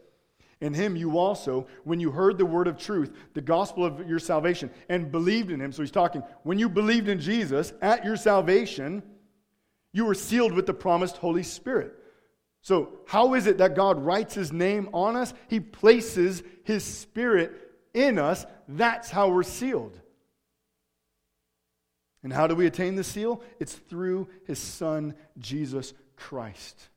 In 0.60 0.74
him 0.74 0.98
you 0.98 1.18
also, 1.18 1.66
when 1.86 2.02
you 2.02 2.12
heard 2.12 2.38
the 2.38 2.46
word 2.46 2.68
of 2.68 2.78
truth, 2.78 3.14
the 3.34 3.42
gospel 3.42 3.86
of 3.86 4.06
your 4.06 4.20
salvation, 4.20 4.70
and 4.90 5.14
believed 5.14 5.50
in 5.50 5.62
him. 5.62 5.72
So 5.72 5.82
he's 5.82 5.92
talking, 5.92 6.24
when 6.44 6.60
you 6.60 6.68
believed 6.68 7.08
in 7.08 7.22
Jesus 7.22 7.72
at 7.82 8.04
your 8.04 8.18
salvation, 8.18 9.02
you 9.94 10.06
were 10.06 10.14
sealed 10.14 10.52
with 10.52 10.66
the 10.66 10.74
promised 10.74 11.16
Holy 11.16 11.44
Spirit. 11.44 11.94
So, 12.62 13.00
how 13.08 13.34
is 13.34 13.48
it 13.48 13.58
that 13.60 13.76
God 13.76 14.04
writes 14.04 14.36
his 14.36 14.52
name 14.52 14.90
on 14.94 15.16
us? 15.16 15.34
He 15.48 15.62
places 15.62 16.44
his 16.66 16.84
spirit 16.84 17.54
in 17.94 18.20
us. 18.20 18.46
That's 18.68 19.10
how 19.10 19.30
we're 19.30 19.44
sealed. 19.44 20.00
And 22.24 22.32
how 22.32 22.48
do 22.48 22.56
we 22.56 22.68
attain 22.68 22.96
the 22.96 23.04
seal? 23.04 23.42
It's 23.60 23.74
through 23.74 24.28
his 24.46 24.60
son, 24.60 25.16
Jesus 25.40 25.94
Christ. 26.16 26.90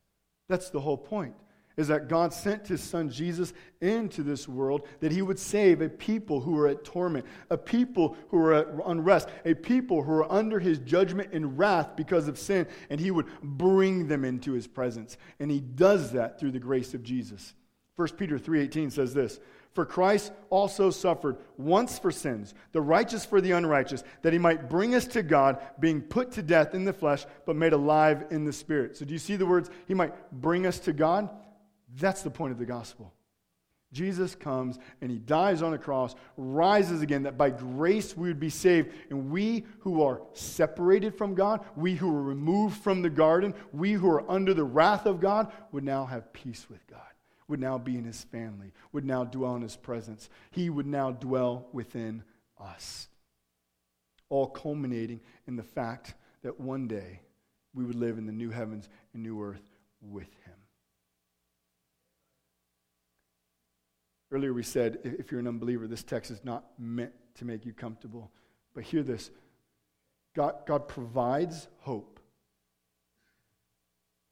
That's 0.48 0.70
the 0.70 0.80
whole 0.80 0.98
point. 0.98 1.34
Is 1.76 1.88
that 1.88 2.08
God 2.08 2.32
sent 2.32 2.68
his 2.68 2.80
son 2.80 3.10
Jesus 3.10 3.52
into 3.80 4.22
this 4.22 4.46
world 4.46 4.86
that 5.00 5.10
he 5.10 5.22
would 5.22 5.40
save 5.40 5.80
a 5.80 5.88
people 5.88 6.40
who 6.40 6.56
are 6.56 6.68
at 6.68 6.84
torment, 6.84 7.26
a 7.50 7.58
people 7.58 8.16
who 8.28 8.38
are 8.38 8.54
at 8.54 8.68
unrest, 8.86 9.28
a 9.44 9.54
people 9.54 10.02
who 10.02 10.12
are 10.12 10.30
under 10.30 10.60
his 10.60 10.78
judgment 10.78 11.30
and 11.32 11.58
wrath 11.58 11.96
because 11.96 12.28
of 12.28 12.38
sin, 12.38 12.68
and 12.90 13.00
he 13.00 13.10
would 13.10 13.26
bring 13.42 14.06
them 14.06 14.24
into 14.24 14.52
his 14.52 14.68
presence. 14.68 15.16
And 15.40 15.50
he 15.50 15.58
does 15.58 16.12
that 16.12 16.38
through 16.38 16.52
the 16.52 16.60
grace 16.60 16.94
of 16.94 17.02
Jesus. 17.02 17.54
1 17.96 18.08
Peter 18.16 18.38
3:18 18.38 18.92
says 18.92 19.12
this, 19.12 19.40
for 19.74 19.84
Christ 19.84 20.32
also 20.50 20.90
suffered 20.90 21.36
once 21.58 21.98
for 21.98 22.12
sins, 22.12 22.54
the 22.72 22.80
righteous 22.80 23.24
for 23.24 23.40
the 23.40 23.50
unrighteous, 23.50 24.04
that 24.22 24.32
he 24.32 24.38
might 24.38 24.70
bring 24.70 24.94
us 24.94 25.06
to 25.08 25.22
God, 25.22 25.60
being 25.80 26.00
put 26.00 26.30
to 26.32 26.42
death 26.42 26.74
in 26.74 26.84
the 26.84 26.92
flesh, 26.92 27.26
but 27.44 27.56
made 27.56 27.72
alive 27.72 28.26
in 28.30 28.44
the 28.44 28.52
spirit. 28.52 28.96
So, 28.96 29.04
do 29.04 29.12
you 29.12 29.18
see 29.18 29.36
the 29.36 29.46
words, 29.46 29.70
he 29.88 29.94
might 29.94 30.14
bring 30.30 30.66
us 30.66 30.78
to 30.80 30.92
God? 30.92 31.28
That's 31.96 32.22
the 32.22 32.30
point 32.30 32.52
of 32.52 32.58
the 32.58 32.66
gospel. 32.66 33.12
Jesus 33.92 34.34
comes 34.34 34.78
and 35.00 35.10
he 35.10 35.18
dies 35.18 35.62
on 35.62 35.74
a 35.74 35.78
cross, 35.78 36.14
rises 36.36 37.00
again, 37.00 37.24
that 37.24 37.38
by 37.38 37.50
grace 37.50 38.16
we 38.16 38.28
would 38.28 38.40
be 38.40 38.50
saved. 38.50 38.92
And 39.10 39.30
we 39.30 39.64
who 39.80 40.02
are 40.02 40.20
separated 40.32 41.16
from 41.16 41.34
God, 41.34 41.64
we 41.76 41.94
who 41.94 42.08
are 42.08 42.22
removed 42.22 42.76
from 42.78 43.02
the 43.02 43.10
garden, 43.10 43.54
we 43.72 43.92
who 43.92 44.08
are 44.08 44.28
under 44.28 44.52
the 44.52 44.64
wrath 44.64 45.06
of 45.06 45.20
God, 45.20 45.52
would 45.70 45.84
now 45.84 46.06
have 46.06 46.32
peace 46.32 46.66
with 46.68 46.84
God 46.88 47.13
would 47.48 47.60
now 47.60 47.78
be 47.78 47.96
in 47.96 48.04
his 48.04 48.24
family, 48.24 48.72
would 48.92 49.04
now 49.04 49.24
dwell 49.24 49.56
in 49.56 49.62
his 49.62 49.76
presence. 49.76 50.28
He 50.50 50.70
would 50.70 50.86
now 50.86 51.10
dwell 51.10 51.66
within 51.72 52.22
us. 52.58 53.08
All 54.28 54.46
culminating 54.46 55.20
in 55.46 55.56
the 55.56 55.62
fact 55.62 56.14
that 56.42 56.58
one 56.58 56.88
day 56.88 57.20
we 57.74 57.84
would 57.84 57.96
live 57.96 58.18
in 58.18 58.26
the 58.26 58.32
new 58.32 58.50
heavens 58.50 58.88
and 59.12 59.22
new 59.22 59.42
earth 59.42 59.68
with 60.00 60.28
him. 60.44 60.54
Earlier 64.30 64.52
we 64.52 64.62
said 64.62 64.98
if 65.04 65.30
you're 65.30 65.40
an 65.40 65.46
unbeliever, 65.46 65.86
this 65.86 66.02
text 66.02 66.30
is 66.30 66.44
not 66.44 66.64
meant 66.78 67.12
to 67.36 67.44
make 67.44 67.66
you 67.66 67.72
comfortable. 67.72 68.30
But 68.74 68.84
hear 68.84 69.02
this 69.02 69.30
God, 70.34 70.66
God 70.66 70.88
provides 70.88 71.68
hope. 71.78 72.18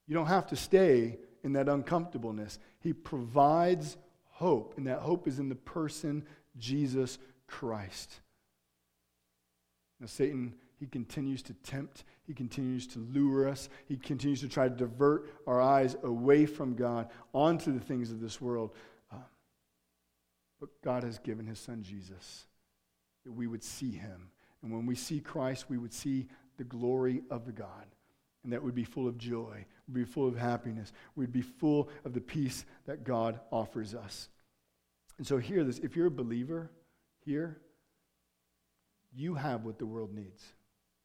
You 0.09 0.15
don't 0.15 0.27
have 0.27 0.49
to 0.49 0.57
stay 0.57 1.19
in 1.43 1.53
that 1.55 1.69
uncomfortableness. 1.69 2.59
He 2.81 2.93
provides 2.93 3.97
hope, 4.31 4.75
and 4.77 4.87
that 4.87 5.01
hope 5.01 5.27
is 5.27 5.39
in 5.39 5.49
the 5.49 5.55
person 5.55 6.25
Jesus 6.59 7.19
Christ. 7.47 8.21
Now, 10.01 10.07
Satan, 10.07 10.55
he 10.79 10.87
continues 10.87 11.43
to 11.43 11.55
tempt, 11.55 12.05
he 12.27 12.35
continues 12.35 12.87
to 12.89 12.99
lure 12.99 13.49
us, 13.49 13.69
he 13.87 13.97
continues 13.97 14.41
to 14.41 14.49
try 14.49 14.69
to 14.69 14.75
divert 14.75 15.31
our 15.47 15.61
eyes 15.61 15.97
away 16.03 16.47
from 16.47 16.75
God 16.75 17.09
onto 17.33 17.73
the 17.73 17.85
things 17.85 18.11
of 18.11 18.21
this 18.21 18.41
world. 18.41 18.75
Uh, 19.13 19.17
but 20.61 20.71
God 20.83 21.05
has 21.05 21.19
given 21.19 21.47
his 21.47 21.61
son 21.61 21.83
Jesus 21.83 22.47
that 23.25 23.33
we 23.33 23.47
would 23.47 23.63
see 23.63 23.93
him. 23.93 24.31
And 24.63 24.73
when 24.73 24.87
we 24.87 24.95
see 24.95 25.21
Christ, 25.21 25.67
we 25.69 25.79
would 25.79 25.93
see 25.93 26.27
the 26.57 26.65
glory 26.65 27.23
of 27.31 27.47
the 27.47 27.53
God. 27.53 27.87
And 28.45 28.53
that 28.53 28.63
would 28.63 28.75
be 28.75 28.85
full 28.85 29.07
of 29.07 29.19
joy, 29.19 29.65
would 29.87 29.95
be 29.95 30.05
full 30.05 30.27
of 30.27 30.37
happiness, 30.37 30.93
we'd 31.15 31.33
be 31.33 31.43
full 31.43 31.89
of 32.05 32.13
the 32.13 32.21
peace 32.21 32.65
that 32.87 33.05
God 33.05 33.41
offers 33.51 33.95
us. 33.95 34.29
And 35.19 35.27
so, 35.27 35.39
hear 35.39 35.63
this 35.63 35.79
if 35.79 35.95
you're 35.95 36.07
a 36.07 36.11
believer 36.11 36.71
here, 37.25 37.61
you 39.15 39.35
have 39.35 39.65
what 39.65 39.79
the 39.79 39.87
world 39.87 40.13
needs. 40.13 40.43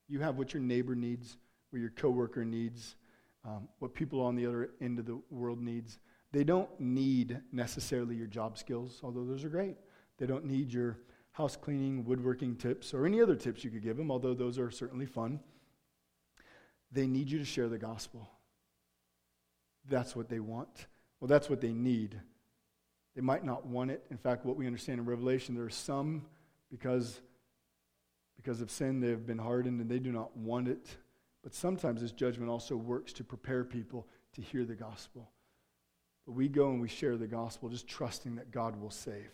You 0.08 0.22
have 0.22 0.38
what 0.38 0.54
your 0.54 0.64
neighbor 0.64 0.96
needs, 0.96 1.38
what 1.70 1.80
your 1.80 1.90
coworker 1.90 2.46
needs, 2.46 2.96
um, 3.46 3.68
what 3.80 3.94
people 3.94 4.22
on 4.22 4.36
the 4.36 4.46
other 4.46 4.72
end 4.82 5.00
of 5.00 5.06
the 5.06 5.20
world 5.30 5.62
needs. 5.62 6.00
They 6.32 6.44
don't 6.44 6.70
need 6.80 7.40
necessarily 7.52 8.16
your 8.16 8.28
job 8.28 8.58
skills, 8.58 9.00
although 9.04 9.26
those 9.26 9.44
are 9.44 9.50
great. 9.50 9.76
They 10.18 10.26
don't 10.26 10.46
need 10.46 10.74
your 10.74 10.98
house 11.32 11.56
cleaning, 11.56 12.04
woodworking 12.06 12.56
tips, 12.56 12.94
or 12.94 13.06
any 13.06 13.22
other 13.22 13.36
tips 13.36 13.64
you 13.64 13.70
could 13.70 13.84
give 13.84 13.98
them, 13.98 14.10
although 14.10 14.34
those 14.34 14.58
are 14.58 14.72
certainly 14.72 15.06
fun. 15.06 15.40
They 16.92 17.08
need 17.08 17.30
you 17.30 17.40
to 17.40 17.46
share 17.46 17.68
the 17.68 17.78
gospel. 17.78 18.30
That's 19.90 20.16
what 20.16 20.30
they 20.30 20.40
want. 20.40 20.88
Well, 21.20 21.28
that's 21.28 21.50
what 21.50 21.62
they 21.62 21.74
need. 21.74 22.20
They 23.16 23.22
might 23.22 23.44
not 23.44 23.66
want 23.66 23.92
it. 23.92 24.04
In 24.12 24.18
fact, 24.18 24.46
what 24.46 24.58
we 24.58 24.68
understand 24.68 25.00
in 25.00 25.06
Revelation, 25.06 25.56
there 25.56 25.66
are 25.66 25.70
some, 25.70 26.24
because, 26.70 27.20
because 28.36 28.62
of 28.62 28.70
sin, 28.70 29.00
they 29.00 29.10
have 29.10 29.26
been 29.26 29.40
hardened 29.40 29.82
and 29.82 29.90
they 29.90 30.00
do 30.00 30.12
not 30.12 30.36
want 30.38 30.68
it. 30.68 30.98
But 31.44 31.54
sometimes 31.54 32.02
this 32.02 32.12
judgment 32.12 32.52
also 32.52 32.76
works 32.76 33.14
to 33.14 33.24
prepare 33.24 33.64
people 33.64 34.08
to 34.34 34.42
hear 34.42 34.66
the 34.66 34.76
gospel. 34.76 35.32
But 36.26 36.34
we 36.34 36.48
go 36.48 36.70
and 36.70 36.82
we 36.82 36.90
share 36.90 37.16
the 37.16 37.28
gospel 37.28 37.70
just 37.70 37.88
trusting 37.88 38.36
that 38.36 38.52
God 38.52 38.80
will 38.80 38.92
save. 38.92 39.32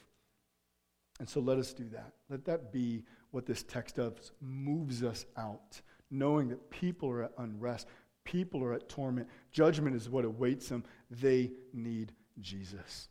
And 1.19 1.27
so 1.27 1.39
let 1.39 1.57
us 1.57 1.73
do 1.73 1.89
that. 1.89 2.13
Let 2.29 2.45
that 2.45 2.71
be 2.71 3.03
what 3.31 3.45
this 3.45 3.63
text 3.63 3.95
does 3.95 4.31
moves 4.39 5.03
us 5.03 5.25
out, 5.37 5.81
knowing 6.13 6.49
that 6.49 6.69
people 6.69 7.09
are 7.09 7.23
at 7.23 7.31
unrest, 7.37 7.87
people 8.23 8.63
are 8.63 8.73
at 8.73 8.87
torment. 8.87 9.27
Judgment 9.51 9.95
is 9.95 10.09
what 10.09 10.23
awaits 10.23 10.69
them. 10.69 10.83
They 11.09 11.51
need 11.73 12.13
Jesus. 12.39 13.09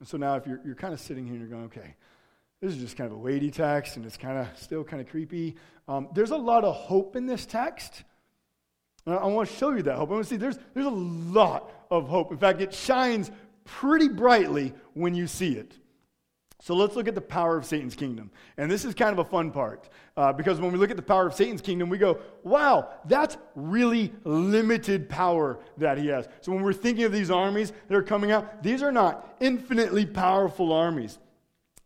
And 0.00 0.08
so 0.08 0.16
now, 0.16 0.34
if 0.34 0.46
you're, 0.46 0.60
you're 0.64 0.74
kind 0.74 0.92
of 0.92 1.00
sitting 1.00 1.24
here 1.24 1.34
and 1.34 1.40
you're 1.40 1.50
going, 1.50 1.66
okay, 1.66 1.94
this 2.60 2.72
is 2.72 2.78
just 2.78 2.96
kind 2.96 3.10
of 3.10 3.16
a 3.16 3.20
weighty 3.20 3.50
text 3.50 3.96
and 3.96 4.04
it's 4.04 4.16
kind 4.16 4.38
of 4.38 4.48
still 4.58 4.84
kind 4.84 5.00
of 5.00 5.08
creepy, 5.08 5.56
um, 5.88 6.08
there's 6.14 6.32
a 6.32 6.36
lot 6.36 6.64
of 6.64 6.74
hope 6.74 7.16
in 7.16 7.26
this 7.26 7.46
text. 7.46 8.02
And 9.06 9.14
I 9.14 9.26
want 9.26 9.48
to 9.48 9.56
show 9.56 9.70
you 9.70 9.82
that 9.82 9.96
hope. 9.96 10.10
I 10.10 10.14
want 10.14 10.24
to 10.24 10.30
see 10.30 10.36
there's, 10.36 10.58
there's 10.74 10.86
a 10.86 10.90
lot 10.90 11.70
of 11.90 12.08
hope. 12.08 12.32
In 12.32 12.38
fact, 12.38 12.60
it 12.60 12.74
shines 12.74 13.30
pretty 13.64 14.08
brightly 14.08 14.74
when 14.94 15.14
you 15.14 15.26
see 15.26 15.54
it. 15.54 15.78
So 16.64 16.76
let's 16.76 16.94
look 16.94 17.08
at 17.08 17.16
the 17.16 17.20
power 17.20 17.56
of 17.56 17.66
Satan's 17.66 17.96
kingdom. 17.96 18.30
And 18.56 18.70
this 18.70 18.84
is 18.84 18.94
kind 18.94 19.12
of 19.12 19.18
a 19.18 19.28
fun 19.28 19.50
part 19.50 19.88
uh, 20.16 20.32
because 20.32 20.60
when 20.60 20.70
we 20.70 20.78
look 20.78 20.92
at 20.92 20.96
the 20.96 21.02
power 21.02 21.26
of 21.26 21.34
Satan's 21.34 21.60
kingdom, 21.60 21.88
we 21.88 21.98
go, 21.98 22.20
wow, 22.44 22.88
that's 23.04 23.36
really 23.56 24.12
limited 24.22 25.08
power 25.08 25.58
that 25.78 25.98
he 25.98 26.06
has. 26.06 26.28
So 26.40 26.52
when 26.52 26.62
we're 26.62 26.72
thinking 26.72 27.02
of 27.02 27.10
these 27.10 27.32
armies 27.32 27.72
that 27.88 27.96
are 27.96 28.02
coming 28.02 28.30
out, 28.30 28.62
these 28.62 28.80
are 28.80 28.92
not 28.92 29.36
infinitely 29.40 30.06
powerful 30.06 30.72
armies. 30.72 31.18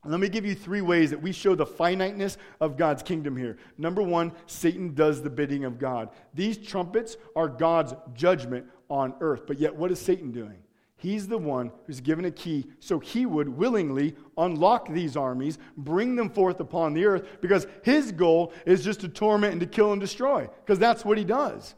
Let 0.04 0.20
me 0.20 0.28
give 0.28 0.44
you 0.44 0.54
three 0.54 0.82
ways 0.82 1.08
that 1.08 1.22
we 1.22 1.32
show 1.32 1.54
the 1.54 1.64
finiteness 1.64 2.36
of 2.60 2.76
God's 2.76 3.02
kingdom 3.02 3.34
here. 3.34 3.56
Number 3.78 4.02
one, 4.02 4.30
Satan 4.44 4.94
does 4.94 5.22
the 5.22 5.30
bidding 5.30 5.64
of 5.64 5.78
God. 5.78 6.10
These 6.34 6.58
trumpets 6.58 7.16
are 7.34 7.48
God's 7.48 7.94
judgment 8.12 8.66
on 8.90 9.14
earth. 9.20 9.46
But 9.46 9.58
yet, 9.58 9.74
what 9.74 9.90
is 9.90 9.98
Satan 9.98 10.32
doing? 10.32 10.58
He's 10.99 11.28
the 11.28 11.38
one 11.38 11.72
who's 11.86 12.01
given 12.01 12.24
a 12.24 12.30
key 12.30 12.66
so 12.80 12.99
he 12.99 13.26
would 13.26 13.49
willingly 13.49 14.16
unlock 14.38 14.88
these 14.88 15.16
armies, 15.16 15.59
bring 15.76 16.16
them 16.16 16.30
forth 16.30 16.59
upon 16.59 16.94
the 16.94 17.05
earth, 17.05 17.40
because 17.40 17.66
his 17.82 18.12
goal 18.12 18.53
is 18.64 18.82
just 18.82 19.01
to 19.01 19.09
torment 19.09 19.53
and 19.53 19.61
to 19.61 19.66
kill 19.66 19.92
and 19.92 20.01
destroy, 20.01 20.49
because 20.64 20.78
that's 20.78 21.05
what 21.05 21.18
he 21.18 21.24
does. 21.24 21.74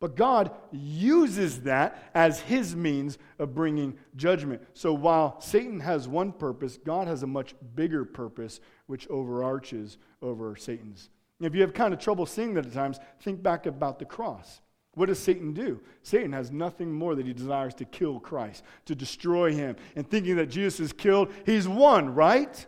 But 0.00 0.16
God 0.16 0.50
uses 0.72 1.60
that 1.60 2.10
as 2.12 2.40
his 2.40 2.74
means 2.74 3.18
of 3.38 3.54
bringing 3.54 3.96
judgment. 4.16 4.60
So 4.74 4.92
while 4.92 5.40
Satan 5.40 5.78
has 5.78 6.08
one 6.08 6.32
purpose, 6.32 6.76
God 6.76 7.06
has 7.06 7.22
a 7.22 7.26
much 7.28 7.54
bigger 7.76 8.04
purpose 8.04 8.58
which 8.86 9.06
overarches 9.08 9.98
over 10.20 10.56
Satan's. 10.56 11.08
If 11.40 11.54
you 11.54 11.60
have 11.60 11.72
kind 11.72 11.94
of 11.94 12.00
trouble 12.00 12.26
seeing 12.26 12.54
that 12.54 12.66
at 12.66 12.72
times, 12.72 12.98
think 13.20 13.42
back 13.42 13.66
about 13.66 13.98
the 13.98 14.04
cross. 14.04 14.60
What 14.94 15.06
does 15.06 15.18
Satan 15.18 15.54
do? 15.54 15.80
Satan 16.02 16.32
has 16.32 16.50
nothing 16.50 16.92
more 16.92 17.14
that 17.14 17.26
he 17.26 17.32
desires 17.32 17.74
to 17.74 17.84
kill 17.86 18.20
Christ, 18.20 18.62
to 18.84 18.94
destroy 18.94 19.52
him. 19.52 19.76
And 19.96 20.08
thinking 20.08 20.36
that 20.36 20.50
Jesus 20.50 20.80
is 20.80 20.92
killed, 20.92 21.32
he's 21.46 21.66
won, 21.66 22.14
right? 22.14 22.66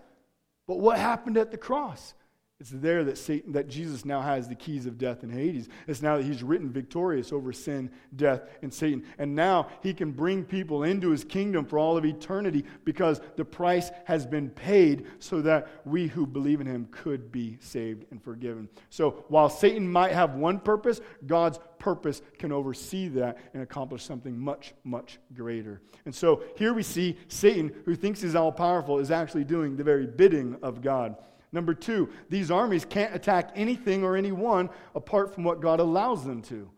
But 0.67 0.81
what 0.81 0.99
happened 0.99 1.37
at 1.37 1.51
the 1.51 1.59
cross? 1.59 2.15
It's 2.61 2.71
there 2.71 3.03
that 3.05 3.19
Satan, 3.19 3.53
that 3.53 3.69
Jesus 3.69 4.05
now 4.05 4.21
has 4.21 4.49
the 4.49 4.55
keys 4.55 4.87
of 4.87 4.97
death 4.97 5.25
and 5.25 5.33
Hades. 5.33 5.69
It's 5.89 6.03
now 6.03 6.17
that 6.17 6.23
he's 6.23 6.45
written 6.45 6.71
victorious 6.71 7.33
over 7.33 7.53
sin, 7.53 7.91
death, 8.15 8.43
and 8.63 8.73
Satan. 8.73 9.03
And 9.19 9.35
now 9.35 9.69
he 9.83 9.93
can 9.93 10.13
bring 10.13 10.45
people 10.45 10.85
into 10.85 11.11
his 11.11 11.25
kingdom 11.25 11.67
for 11.67 11.81
all 11.81 11.97
of 11.97 12.05
eternity 12.05 12.65
because 12.85 13.21
the 13.35 13.45
price 13.45 13.91
has 14.05 14.25
been 14.25 14.51
paid 14.51 15.07
so 15.19 15.43
that 15.43 15.67
we 15.85 16.07
who 16.07 16.29
believe 16.29 16.61
in 16.61 16.67
him 16.69 16.87
could 16.93 17.33
be 17.33 17.59
saved 17.61 18.05
and 18.13 18.23
forgiven. 18.23 18.69
So 18.89 19.25
while 19.27 19.51
Satan 19.51 19.91
might 19.91 20.13
have 20.13 20.37
one 20.37 20.61
purpose, 20.61 21.01
God's 21.27 21.59
purpose 21.81 22.23
can 22.39 22.53
oversee 22.53 23.09
that 23.09 23.37
and 23.53 23.65
accomplish 23.65 24.05
something 24.05 24.39
much, 24.39 24.75
much 24.85 25.19
greater. 25.35 25.83
And 26.05 26.15
so 26.15 26.45
here 26.57 26.73
we 26.73 26.85
see 26.85 27.19
Satan, 27.27 27.75
who 27.85 27.97
thinks 27.97 28.23
he's 28.23 28.37
all 28.37 28.53
powerful, 28.53 29.01
is 29.01 29.11
actually 29.11 29.45
doing 29.45 29.77
the 29.77 29.85
very 29.85 30.07
bidding 30.07 30.57
of 30.63 30.81
God. 30.81 31.17
Number 31.55 31.73
two, 31.73 32.11
these 32.29 32.51
armies 32.51 32.85
can't 32.85 33.15
attack 33.15 33.53
anything 33.55 34.03
or 34.03 34.17
anyone 34.17 34.69
apart 34.97 35.33
from 35.33 35.45
what 35.45 35.61
God 35.61 35.79
allows 35.79 36.25
them 36.25 36.43
to. 36.43 36.69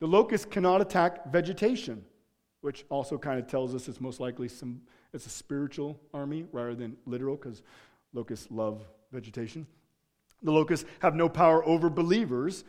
The 0.00 0.08
locusts 0.08 0.44
cannot 0.50 0.80
attack 0.80 1.30
vegetation, 1.30 2.04
which 2.60 2.84
also 2.88 3.18
kind 3.18 3.38
of 3.38 3.46
tells 3.46 3.72
us 3.72 3.86
it's 3.86 4.00
most 4.00 4.18
likely 4.18 4.48
some, 4.48 4.82
it's 5.14 5.26
a 5.26 5.30
spiritual 5.30 6.00
army 6.12 6.44
rather 6.50 6.74
than 6.74 6.96
literal, 7.06 7.36
because 7.36 7.62
locusts 8.12 8.48
love 8.50 8.84
vegetation. 9.12 9.64
The 10.42 10.50
locusts 10.50 10.86
have 10.98 11.14
no 11.14 11.28
power 11.28 11.64
over 11.64 11.88
believers 11.88 12.64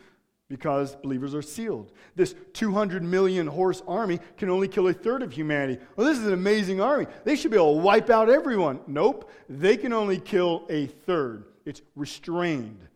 because 0.48 0.96
believers 0.96 1.34
are 1.34 1.42
sealed. 1.42 1.92
This 2.16 2.34
200 2.54 3.02
million 3.02 3.46
horse 3.46 3.82
army 3.86 4.18
can 4.36 4.48
only 4.48 4.68
kill 4.68 4.88
a 4.88 4.94
third 4.94 5.22
of 5.22 5.32
humanity. 5.32 5.82
Well, 5.96 6.06
this 6.06 6.18
is 6.18 6.26
an 6.26 6.32
amazing 6.32 6.80
army. 6.80 7.06
They 7.24 7.36
should 7.36 7.50
be 7.50 7.56
able 7.56 7.76
to 7.76 7.82
wipe 7.82 8.08
out 8.08 8.30
everyone. 8.30 8.80
Nope, 8.86 9.30
they 9.48 9.76
can 9.76 9.92
only 9.92 10.18
kill 10.18 10.66
a 10.70 10.86
third. 10.86 11.44
It's 11.66 11.82
restrained. 11.94 12.88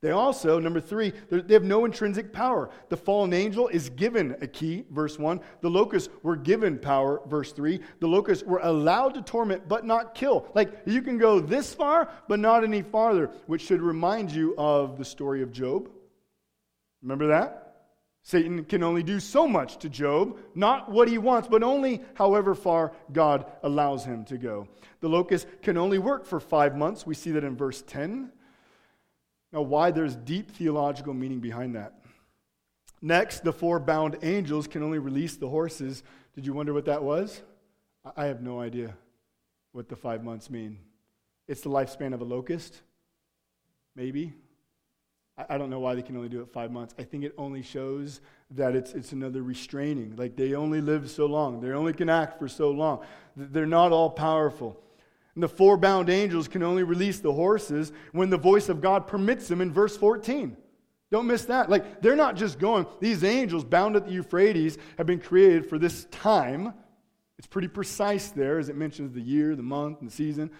They 0.00 0.12
also, 0.12 0.60
number 0.60 0.80
three, 0.80 1.12
they 1.28 1.54
have 1.54 1.64
no 1.64 1.84
intrinsic 1.84 2.32
power. 2.32 2.70
The 2.88 2.96
fallen 2.96 3.32
angel 3.32 3.66
is 3.66 3.90
given 3.90 4.36
a 4.40 4.46
key, 4.46 4.84
verse 4.90 5.18
1. 5.18 5.40
The 5.60 5.68
locusts 5.68 6.08
were 6.22 6.36
given 6.36 6.78
power, 6.78 7.20
verse 7.26 7.50
3. 7.50 7.80
The 7.98 8.06
locusts 8.06 8.44
were 8.44 8.60
allowed 8.62 9.14
to 9.14 9.22
torment 9.22 9.66
but 9.66 9.84
not 9.84 10.14
kill. 10.14 10.46
Like, 10.54 10.82
you 10.86 11.02
can 11.02 11.18
go 11.18 11.40
this 11.40 11.74
far, 11.74 12.10
but 12.28 12.38
not 12.38 12.62
any 12.62 12.82
farther, 12.82 13.30
which 13.46 13.62
should 13.62 13.82
remind 13.82 14.30
you 14.30 14.54
of 14.56 14.98
the 14.98 15.04
story 15.04 15.42
of 15.42 15.50
Job. 15.50 15.90
Remember 17.02 17.28
that? 17.28 17.68
Satan 18.22 18.64
can 18.64 18.82
only 18.82 19.02
do 19.02 19.20
so 19.20 19.48
much 19.48 19.78
to 19.78 19.88
Job, 19.88 20.38
not 20.54 20.90
what 20.90 21.08
he 21.08 21.16
wants, 21.16 21.48
but 21.48 21.62
only 21.62 22.02
however 22.14 22.54
far 22.54 22.92
God 23.12 23.46
allows 23.62 24.04
him 24.04 24.24
to 24.26 24.36
go. 24.36 24.68
The 25.00 25.08
locust 25.08 25.46
can 25.62 25.78
only 25.78 25.98
work 25.98 26.26
for 26.26 26.38
five 26.38 26.76
months. 26.76 27.06
We 27.06 27.14
see 27.14 27.30
that 27.32 27.44
in 27.44 27.56
verse 27.56 27.82
10. 27.86 28.30
Now, 29.52 29.62
why 29.62 29.92
there's 29.92 30.14
deep 30.14 30.50
theological 30.50 31.14
meaning 31.14 31.40
behind 31.40 31.74
that. 31.74 31.94
Next, 33.00 33.44
the 33.44 33.52
four 33.52 33.80
bound 33.80 34.18
angels 34.22 34.66
can 34.66 34.82
only 34.82 34.98
release 34.98 35.36
the 35.36 35.48
horses 35.48 36.02
Did 36.34 36.44
you 36.46 36.52
wonder 36.52 36.74
what 36.74 36.84
that 36.84 37.02
was? 37.02 37.40
I 38.16 38.26
have 38.26 38.42
no 38.42 38.60
idea 38.60 38.94
what 39.72 39.88
the 39.88 39.96
five 39.96 40.22
months 40.22 40.50
mean. 40.50 40.78
It's 41.46 41.62
the 41.62 41.70
lifespan 41.70 42.12
of 42.12 42.20
a 42.20 42.24
locust, 42.24 42.80
maybe. 43.96 44.34
I 45.48 45.56
don't 45.56 45.70
know 45.70 45.78
why 45.78 45.94
they 45.94 46.02
can 46.02 46.16
only 46.16 46.28
do 46.28 46.40
it 46.40 46.48
five 46.52 46.72
months. 46.72 46.94
I 46.98 47.04
think 47.04 47.22
it 47.22 47.32
only 47.38 47.62
shows 47.62 48.20
that 48.52 48.74
it's, 48.74 48.92
it's 48.92 49.12
another 49.12 49.42
restraining. 49.42 50.16
Like 50.16 50.34
they 50.34 50.54
only 50.54 50.80
live 50.80 51.08
so 51.10 51.26
long, 51.26 51.60
they 51.60 51.70
only 51.70 51.92
can 51.92 52.08
act 52.08 52.38
for 52.38 52.48
so 52.48 52.70
long. 52.70 53.04
They're 53.36 53.66
not 53.66 53.92
all 53.92 54.10
powerful. 54.10 54.80
And 55.34 55.42
the 55.42 55.48
four 55.48 55.76
bound 55.76 56.10
angels 56.10 56.48
can 56.48 56.64
only 56.64 56.82
release 56.82 57.20
the 57.20 57.32
horses 57.32 57.92
when 58.10 58.30
the 58.30 58.36
voice 58.36 58.68
of 58.68 58.80
God 58.80 59.06
permits 59.06 59.46
them 59.46 59.60
in 59.60 59.72
verse 59.72 59.96
14. 59.96 60.56
Don't 61.10 61.28
miss 61.28 61.44
that. 61.44 61.70
Like 61.70 62.02
they're 62.02 62.16
not 62.16 62.34
just 62.34 62.58
going, 62.58 62.86
these 62.98 63.22
angels 63.22 63.64
bound 63.64 63.94
at 63.94 64.06
the 64.06 64.12
Euphrates 64.12 64.78
have 64.96 65.06
been 65.06 65.20
created 65.20 65.68
for 65.68 65.78
this 65.78 66.06
time. 66.06 66.74
It's 67.38 67.46
pretty 67.46 67.68
precise 67.68 68.30
there 68.30 68.58
as 68.58 68.68
it 68.68 68.76
mentions 68.76 69.12
the 69.12 69.20
year, 69.20 69.54
the 69.54 69.62
month, 69.62 70.00
and 70.00 70.10
the 70.10 70.14
season. 70.14 70.50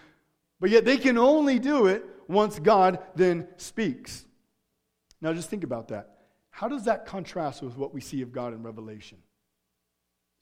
But 0.60 0.70
yet 0.70 0.84
they 0.84 0.96
can 0.96 1.18
only 1.18 1.58
do 1.58 1.86
it 1.86 2.04
once 2.28 2.60
God 2.60 3.00
then 3.16 3.48
speaks. 3.56 4.26
Now 5.20 5.32
just 5.32 5.50
think 5.50 5.64
about 5.64 5.88
that. 5.88 6.18
How 6.50 6.68
does 6.68 6.84
that 6.84 7.06
contrast 7.06 7.62
with 7.62 7.76
what 7.76 7.94
we 7.94 8.00
see 8.00 8.22
of 8.22 8.32
God 8.32 8.52
in 8.52 8.62
Revelation? 8.62 9.18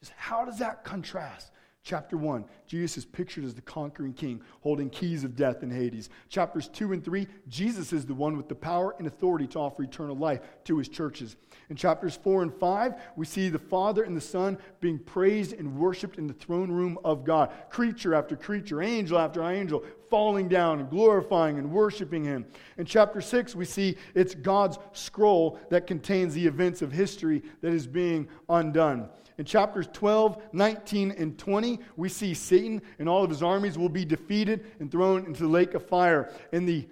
Just 0.00 0.12
how 0.16 0.44
does 0.44 0.58
that 0.58 0.84
contrast? 0.84 1.50
Chapter 1.86 2.16
1, 2.16 2.44
Jesus 2.66 2.98
is 2.98 3.04
pictured 3.04 3.44
as 3.44 3.54
the 3.54 3.60
conquering 3.60 4.12
king 4.12 4.40
holding 4.60 4.90
keys 4.90 5.22
of 5.22 5.36
death 5.36 5.62
and 5.62 5.72
Hades. 5.72 6.10
Chapters 6.28 6.68
2 6.70 6.92
and 6.92 7.04
3, 7.04 7.28
Jesus 7.48 7.92
is 7.92 8.04
the 8.04 8.12
one 8.12 8.36
with 8.36 8.48
the 8.48 8.56
power 8.56 8.96
and 8.98 9.06
authority 9.06 9.46
to 9.46 9.60
offer 9.60 9.84
eternal 9.84 10.16
life 10.16 10.40
to 10.64 10.78
his 10.78 10.88
churches. 10.88 11.36
In 11.70 11.76
chapters 11.76 12.18
4 12.24 12.42
and 12.42 12.52
5, 12.52 12.94
we 13.14 13.24
see 13.24 13.50
the 13.50 13.60
Father 13.60 14.02
and 14.02 14.16
the 14.16 14.20
Son 14.20 14.58
being 14.80 14.98
praised 14.98 15.52
and 15.52 15.78
worshiped 15.78 16.18
in 16.18 16.26
the 16.26 16.34
throne 16.34 16.72
room 16.72 16.98
of 17.04 17.24
God. 17.24 17.52
Creature 17.70 18.16
after 18.16 18.34
creature, 18.34 18.82
angel 18.82 19.16
after 19.16 19.48
angel, 19.48 19.84
falling 20.10 20.48
down 20.48 20.80
and 20.80 20.90
glorifying 20.90 21.56
and 21.56 21.70
worshiping 21.70 22.24
him. 22.24 22.46
In 22.78 22.84
chapter 22.84 23.20
6, 23.20 23.54
we 23.54 23.64
see 23.64 23.96
it's 24.12 24.34
God's 24.34 24.76
scroll 24.92 25.60
that 25.70 25.86
contains 25.86 26.34
the 26.34 26.48
events 26.48 26.82
of 26.82 26.90
history 26.90 27.44
that 27.60 27.72
is 27.72 27.86
being 27.86 28.26
undone. 28.48 29.08
In 29.38 29.44
chapters 29.44 29.88
12, 29.92 30.42
19, 30.52 31.10
and 31.12 31.38
20, 31.38 31.80
we 31.96 32.08
see 32.08 32.32
Satan 32.32 32.80
and 32.98 33.08
all 33.08 33.22
of 33.22 33.30
his 33.30 33.42
armies 33.42 33.76
will 33.76 33.88
be 33.88 34.04
defeated 34.04 34.64
and 34.80 34.90
thrown 34.90 35.26
into 35.26 35.42
the 35.42 35.48
lake 35.48 35.74
of 35.74 35.86
fire. 35.86 36.32
In 36.52 36.64
the 36.64 36.88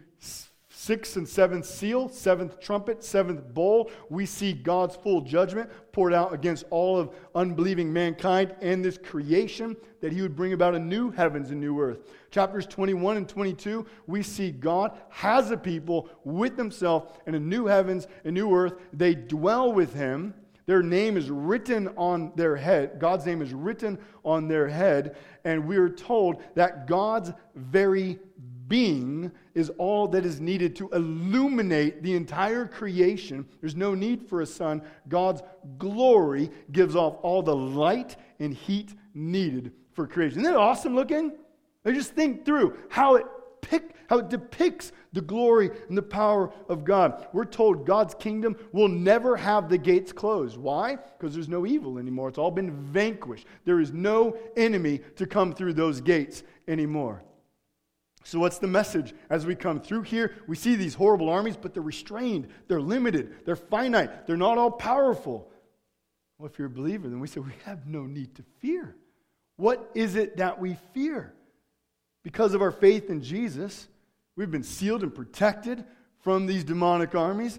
sixth 0.85 1.17
and 1.17 1.27
seventh 1.27 1.65
seal, 1.65 2.11
seventh 2.11 2.61
trumpet, 2.61 3.03
seventh 3.03 3.43
bowl, 3.55 3.91
we 4.11 4.27
see 4.27 4.53
God's 4.53 4.97
full 4.97 5.23
judgment 5.23 5.71
poured 5.93 6.13
out 6.13 6.35
against 6.35 6.67
all 6.69 6.99
of 6.99 7.15
unbelieving 7.35 7.91
mankind 7.91 8.55
and 8.61 8.85
this 8.85 8.99
creation, 8.99 9.75
that 10.03 10.13
he 10.13 10.21
would 10.21 10.37
bring 10.37 10.53
about 10.53 10.75
a 10.75 10.79
new 10.79 11.11
heavens 11.11 11.51
and 11.51 11.61
new 11.61 11.81
earth. 11.81 12.01
Chapters 12.31 12.67
21 12.67 13.17
and 13.17 13.27
22, 13.27 13.87
we 14.07 14.23
see 14.23 14.51
God 14.51 14.99
has 15.09 15.51
a 15.51 15.57
people 15.57 16.11
with 16.25 16.59
himself 16.59 17.19
in 17.27 17.35
a 17.35 17.41
new 17.41 17.65
heavens 17.65 18.07
and 18.25 18.35
new 18.35 18.55
earth. 18.55 18.75
They 18.93 19.15
dwell 19.15 19.73
with 19.73 19.95
him 19.95 20.35
their 20.67 20.83
name 20.83 21.17
is 21.17 21.31
written 21.31 21.89
on 21.97 22.33
their 22.37 22.57
head. 22.57 22.99
God's 22.99 23.27
name 23.27 23.43
is 23.43 23.53
written 23.53 23.99
on 24.25 24.49
their 24.49 24.69
head. 24.69 25.17
And 25.45 25.67
we 25.67 25.77
are 25.77 25.91
told 25.91 26.43
that 26.55 26.87
God's 26.87 27.33
very 27.55 28.19
being 28.67 29.31
is 29.55 29.71
all 29.77 30.09
that 30.09 30.25
is 30.25 30.41
needed 30.41 30.75
to 30.77 30.89
illuminate 30.91 32.03
the 32.03 32.15
entire 32.15 32.67
creation. 32.67 33.47
There's 33.61 33.77
no 33.77 33.95
need 33.95 34.27
for 34.29 34.41
a 34.41 34.47
sun. 34.47 34.83
God's 35.09 35.43
glory 35.79 36.51
gives 36.73 36.97
off 36.97 37.19
all 37.23 37.43
the 37.43 37.55
light 37.55 38.17
and 38.39 38.55
heat 38.55 38.95
needed 39.13 39.73
for 39.93 40.07
creation. 40.07 40.41
Isn't 40.41 40.55
it 40.55 40.57
awesome 40.57 40.95
looking? 40.95 41.33
I 41.85 41.93
just 41.93 42.15
think 42.15 42.45
through 42.45 42.79
how 42.89 43.17
it 43.17 43.27
pick, 43.61 43.94
how 44.09 44.19
it 44.19 44.29
depicts 44.29 44.93
the 45.13 45.21
glory 45.21 45.71
and 45.89 45.97
the 45.97 46.03
power 46.03 46.53
of 46.69 46.85
God. 46.85 47.27
We're 47.33 47.45
told 47.45 47.87
God's 47.87 48.15
kingdom 48.15 48.57
will 48.73 48.89
never 48.89 49.37
have 49.37 49.69
the 49.69 49.79
gates 49.79 50.13
closed. 50.13 50.57
Why? 50.57 50.97
Because 50.97 51.35
there's 51.35 51.49
no 51.49 51.67
evil 51.67 51.99
anymore. 51.99 52.29
It's 52.29 52.39
all 52.39 52.51
been 52.51 52.71
vanquished. 52.93 53.47
There 53.65 53.81
is 53.81 53.93
no 53.93 54.37
enemy 54.57 55.01
to 55.17 55.27
come 55.27 55.53
through 55.53 55.75
those 55.75 56.01
gates 56.01 56.43
anymore. 56.69 57.23
So, 58.27 58.39
what's 58.39 58.59
the 58.59 58.67
message? 58.67 59.15
As 59.29 59.45
we 59.45 59.55
come 59.55 59.81
through 59.81 60.03
here, 60.03 60.35
we 60.49 60.57
see 60.57 60.77
these 60.77 60.95
horrible 60.95 61.29
armies, 61.29 61.59
but 61.59 61.75
they're 61.75 61.83
restrained, 61.83 62.49
they're 62.69 62.81
limited, 62.81 63.45
they're 63.45 63.55
finite, 63.55 64.27
they're 64.27 64.37
not 64.37 64.57
all 64.57 64.71
powerful. 64.71 65.51
Well, 66.39 66.49
if 66.51 66.59
you're 66.59 66.67
a 66.67 66.71
believer, 66.71 67.09
then 67.09 67.21
we 67.21 67.29
say 67.29 67.41
we 67.41 67.53
have 67.65 67.87
no 67.87 68.05
need 68.05 68.35
to 68.37 68.43
fear. 68.61 68.97
What 69.57 69.91
is 69.95 70.17
it 70.17 70.39
that 70.39 70.59
we 70.59 70.77
fear? 70.93 71.35
Because 72.23 72.55
of 72.55 72.63
our 72.63 72.73
faith 72.73 73.11
in 73.11 73.23
Jesus, 73.23 73.89
we've 74.37 74.51
been 74.51 74.63
sealed 74.63 75.03
and 75.03 75.15
protected 75.15 75.85
from 76.21 76.47
these 76.47 76.65
demonic 76.65 77.15
armies. 77.15 77.59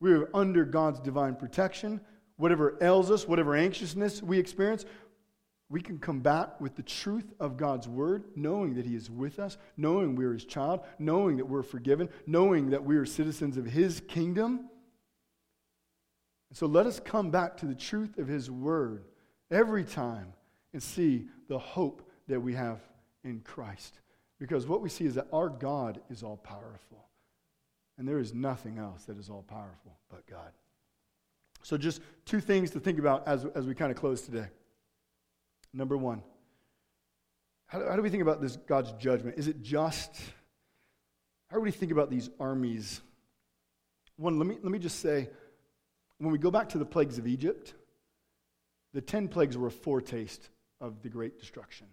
We're 0.00 0.28
under 0.34 0.64
God's 0.64 1.00
divine 1.00 1.36
protection. 1.36 2.00
Whatever 2.36 2.78
ails 2.80 3.10
us, 3.10 3.28
whatever 3.28 3.54
anxiousness 3.54 4.22
we 4.22 4.38
experience, 4.38 4.84
we 5.68 5.80
can 5.80 5.98
combat 5.98 6.60
with 6.60 6.74
the 6.74 6.82
truth 6.82 7.32
of 7.38 7.56
God's 7.56 7.86
word, 7.86 8.24
knowing 8.34 8.74
that 8.74 8.84
He 8.84 8.96
is 8.96 9.08
with 9.08 9.38
us, 9.38 9.56
knowing 9.76 10.16
we're 10.16 10.32
His 10.32 10.44
child, 10.44 10.80
knowing 10.98 11.36
that 11.36 11.44
we're 11.44 11.62
forgiven, 11.62 12.08
knowing 12.26 12.70
that 12.70 12.84
we 12.84 12.96
are 12.96 13.06
citizens 13.06 13.56
of 13.56 13.66
His 13.66 14.00
kingdom. 14.08 14.68
And 16.48 16.58
so 16.58 16.66
let 16.66 16.86
us 16.86 16.98
come 16.98 17.30
back 17.30 17.56
to 17.58 17.66
the 17.66 17.74
truth 17.74 18.18
of 18.18 18.26
His 18.26 18.50
word 18.50 19.04
every 19.50 19.84
time 19.84 20.32
and 20.72 20.82
see 20.82 21.26
the 21.48 21.58
hope 21.58 22.02
that 22.26 22.40
we 22.40 22.54
have 22.54 22.80
in 23.22 23.40
Christ. 23.40 24.00
Because 24.40 24.66
what 24.66 24.80
we 24.80 24.88
see 24.88 25.04
is 25.04 25.14
that 25.14 25.28
our 25.32 25.50
God 25.50 26.00
is 26.10 26.22
all 26.22 26.38
powerful. 26.38 27.04
And 27.98 28.08
there 28.08 28.18
is 28.18 28.34
nothing 28.34 28.78
else 28.78 29.04
that 29.04 29.18
is 29.18 29.28
all 29.28 29.44
powerful 29.46 29.98
but 30.10 30.26
God. 30.26 30.50
So, 31.62 31.76
just 31.76 32.00
two 32.24 32.40
things 32.40 32.70
to 32.70 32.80
think 32.80 32.98
about 32.98 33.28
as, 33.28 33.44
as 33.54 33.66
we 33.66 33.74
kind 33.74 33.92
of 33.92 33.98
close 33.98 34.22
today. 34.22 34.46
Number 35.74 35.96
one, 35.98 36.22
how 37.66 37.78
do, 37.78 37.84
how 37.86 37.96
do 37.96 38.02
we 38.02 38.08
think 38.08 38.22
about 38.22 38.40
this 38.40 38.56
God's 38.56 38.92
judgment? 38.92 39.38
Is 39.38 39.46
it 39.46 39.60
just? 39.60 40.18
How 41.48 41.56
do 41.56 41.62
we 41.62 41.70
think 41.70 41.92
about 41.92 42.10
these 42.10 42.30
armies? 42.40 43.02
One, 44.16 44.38
let 44.38 44.46
me, 44.46 44.56
let 44.62 44.72
me 44.72 44.78
just 44.78 45.00
say, 45.00 45.28
when 46.18 46.32
we 46.32 46.38
go 46.38 46.50
back 46.50 46.70
to 46.70 46.78
the 46.78 46.86
plagues 46.86 47.18
of 47.18 47.26
Egypt, 47.26 47.74
the 48.94 49.00
10 49.00 49.28
plagues 49.28 49.58
were 49.58 49.66
a 49.66 49.70
foretaste 49.70 50.48
of 50.80 51.02
the 51.02 51.10
great 51.10 51.38
destruction. 51.38 51.86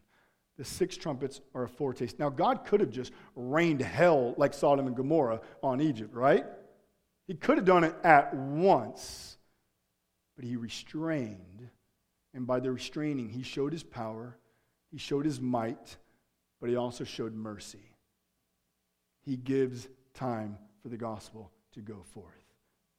The 0.58 0.66
six 0.66 0.98
trumpets 0.98 1.40
are 1.54 1.64
a 1.64 1.70
foretaste. 1.70 2.18
Now, 2.18 2.30
God 2.30 2.66
could 2.66 2.80
have 2.80 2.90
just 2.90 3.14
rained 3.36 3.82
hell 3.82 4.34
like 4.38 4.54
Sodom 4.54 4.88
and 4.88 4.96
Gomorrah 4.96 5.42
on 5.62 5.82
Egypt, 5.82 6.16
right? 6.16 6.46
He 7.28 7.36
could 7.36 7.58
have 7.58 7.66
done 7.66 7.84
it 7.84 7.96
at 8.04 8.34
once, 8.34 9.38
but 10.36 10.46
he 10.46 10.56
restrained. 10.56 11.70
And 12.34 12.48
by 12.48 12.60
the 12.60 12.72
restraining, 12.72 13.30
he 13.30 13.44
showed 13.44 13.72
his 13.72 13.84
power, 13.84 14.38
he 14.92 14.98
showed 14.98 15.26
his 15.26 15.40
might, 15.40 15.98
but 16.60 16.70
he 16.70 16.76
also 16.76 17.04
showed 17.04 17.36
mercy. 17.36 17.92
He 19.22 19.38
gives 19.38 19.88
time 20.14 20.58
for 20.82 20.90
the 20.90 20.98
gospel 20.98 21.52
to 21.74 21.82
go 21.82 22.04
forth. 22.14 22.34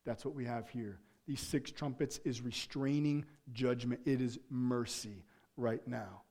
That's 0.05 0.25
what 0.25 0.35
we 0.35 0.45
have 0.45 0.69
here. 0.69 1.01
These 1.27 1.41
six 1.41 1.73
trumpets 1.73 2.21
is 2.25 2.41
restraining 2.41 3.25
judgment, 3.53 4.01
it 4.05 4.21
is 4.21 4.39
mercy 4.49 5.25
right 5.57 5.87
now 5.87 6.23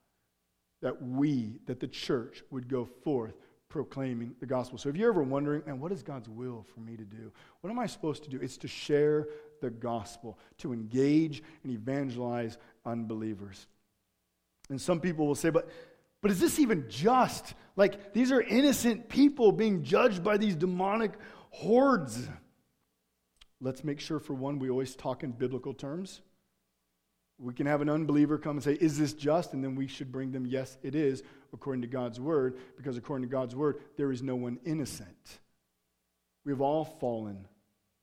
that 0.82 1.02
we, 1.02 1.60
that 1.66 1.80
the 1.80 1.88
church 1.88 2.44
would 2.52 2.68
go 2.68 2.86
forth 2.86 3.36
proclaiming 3.70 4.34
the 4.40 4.46
gospel. 4.46 4.78
So 4.78 4.90
if 4.90 4.96
you're 4.96 5.10
ever 5.10 5.24
wondering, 5.24 5.64
man, 5.66 5.80
what 5.80 5.92
is 5.92 6.04
God's 6.04 6.30
will 6.30 6.66
for 6.74 6.80
me 6.80 6.96
to 6.96 7.04
do? 7.04 7.32
What 7.62 7.70
am 7.70 7.80
I 7.80 7.86
supposed 7.86 8.24
to 8.24 8.30
do? 8.30 8.40
It's 8.42 8.58
to 8.58 8.68
share 8.68 9.28
the 9.62 9.70
gospel, 9.70 10.40
to 10.60 10.72
engage 10.72 11.44
and 11.64 11.72
evangelize 11.72 12.58
unbelievers. 12.86 13.68
And 14.70 14.80
some 14.80 15.00
people 15.00 15.28
will 15.28 15.36
say, 15.36 15.50
but 15.50 15.70
but 16.22 16.32
is 16.32 16.40
this 16.40 16.60
even 16.60 16.86
just? 16.90 17.54
Like 17.76 18.14
these 18.14 18.32
are 18.32 18.42
innocent 18.42 19.08
people 19.08 19.52
being 19.52 19.84
judged 19.84 20.24
by 20.24 20.38
these 20.38 20.56
demonic 20.56 21.14
hordes. 21.52 22.28
Let's 23.62 23.84
make 23.84 24.00
sure 24.00 24.20
for 24.20 24.34
one 24.34 24.60
we 24.60 24.70
always 24.70 24.96
talk 24.96 25.24
in 25.24 25.32
biblical 25.32 25.74
terms. 25.74 26.22
We 27.40 27.54
can 27.54 27.68
have 27.68 27.82
an 27.82 27.90
unbeliever 27.90 28.38
come 28.38 28.58
and 28.58 28.64
say, 28.64 28.74
Is 28.74 28.98
this 28.98 29.14
just? 29.14 29.54
And 29.54 29.64
then 29.64 29.76
we 29.76 29.88
should 29.88 30.12
bring 30.12 30.32
them, 30.32 30.46
Yes, 30.46 30.78
it 30.82 30.96
is, 30.96 31.24
according 31.54 31.82
to 31.84 31.88
God's 31.88 32.20
word, 32.20 32.58
because 32.76 32.98
according 32.98 33.28
to 33.28 33.32
God's 33.32 33.56
word, 33.56 33.82
there 33.96 34.12
is 34.12 34.24
no 34.24 34.36
one 34.36 34.60
innocent. 34.66 35.40
We've 36.46 36.62
all 36.62 36.86
fallen. 36.86 37.48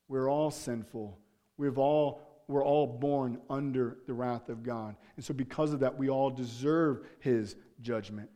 We're 0.09 0.31
all 0.31 0.51
sinful. 0.51 1.19
We've 1.57 1.79
all, 1.79 2.21
we're 2.47 2.65
all 2.65 2.87
born 2.87 3.41
under 3.49 3.99
the 4.07 4.13
wrath 4.13 4.49
of 4.49 4.63
God. 4.63 4.97
And 5.17 5.25
so, 5.25 5.35
because 5.35 5.73
of 5.73 5.81
that, 5.81 5.99
we 5.99 6.11
all 6.11 6.31
deserve 6.31 7.07
his 7.21 7.57
judgment. 7.81 8.31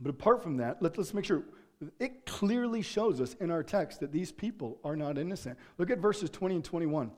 But 0.00 0.10
apart 0.10 0.42
from 0.42 0.58
that, 0.58 0.82
let, 0.82 0.98
let's 0.98 1.14
make 1.14 1.24
sure 1.24 1.44
it 1.98 2.26
clearly 2.26 2.82
shows 2.82 3.20
us 3.20 3.34
in 3.40 3.50
our 3.50 3.62
text 3.62 4.00
that 4.00 4.12
these 4.12 4.32
people 4.32 4.78
are 4.84 4.96
not 4.96 5.18
innocent. 5.18 5.58
Look 5.78 5.90
at 5.90 5.98
verses 5.98 6.30
20 6.30 6.56
and 6.56 6.64
21. 6.64 7.10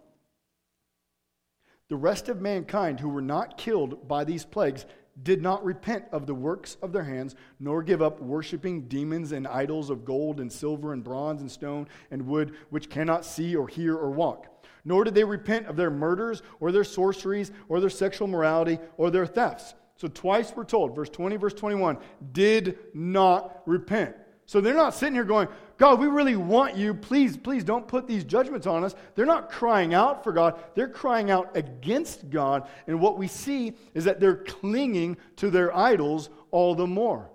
The 1.89 1.97
rest 1.97 2.29
of 2.29 2.41
mankind 2.41 2.99
who 2.99 3.09
were 3.09 3.23
not 3.23 3.59
killed 3.59 4.09
by 4.09 4.25
these 4.25 4.45
plagues 4.45 4.87
did 5.23 5.41
not 5.41 5.65
repent 5.65 6.05
of 6.11 6.27
the 6.27 6.35
works 6.35 6.77
of 6.83 6.93
their 6.93 7.05
hands, 7.05 7.37
nor 7.61 7.83
give 7.83 8.03
up 8.03 8.21
worshiping 8.21 8.89
demons 8.89 9.31
and 9.31 9.47
idols 9.47 9.89
of 9.89 10.05
gold 10.05 10.41
and 10.41 10.53
silver 10.53 10.93
and 10.93 11.05
bronze 11.05 11.41
and 11.41 11.51
stone 11.51 11.87
and 12.11 12.27
wood, 12.27 12.55
which 12.71 12.91
cannot 12.91 13.25
see 13.25 13.55
or 13.55 13.69
hear 13.69 13.95
or 13.95 14.11
walk. 14.11 14.67
Nor 14.85 15.05
did 15.05 15.15
they 15.15 15.25
repent 15.25 15.69
of 15.69 15.77
their 15.77 15.91
murders 15.91 16.43
or 16.59 16.73
their 16.73 16.85
sorceries 16.85 17.53
or 17.69 17.81
their 17.81 17.89
sexual 17.89 18.27
morality 18.27 18.79
or 18.97 19.11
their 19.11 19.27
thefts. 19.27 19.75
So, 19.97 20.09
twice 20.09 20.53
we're 20.55 20.65
told, 20.65 20.95
verse 20.95 21.09
20, 21.09 21.37
verse 21.37 21.55
21, 21.55 21.99
did 22.33 22.79
not 22.95 23.63
repent. 23.65 24.15
So 24.45 24.61
they're 24.61 24.75
not 24.75 24.95
sitting 24.95 25.15
here 25.15 25.25
going, 25.25 25.49
God, 25.79 26.01
we 26.01 26.07
really 26.07 26.37
want 26.37 26.77
you. 26.77 26.95
Please, 26.95 27.37
please 27.37 27.63
don't 27.63 27.87
put 27.87 28.07
these 28.07 28.25
judgments 28.25 28.67
on 28.67 28.83
us. 28.83 28.95
They're 29.15 29.27
not 29.27 29.51
crying 29.51 29.93
out 29.93 30.25
for 30.25 30.33
God. 30.33 30.59
They're 30.75 30.89
crying 30.89 31.31
out 31.31 31.55
against 31.55 32.31
God. 32.31 32.69
And 32.87 33.01
what 33.01 33.19
we 33.19 33.29
see 33.29 33.75
is 33.93 34.05
that 34.05 34.19
they're 34.19 34.37
clinging 34.37 35.19
to 35.37 35.51
their 35.51 35.77
idols 35.77 36.31
all 36.51 36.75
the 36.75 36.87
more. 36.87 37.31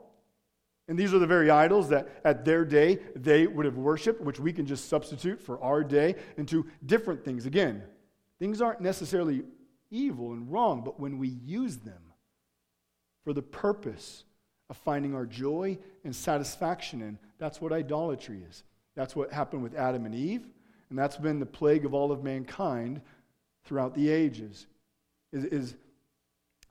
And 0.88 0.98
these 0.98 1.14
are 1.14 1.20
the 1.20 1.28
very 1.28 1.50
idols 1.50 1.90
that 1.90 2.10
at 2.26 2.44
their 2.44 2.66
day 2.66 3.00
they 3.16 3.48
would 3.48 3.66
have 3.66 3.78
worshiped, 3.78 4.22
which 4.22 4.40
we 4.40 4.52
can 4.52 4.66
just 4.66 4.90
substitute 4.90 5.40
for 5.40 5.62
our 5.62 5.84
day 5.84 6.16
into 6.38 6.66
different 6.86 7.24
things. 7.24 7.46
Again, 7.46 7.84
things 8.40 8.62
aren't 8.62 8.82
necessarily 8.82 9.44
evil 9.92 10.34
and 10.34 10.52
wrong, 10.52 10.82
but 10.84 11.00
when 11.00 11.20
we 11.20 11.28
use 11.28 11.78
them 11.78 12.02
for 13.24 13.34
the 13.34 13.42
purpose 13.42 14.24
of 14.72 14.78
finding 14.78 15.14
our 15.14 15.26
joy 15.26 15.78
and 16.06 16.16
satisfaction 16.16 17.02
in. 17.02 17.20
That's 17.38 17.60
what 17.60 17.74
idolatry 17.74 18.42
is. 18.50 18.64
That's 18.96 19.16
what 19.16 19.32
happened 19.32 19.64
with 19.64 19.76
Adam 19.76 20.06
and 20.06 20.16
Eve, 20.16 20.48
and 20.90 20.98
that's 20.98 21.18
been 21.18 21.40
the 21.40 21.46
plague 21.46 21.86
of 21.86 21.94
all 21.94 22.12
of 22.12 22.24
mankind 22.24 23.02
throughout 23.66 23.94
the 23.94 24.10
ages. 24.10 24.66
Is, 25.34 25.44
is 25.46 25.76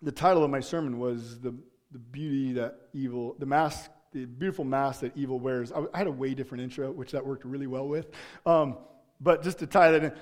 the 0.00 0.10
title 0.10 0.42
of 0.42 0.50
my 0.50 0.60
sermon 0.60 0.98
was 0.98 1.40
the, 1.40 1.54
the 1.92 1.98
beauty 1.98 2.54
that 2.54 2.88
evil, 2.94 3.36
the 3.38 3.46
mask, 3.46 3.90
the 4.12 4.24
beautiful 4.24 4.64
mask 4.64 5.00
that 5.00 5.14
evil 5.14 5.38
wears. 5.38 5.70
I, 5.70 5.84
I 5.92 5.98
had 5.98 6.06
a 6.06 6.12
way 6.12 6.32
different 6.32 6.64
intro, 6.64 6.90
which 6.90 7.12
that 7.12 7.24
worked 7.24 7.44
really 7.44 7.66
well 7.66 7.86
with. 7.86 8.08
Um, 8.46 8.78
but 9.20 9.42
just 9.42 9.58
to 9.58 9.66
tie 9.66 9.90
that 9.92 10.04
in, 10.04 10.12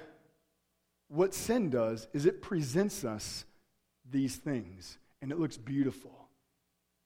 what 1.06 1.32
sin 1.32 1.70
does 1.70 2.08
is 2.12 2.26
it 2.26 2.42
presents 2.42 3.04
us 3.04 3.44
these 4.10 4.34
things, 4.34 4.98
and 5.22 5.30
it 5.30 5.38
looks 5.38 5.56
beautiful. 5.56 6.27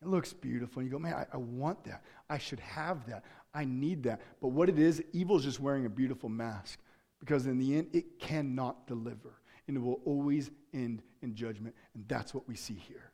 It 0.02 0.08
looks 0.08 0.32
beautiful. 0.32 0.80
And 0.80 0.88
you 0.88 0.92
go, 0.92 0.98
man, 0.98 1.14
I, 1.14 1.26
I, 1.32 1.36
want 1.36 1.84
that. 1.84 2.02
I 2.28 2.38
should 2.38 2.60
have 2.60 3.06
that. 3.06 3.24
I 3.54 3.64
need 3.64 4.02
that. 4.04 4.20
But 4.40 4.48
what 4.48 4.68
it 4.68 4.78
is, 4.78 5.02
evil 5.12 5.36
is 5.36 5.44
just 5.44 5.60
wearing 5.60 5.86
a 5.86 5.90
beautiful 5.90 6.28
mask 6.28 6.80
because 7.20 7.46
in 7.46 7.58
the 7.58 7.76
end, 7.76 7.88
it 7.92 8.18
cannot 8.18 8.86
deliver. 8.88 9.40
And 9.68 9.76
it 9.76 9.80
will 9.80 10.00
always 10.04 10.50
end 10.74 11.02
in 11.22 11.36
judgment. 11.36 11.76
And 11.94 12.04
that's 12.08 12.34
what 12.34 12.48
we 12.48 12.56
see 12.56 12.74
here. 12.74 13.12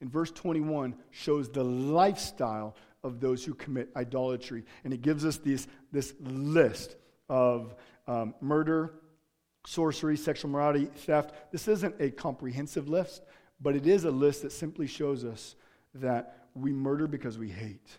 In 0.00 0.08
verse 0.08 0.32
21 0.32 0.96
shows 1.10 1.48
the 1.48 1.62
lifestyle 1.62 2.74
of 3.04 3.20
those 3.20 3.44
who 3.44 3.54
commit 3.54 3.90
idolatry. 3.94 4.64
And 4.82 4.92
it 4.92 5.02
gives 5.02 5.24
us 5.24 5.36
this, 5.36 5.68
this 5.92 6.14
list 6.20 6.96
of 7.28 7.76
um, 8.08 8.34
murder, 8.40 8.94
sorcery, 9.66 10.16
sexual 10.16 10.50
morality, 10.50 10.86
theft. 10.86 11.32
This 11.52 11.68
isn't 11.68 11.94
a 12.00 12.10
comprehensive 12.10 12.88
list, 12.88 13.22
but 13.60 13.76
it 13.76 13.86
is 13.86 14.04
a 14.04 14.10
list 14.10 14.42
that 14.42 14.50
simply 14.50 14.88
shows 14.88 15.24
us 15.24 15.54
that 16.00 16.48
we 16.54 16.72
murder 16.72 17.06
because 17.06 17.38
we 17.38 17.48
hate. 17.48 17.98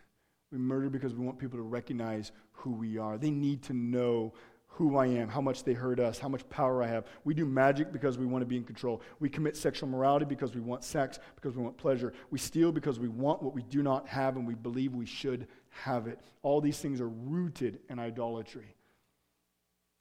We 0.51 0.57
murder 0.57 0.89
because 0.89 1.13
we 1.13 1.25
want 1.25 1.37
people 1.37 1.57
to 1.57 1.63
recognize 1.63 2.31
who 2.51 2.71
we 2.71 2.97
are. 2.97 3.17
They 3.17 3.29
need 3.31 3.63
to 3.63 3.73
know 3.73 4.33
who 4.79 4.95
I 4.95 5.07
am, 5.07 5.27
how 5.27 5.41
much 5.41 5.63
they 5.65 5.73
hurt 5.73 5.99
us, 5.99 6.19
how 6.19 6.29
much 6.29 6.47
power 6.49 6.81
I 6.81 6.87
have. 6.87 7.05
We 7.25 7.33
do 7.33 7.45
magic 7.45 7.91
because 7.91 8.17
we 8.17 8.25
want 8.25 8.43
to 8.43 8.45
be 8.45 8.55
in 8.55 8.63
control. 8.63 9.01
We 9.19 9.27
commit 9.27 9.57
sexual 9.57 9.89
morality 9.89 10.25
because 10.25 10.55
we 10.55 10.61
want 10.61 10.85
sex, 10.85 11.19
because 11.35 11.57
we 11.57 11.61
want 11.61 11.77
pleasure. 11.77 12.13
We 12.31 12.39
steal 12.39 12.71
because 12.71 12.97
we 12.97 13.09
want 13.09 13.43
what 13.43 13.53
we 13.53 13.63
do 13.63 13.83
not 13.83 14.07
have 14.07 14.37
and 14.37 14.47
we 14.47 14.55
believe 14.55 14.93
we 14.95 15.05
should 15.05 15.47
have 15.69 16.07
it. 16.07 16.19
All 16.43 16.61
these 16.61 16.79
things 16.79 17.01
are 17.01 17.09
rooted 17.09 17.79
in 17.89 17.99
idolatry. 17.99 18.73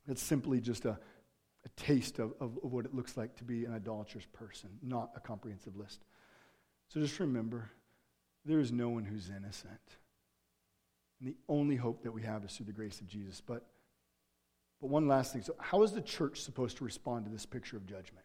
It's 0.06 0.22
simply 0.22 0.60
just 0.60 0.84
a, 0.84 0.90
a 1.64 1.68
taste 1.76 2.20
of, 2.20 2.34
of, 2.40 2.56
of 2.62 2.72
what 2.72 2.84
it 2.84 2.94
looks 2.94 3.16
like 3.16 3.34
to 3.36 3.44
be 3.44 3.64
an 3.64 3.74
idolatrous 3.74 4.26
person, 4.32 4.70
not 4.80 5.10
a 5.16 5.20
comprehensive 5.20 5.76
list. 5.76 6.04
So 6.88 7.00
just 7.00 7.18
remember 7.18 7.70
there 8.48 8.60
is 8.60 8.72
no 8.72 8.88
one 8.88 9.04
who's 9.04 9.28
innocent. 9.28 9.80
And 11.20 11.28
the 11.28 11.36
only 11.48 11.76
hope 11.76 12.02
that 12.02 12.12
we 12.12 12.22
have 12.22 12.44
is 12.44 12.52
through 12.52 12.66
the 12.66 12.72
grace 12.72 13.00
of 13.00 13.06
Jesus. 13.06 13.42
But, 13.44 13.66
but 14.80 14.88
one 14.88 15.06
last 15.06 15.32
thing. 15.32 15.42
So, 15.42 15.54
how 15.58 15.82
is 15.82 15.92
the 15.92 16.00
church 16.00 16.40
supposed 16.40 16.78
to 16.78 16.84
respond 16.84 17.26
to 17.26 17.30
this 17.30 17.44
picture 17.44 17.76
of 17.76 17.86
judgment? 17.86 18.24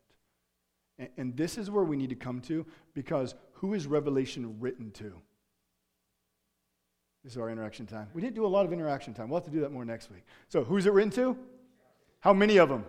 And, 0.97 1.09
and 1.17 1.37
this 1.37 1.57
is 1.57 1.69
where 1.69 1.83
we 1.83 1.97
need 1.97 2.09
to 2.09 2.15
come 2.15 2.39
to 2.41 2.65
because 2.93 3.35
who 3.53 3.73
is 3.73 3.85
Revelation 3.85 4.59
written 4.59 4.91
to? 4.91 5.13
This 7.23 7.33
is 7.33 7.37
our 7.37 7.49
interaction 7.49 7.85
time. 7.85 8.07
We 8.13 8.21
didn't 8.21 8.35
do 8.35 8.45
a 8.45 8.47
lot 8.47 8.65
of 8.65 8.73
interaction 8.73 9.13
time. 9.13 9.29
We'll 9.29 9.39
have 9.39 9.45
to 9.45 9.51
do 9.51 9.61
that 9.61 9.71
more 9.71 9.85
next 9.85 10.09
week. 10.09 10.23
So, 10.47 10.63
who's 10.63 10.85
it 10.85 10.93
written 10.93 11.11
to? 11.11 11.37
How 12.21 12.33
many 12.33 12.57
of 12.57 12.69
them? 12.69 12.85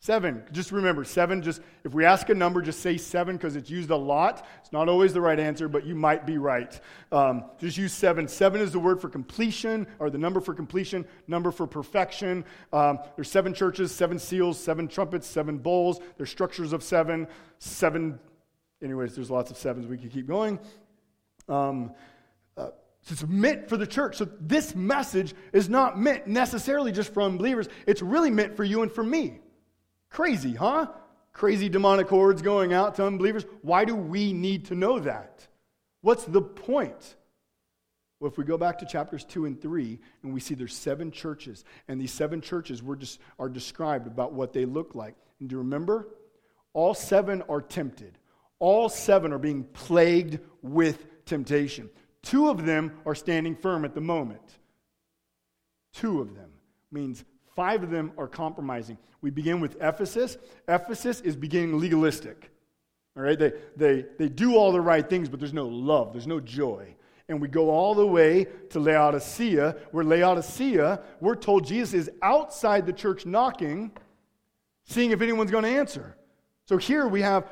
Seven. 0.00 0.44
Just 0.52 0.72
remember, 0.72 1.04
seven, 1.04 1.42
just 1.42 1.60
if 1.82 1.94
we 1.94 2.04
ask 2.04 2.28
a 2.28 2.34
number, 2.34 2.60
just 2.60 2.80
say 2.80 2.96
seven 2.96 3.36
because 3.36 3.56
it's 3.56 3.70
used 3.70 3.90
a 3.90 3.96
lot. 3.96 4.46
It's 4.60 4.70
not 4.70 4.88
always 4.88 5.12
the 5.12 5.20
right 5.20 5.40
answer, 5.40 5.68
but 5.68 5.84
you 5.86 5.94
might 5.94 6.26
be 6.26 6.38
right. 6.38 6.78
Um, 7.10 7.44
just 7.58 7.78
use 7.78 7.92
seven. 7.92 8.28
Seven 8.28 8.60
is 8.60 8.72
the 8.72 8.78
word 8.78 9.00
for 9.00 9.08
completion, 9.08 9.86
or 9.98 10.10
the 10.10 10.18
number 10.18 10.40
for 10.40 10.54
completion, 10.54 11.06
number 11.26 11.50
for 11.50 11.66
perfection. 11.66 12.44
Um, 12.72 12.98
there's 13.16 13.30
seven 13.30 13.54
churches, 13.54 13.92
seven 13.92 14.18
seals, 14.18 14.60
seven 14.60 14.86
trumpets, 14.86 15.26
seven 15.26 15.58
bowls. 15.58 15.98
There's 16.18 16.30
structures 16.30 16.72
of 16.72 16.82
seven, 16.82 17.26
seven. 17.58 18.20
Anyways, 18.82 19.14
there's 19.14 19.30
lots 19.30 19.50
of 19.50 19.56
sevens. 19.56 19.86
We 19.86 19.96
could 19.96 20.12
keep 20.12 20.28
going. 20.28 20.60
Um, 21.48 21.94
uh, 22.56 22.68
it's 23.08 23.26
meant 23.26 23.68
for 23.68 23.78
the 23.78 23.86
church. 23.86 24.16
So 24.16 24.28
this 24.40 24.74
message 24.74 25.34
is 25.52 25.70
not 25.70 25.98
meant 25.98 26.26
necessarily 26.26 26.92
just 26.92 27.14
for 27.14 27.22
unbelievers. 27.22 27.68
It's 27.86 28.02
really 28.02 28.30
meant 28.30 28.56
for 28.56 28.64
you 28.64 28.82
and 28.82 28.92
for 28.92 29.02
me. 29.02 29.40
Crazy, 30.10 30.54
huh? 30.54 30.86
Crazy 31.32 31.68
demonic 31.68 32.08
hordes 32.08 32.42
going 32.42 32.72
out 32.72 32.94
to 32.96 33.06
unbelievers. 33.06 33.44
Why 33.62 33.84
do 33.84 33.94
we 33.94 34.32
need 34.32 34.66
to 34.66 34.74
know 34.74 34.98
that? 35.00 35.46
What's 36.00 36.24
the 36.24 36.40
point? 36.40 37.16
Well, 38.18 38.30
if 38.30 38.38
we 38.38 38.44
go 38.44 38.56
back 38.56 38.78
to 38.78 38.86
chapters 38.86 39.24
2 39.24 39.44
and 39.44 39.60
3, 39.60 39.98
and 40.22 40.32
we 40.32 40.40
see 40.40 40.54
there's 40.54 40.74
seven 40.74 41.10
churches, 41.10 41.64
and 41.88 42.00
these 42.00 42.12
seven 42.12 42.40
churches 42.40 42.82
were 42.82 42.96
just, 42.96 43.20
are 43.38 43.50
described 43.50 44.06
about 44.06 44.32
what 44.32 44.54
they 44.54 44.64
look 44.64 44.94
like. 44.94 45.14
And 45.38 45.48
do 45.48 45.54
you 45.54 45.58
remember? 45.58 46.08
All 46.72 46.94
seven 46.94 47.42
are 47.48 47.60
tempted. 47.60 48.16
All 48.58 48.88
seven 48.88 49.32
are 49.32 49.38
being 49.38 49.64
plagued 49.64 50.38
with 50.62 51.24
temptation. 51.26 51.90
Two 52.22 52.48
of 52.48 52.64
them 52.64 52.92
are 53.04 53.14
standing 53.14 53.54
firm 53.54 53.84
at 53.84 53.94
the 53.94 54.00
moment. 54.00 54.58
Two 55.92 56.20
of 56.20 56.34
them 56.34 56.50
means 56.90 57.24
Five 57.56 57.82
of 57.82 57.90
them 57.90 58.12
are 58.18 58.28
compromising. 58.28 58.98
We 59.22 59.30
begin 59.30 59.60
with 59.60 59.76
Ephesus. 59.80 60.36
Ephesus 60.68 61.22
is 61.22 61.34
beginning 61.34 61.80
legalistic. 61.80 62.52
All 63.16 63.22
right, 63.22 63.38
they, 63.38 63.54
they, 63.76 64.04
they 64.18 64.28
do 64.28 64.56
all 64.56 64.72
the 64.72 64.80
right 64.80 65.08
things, 65.08 65.30
but 65.30 65.40
there's 65.40 65.54
no 65.54 65.66
love, 65.66 66.12
there's 66.12 66.26
no 66.26 66.38
joy. 66.38 66.94
And 67.28 67.40
we 67.40 67.48
go 67.48 67.70
all 67.70 67.94
the 67.94 68.06
way 68.06 68.46
to 68.70 68.78
Laodicea, 68.78 69.74
where 69.90 70.04
Laodicea, 70.04 71.00
we're 71.20 71.34
told 71.34 71.66
Jesus 71.66 71.94
is 71.94 72.10
outside 72.20 72.84
the 72.84 72.92
church 72.92 73.24
knocking, 73.24 73.90
seeing 74.84 75.10
if 75.10 75.22
anyone's 75.22 75.50
going 75.50 75.64
to 75.64 75.70
answer. 75.70 76.14
So 76.66 76.76
here 76.76 77.08
we 77.08 77.22
have 77.22 77.48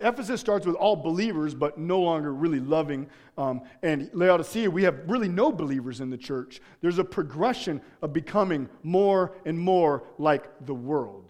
Ephesus 0.00 0.40
starts 0.40 0.66
with 0.66 0.76
all 0.76 0.96
believers, 0.96 1.54
but 1.54 1.78
no 1.78 2.00
longer 2.00 2.32
really 2.34 2.60
loving. 2.60 3.08
Um, 3.38 3.62
and 3.82 4.10
Laodicea, 4.12 4.70
we 4.70 4.82
have 4.82 5.00
really 5.06 5.28
no 5.28 5.52
believers 5.52 6.00
in 6.00 6.10
the 6.10 6.16
church. 6.16 6.60
There's 6.80 6.98
a 6.98 7.04
progression 7.04 7.80
of 8.02 8.12
becoming 8.12 8.68
more 8.82 9.36
and 9.44 9.58
more 9.58 10.04
like 10.18 10.50
the 10.66 10.74
world. 10.74 11.28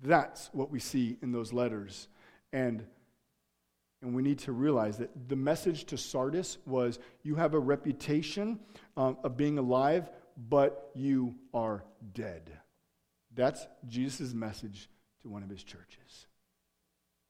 That's 0.00 0.48
what 0.52 0.70
we 0.70 0.78
see 0.78 1.18
in 1.22 1.32
those 1.32 1.52
letters. 1.52 2.08
And, 2.52 2.84
and 4.02 4.14
we 4.14 4.22
need 4.22 4.38
to 4.40 4.52
realize 4.52 4.98
that 4.98 5.28
the 5.28 5.36
message 5.36 5.84
to 5.86 5.98
Sardis 5.98 6.58
was 6.66 6.98
you 7.22 7.34
have 7.34 7.54
a 7.54 7.58
reputation 7.58 8.60
um, 8.96 9.18
of 9.24 9.36
being 9.36 9.58
alive, 9.58 10.08
but 10.48 10.90
you 10.94 11.34
are 11.52 11.84
dead. 12.14 12.52
That's 13.34 13.66
Jesus' 13.86 14.32
message 14.32 14.88
to 15.22 15.28
one 15.28 15.42
of 15.42 15.50
his 15.50 15.64
churches. 15.64 16.27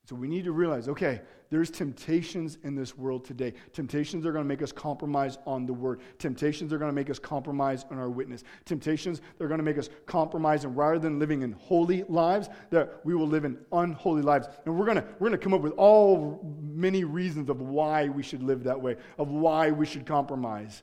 So 0.08 0.16
we 0.16 0.26
need 0.26 0.44
to 0.44 0.52
realize 0.52 0.88
okay, 0.88 1.20
there's 1.50 1.70
temptations 1.70 2.56
in 2.64 2.74
this 2.74 2.96
world 2.96 3.26
today. 3.26 3.52
Temptations 3.74 4.24
are 4.24 4.32
going 4.32 4.42
to 4.42 4.48
make 4.48 4.62
us 4.62 4.72
compromise 4.72 5.36
on 5.46 5.66
the 5.66 5.74
word. 5.74 6.00
Temptations 6.18 6.72
are 6.72 6.78
going 6.78 6.88
to 6.88 6.94
make 6.94 7.10
us 7.10 7.18
compromise 7.18 7.84
on 7.90 7.98
our 7.98 8.08
witness. 8.08 8.42
Temptations 8.64 9.20
they're 9.36 9.48
going 9.48 9.58
to 9.58 9.64
make 9.64 9.76
us 9.76 9.90
compromise 10.06 10.64
and 10.64 10.74
rather 10.74 10.98
than 10.98 11.18
living 11.18 11.42
in 11.42 11.52
holy 11.52 12.04
lives, 12.04 12.48
that 12.70 13.04
we 13.04 13.14
will 13.14 13.26
live 13.26 13.44
in 13.44 13.58
unholy 13.70 14.22
lives. 14.22 14.48
And 14.64 14.78
we're 14.78 14.86
going 14.86 14.96
to 14.96 15.04
we're 15.18 15.28
going 15.28 15.38
to 15.38 15.44
come 15.44 15.52
up 15.52 15.60
with 15.60 15.74
all 15.76 16.58
many 16.58 17.04
reasons 17.04 17.50
of 17.50 17.60
why 17.60 18.08
we 18.08 18.22
should 18.22 18.42
live 18.42 18.64
that 18.64 18.80
way, 18.80 18.96
of 19.18 19.28
why 19.28 19.72
we 19.72 19.84
should 19.84 20.06
compromise. 20.06 20.82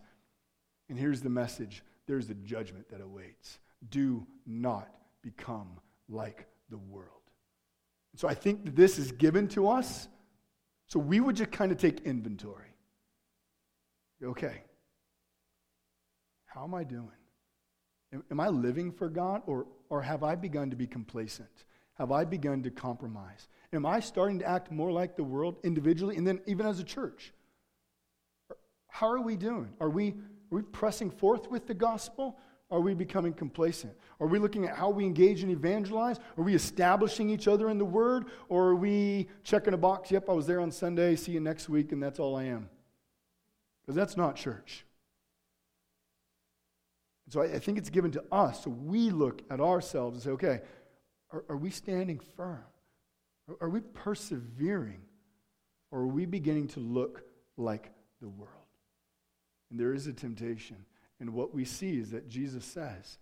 And 0.88 1.00
here's 1.00 1.22
the 1.22 1.32
message. 1.32 1.82
There's 2.06 2.28
the 2.28 2.36
judgment 2.36 2.90
that 2.90 3.02
awaits. 3.02 3.58
Do 3.90 4.28
not 4.46 4.88
become 5.24 5.80
like 6.08 6.46
the 6.70 6.78
world. 6.78 7.15
So 8.16 8.28
I 8.28 8.34
think 8.34 8.66
that 8.66 8.76
this 8.76 8.98
is 8.98 9.12
given 9.12 9.48
to 9.50 9.70
us. 9.70 10.08
So 10.88 11.00
we 11.00 11.20
would 11.20 11.36
just 11.36 11.52
kind 11.52 11.72
of 11.72 11.78
take 11.78 12.02
inventory. 12.02 12.74
Okay. 14.24 14.62
How 16.46 16.64
am 16.64 16.74
I 16.74 16.84
doing? 16.84 17.10
Am 18.32 18.40
I 18.40 18.48
living 18.48 18.92
for 18.92 19.10
God 19.10 19.42
or, 19.46 19.68
or 19.90 20.02
have 20.02 20.24
I 20.24 20.36
begun 20.36 20.70
to 20.70 20.76
be 20.76 20.88
complacent? 20.88 21.66
Have 21.96 22.12
I 22.12 22.24
begun 22.24 22.64
to 22.64 22.72
compromise? 22.72 23.50
Am 23.74 23.86
I 23.86 24.00
starting 24.00 24.40
to 24.40 24.46
act 24.48 24.72
more 24.72 24.92
like 24.92 25.18
the 25.18 25.24
world 25.24 25.58
individually 25.64 26.16
and 26.16 26.26
then 26.26 26.40
even 26.46 26.66
as 26.66 26.80
a 26.80 26.84
church? 26.84 27.34
How 28.88 29.08
are 29.08 29.22
we 29.22 29.36
doing? 29.36 29.74
Are 29.82 29.90
we, 29.90 30.10
are 30.10 30.58
we 30.58 30.62
pressing 30.62 31.10
forth 31.10 31.50
with 31.50 31.68
the 31.68 31.74
gospel? 31.74 32.38
Are 32.72 32.80
we 32.80 32.94
becoming 32.94 33.34
complacent? 33.34 33.94
Are 34.20 34.28
we 34.28 34.40
looking 34.40 34.66
at 34.66 34.76
how 34.76 34.90
we 34.90 35.06
engage 35.06 35.44
and 35.44 35.52
evangelize? 35.52 36.18
Are 36.38 36.44
we 36.44 36.56
establishing 36.56 37.30
each 37.30 37.48
other 37.48 37.70
in 37.70 37.78
the 37.78 37.86
word? 37.86 38.26
Or 38.50 38.70
are 38.70 38.76
we 38.76 39.28
checking 39.44 39.74
a 39.74 39.78
box? 39.78 40.10
Yep, 40.10 40.30
I 40.30 40.34
was 40.34 40.48
there 40.48 40.60
on 40.60 40.72
Sunday. 40.72 41.16
See 41.16 41.32
you 41.32 41.40
next 41.40 41.70
week, 41.70 41.92
and 41.92 42.02
that's 42.02 42.20
all 42.20 42.36
I 42.36 42.46
am. 42.46 42.70
Because 43.82 43.96
that's 43.96 44.18
not 44.18 44.36
church. 44.36 44.86
So 47.30 47.42
I, 47.42 47.46
I, 47.46 47.60
think 47.60 47.78
it's 47.78 47.90
given 47.90 48.12
to 48.12 48.24
us. 48.32 48.64
So 48.64 48.70
we 48.70 49.10
look 49.10 49.42
at 49.50 49.60
ourselves 49.60 50.16
and 50.16 50.24
say, 50.24 50.30
okay, 50.32 50.62
are, 51.32 51.44
are 51.50 51.58
we 51.58 51.70
standing 51.70 52.20
firm? 52.36 52.64
Are, 53.48 53.56
are 53.62 53.70
we 53.70 53.82
persevering? 53.82 55.02
Or 55.92 56.02
are 56.02 56.08
we 56.08 56.26
beginning 56.26 56.68
to 56.70 56.80
look 56.80 57.24
like 57.58 57.92
the 58.22 58.28
world? 58.28 58.52
And 59.70 59.80
there 59.80 59.94
is 59.94 60.08
a 60.08 60.14
temptation. 60.14 60.78
And 61.20 61.34
what 61.34 61.54
we 61.54 61.66
see 61.66 61.98
is 61.98 62.12
that 62.12 62.30
Jesus 62.30 62.66
says 62.66 63.18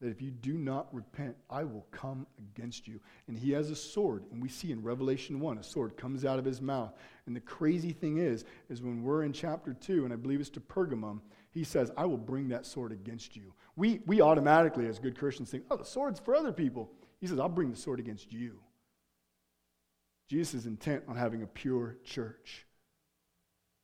that 0.00 0.10
if 0.10 0.20
you 0.20 0.30
do 0.30 0.54
not 0.54 0.92
repent, 0.92 1.36
I 1.48 1.64
will 1.64 1.86
come 1.90 2.26
against 2.38 2.88
you. 2.88 3.00
And 3.28 3.38
he 3.38 3.52
has 3.52 3.70
a 3.70 3.76
sword. 3.76 4.24
And 4.32 4.42
we 4.42 4.48
see 4.48 4.72
in 4.72 4.82
Revelation 4.82 5.40
1, 5.40 5.58
a 5.58 5.62
sword 5.62 5.96
comes 5.96 6.24
out 6.24 6.38
of 6.38 6.44
his 6.44 6.60
mouth. 6.60 6.92
And 7.26 7.34
the 7.34 7.40
crazy 7.40 7.92
thing 7.92 8.18
is, 8.18 8.44
is 8.68 8.82
when 8.82 9.02
we're 9.02 9.22
in 9.22 9.32
chapter 9.32 9.72
2, 9.72 10.04
and 10.04 10.12
I 10.12 10.16
believe 10.16 10.40
it's 10.40 10.50
to 10.50 10.60
Pergamum, 10.60 11.20
he 11.52 11.64
says, 11.64 11.92
I 11.96 12.04
will 12.04 12.18
bring 12.18 12.48
that 12.48 12.66
sword 12.66 12.92
against 12.92 13.36
you. 13.36 13.54
We, 13.76 14.00
we 14.06 14.20
automatically, 14.20 14.86
as 14.88 14.98
good 14.98 15.16
Christians, 15.16 15.50
think, 15.50 15.64
oh, 15.70 15.76
the 15.76 15.84
sword's 15.84 16.20
for 16.20 16.34
other 16.34 16.52
people. 16.52 16.90
He 17.20 17.26
says, 17.26 17.38
I'll 17.38 17.48
bring 17.48 17.70
the 17.70 17.76
sword 17.76 18.00
against 18.00 18.32
you. 18.32 18.58
Jesus 20.28 20.54
is 20.54 20.66
intent 20.66 21.04
on 21.06 21.16
having 21.16 21.42
a 21.42 21.46
pure 21.46 21.96
church. 22.04 22.66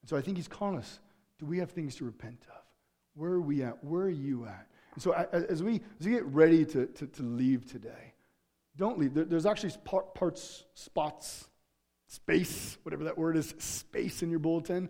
And 0.03 0.09
so 0.09 0.17
I 0.17 0.21
think 0.21 0.37
he's 0.37 0.49
calling 0.49 0.79
us 0.79 1.01
do 1.39 1.47
we 1.47 1.59
have 1.59 1.71
things 1.71 1.97
to 1.97 2.05
repent 2.05 2.45
of? 2.55 2.60
Where 3.15 3.33
are 3.33 3.41
we 3.41 3.63
at? 3.63 3.83
Where 3.85 4.03
are 4.03 4.11
you 4.11 4.47
at? 4.47 4.67
And 4.95 5.03
so 5.03 5.13
as 5.13 5.63
we, 5.63 5.81
as 5.99 6.07
we 6.07 6.13
get 6.13 6.27
ready 6.27 6.65
to, 6.67 6.87
to, 6.87 7.07
to 7.07 7.23
leave 7.23 7.67
today, 7.67 8.15
don't 8.77 8.99
leave. 8.99 9.15
there's 9.15 9.47
actually 9.47 9.73
parts, 9.85 10.65
spots, 10.75 11.49
space, 12.07 12.79
whatever 12.83 13.05
that 13.05 13.19
word 13.19 13.37
is, 13.37 13.55
space 13.59 14.23
in 14.23 14.31
your 14.31 14.39
bulletin 14.39 14.89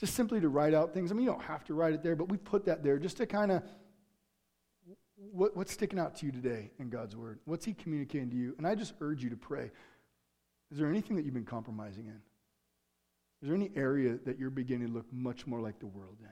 just 0.00 0.14
simply 0.14 0.40
to 0.40 0.48
write 0.48 0.72
out 0.72 0.94
things. 0.94 1.12
I 1.12 1.14
mean, 1.14 1.24
you 1.24 1.30
don't 1.30 1.42
have 1.42 1.62
to 1.64 1.74
write 1.74 1.92
it 1.92 2.02
there, 2.02 2.16
but 2.16 2.30
we 2.30 2.38
put 2.38 2.64
that 2.64 2.82
there 2.82 2.98
just 2.98 3.18
to 3.18 3.26
kind 3.26 3.52
of 3.52 3.62
what, 5.32 5.54
what's 5.54 5.72
sticking 5.72 5.98
out 5.98 6.16
to 6.16 6.26
you 6.26 6.32
today 6.32 6.70
in 6.78 6.88
God's 6.88 7.14
Word? 7.14 7.38
What's 7.44 7.66
He 7.66 7.74
communicating 7.74 8.30
to 8.30 8.36
you? 8.36 8.54
And 8.56 8.66
I 8.66 8.74
just 8.74 8.94
urge 9.02 9.22
you 9.22 9.28
to 9.28 9.36
pray. 9.36 9.70
Is 10.72 10.78
there 10.78 10.88
anything 10.88 11.16
that 11.16 11.26
you've 11.26 11.34
been 11.34 11.44
compromising 11.44 12.06
in? 12.06 12.18
Is 13.42 13.48
there 13.48 13.54
any 13.54 13.70
area 13.76 14.18
that 14.24 14.38
you're 14.38 14.48
beginning 14.48 14.88
to 14.88 14.94
look 14.94 15.06
much 15.12 15.46
more 15.46 15.60
like 15.60 15.78
the 15.78 15.86
world 15.86 16.16
in? 16.20 16.28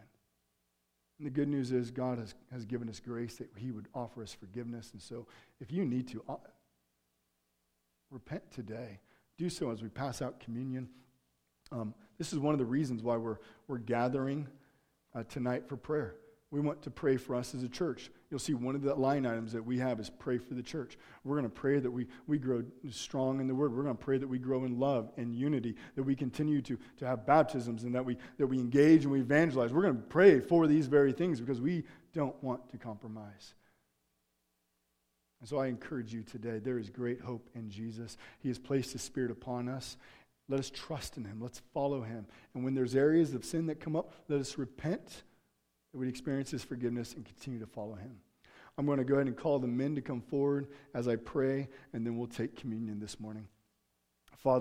And 1.18 1.26
the 1.26 1.30
good 1.30 1.48
news 1.48 1.72
is 1.72 1.90
God 1.90 2.18
has, 2.18 2.34
has 2.52 2.64
given 2.64 2.88
us 2.88 3.00
grace 3.00 3.36
that 3.36 3.48
He 3.56 3.70
would 3.70 3.88
offer 3.94 4.22
us 4.22 4.32
forgiveness. 4.32 4.90
And 4.92 5.02
so 5.02 5.26
if 5.60 5.72
you 5.72 5.84
need 5.84 6.08
to, 6.08 6.22
uh, 6.28 6.36
repent 8.10 8.42
today. 8.50 9.00
Do 9.36 9.48
so 9.48 9.70
as 9.70 9.82
we 9.82 9.88
pass 9.88 10.22
out 10.22 10.40
communion. 10.40 10.88
Um, 11.70 11.94
this 12.16 12.32
is 12.32 12.38
one 12.38 12.54
of 12.54 12.58
the 12.58 12.64
reasons 12.64 13.02
why 13.02 13.16
we're, 13.16 13.38
we're 13.66 13.78
gathering 13.78 14.46
uh, 15.14 15.24
tonight 15.28 15.68
for 15.68 15.76
prayer. 15.76 16.14
We 16.50 16.60
want 16.60 16.80
to 16.82 16.90
pray 16.90 17.18
for 17.18 17.34
us 17.34 17.54
as 17.54 17.62
a 17.62 17.68
church. 17.68 18.10
You'll 18.30 18.40
see 18.40 18.54
one 18.54 18.74
of 18.74 18.80
the 18.82 18.94
line 18.94 19.26
items 19.26 19.52
that 19.52 19.62
we 19.62 19.78
have 19.78 20.00
is 20.00 20.08
pray 20.08 20.38
for 20.38 20.54
the 20.54 20.62
church. 20.62 20.96
We're 21.22 21.36
going 21.36 21.44
to 21.44 21.50
pray 21.50 21.78
that 21.78 21.90
we, 21.90 22.06
we 22.26 22.38
grow 22.38 22.62
strong 22.90 23.40
in 23.40 23.46
the 23.46 23.54
word. 23.54 23.76
We're 23.76 23.82
going 23.82 23.96
to 23.96 24.02
pray 24.02 24.16
that 24.16 24.26
we 24.26 24.38
grow 24.38 24.64
in 24.64 24.78
love 24.78 25.10
and 25.18 25.34
unity, 25.34 25.74
that 25.94 26.02
we 26.02 26.14
continue 26.14 26.62
to, 26.62 26.78
to 26.98 27.06
have 27.06 27.26
baptisms 27.26 27.84
and 27.84 27.94
that 27.94 28.04
we, 28.04 28.16
that 28.38 28.46
we 28.46 28.58
engage 28.58 29.04
and 29.04 29.12
we 29.12 29.20
evangelize. 29.20 29.74
We're 29.74 29.82
going 29.82 29.96
to 29.96 30.02
pray 30.02 30.40
for 30.40 30.66
these 30.66 30.86
very 30.86 31.12
things 31.12 31.38
because 31.38 31.60
we 31.60 31.84
don't 32.14 32.42
want 32.42 32.70
to 32.70 32.78
compromise. 32.78 33.54
And 35.40 35.48
so 35.48 35.58
I 35.58 35.66
encourage 35.66 36.14
you 36.14 36.22
today, 36.22 36.58
there 36.58 36.78
is 36.78 36.88
great 36.88 37.20
hope 37.20 37.50
in 37.54 37.68
Jesus. 37.68 38.16
He 38.38 38.48
has 38.48 38.58
placed 38.58 38.92
His 38.92 39.02
Spirit 39.02 39.30
upon 39.30 39.68
us, 39.68 39.98
let 40.48 40.60
us 40.60 40.70
trust 40.70 41.18
in 41.18 41.24
him. 41.24 41.40
Let's 41.40 41.60
follow 41.74 42.00
him. 42.00 42.26
And 42.54 42.64
when 42.64 42.74
there's 42.74 42.96
areas 42.96 43.34
of 43.34 43.44
sin 43.44 43.66
that 43.66 43.80
come 43.80 43.94
up, 43.94 44.14
let 44.28 44.40
us 44.40 44.56
repent 44.56 45.24
that 45.98 46.04
we 46.04 46.08
experience 46.08 46.52
his 46.52 46.62
forgiveness 46.62 47.14
and 47.14 47.24
continue 47.24 47.58
to 47.58 47.66
follow 47.66 47.96
him. 47.96 48.18
I'm 48.76 48.86
going 48.86 48.98
to 48.98 49.04
go 49.04 49.14
ahead 49.14 49.26
and 49.26 49.36
call 49.36 49.58
the 49.58 49.66
men 49.66 49.96
to 49.96 50.00
come 50.00 50.20
forward 50.20 50.68
as 50.94 51.08
I 51.08 51.16
pray, 51.16 51.68
and 51.92 52.06
then 52.06 52.16
we'll 52.16 52.28
take 52.28 52.54
communion 52.54 53.00
this 53.00 53.18
morning. 53.18 53.48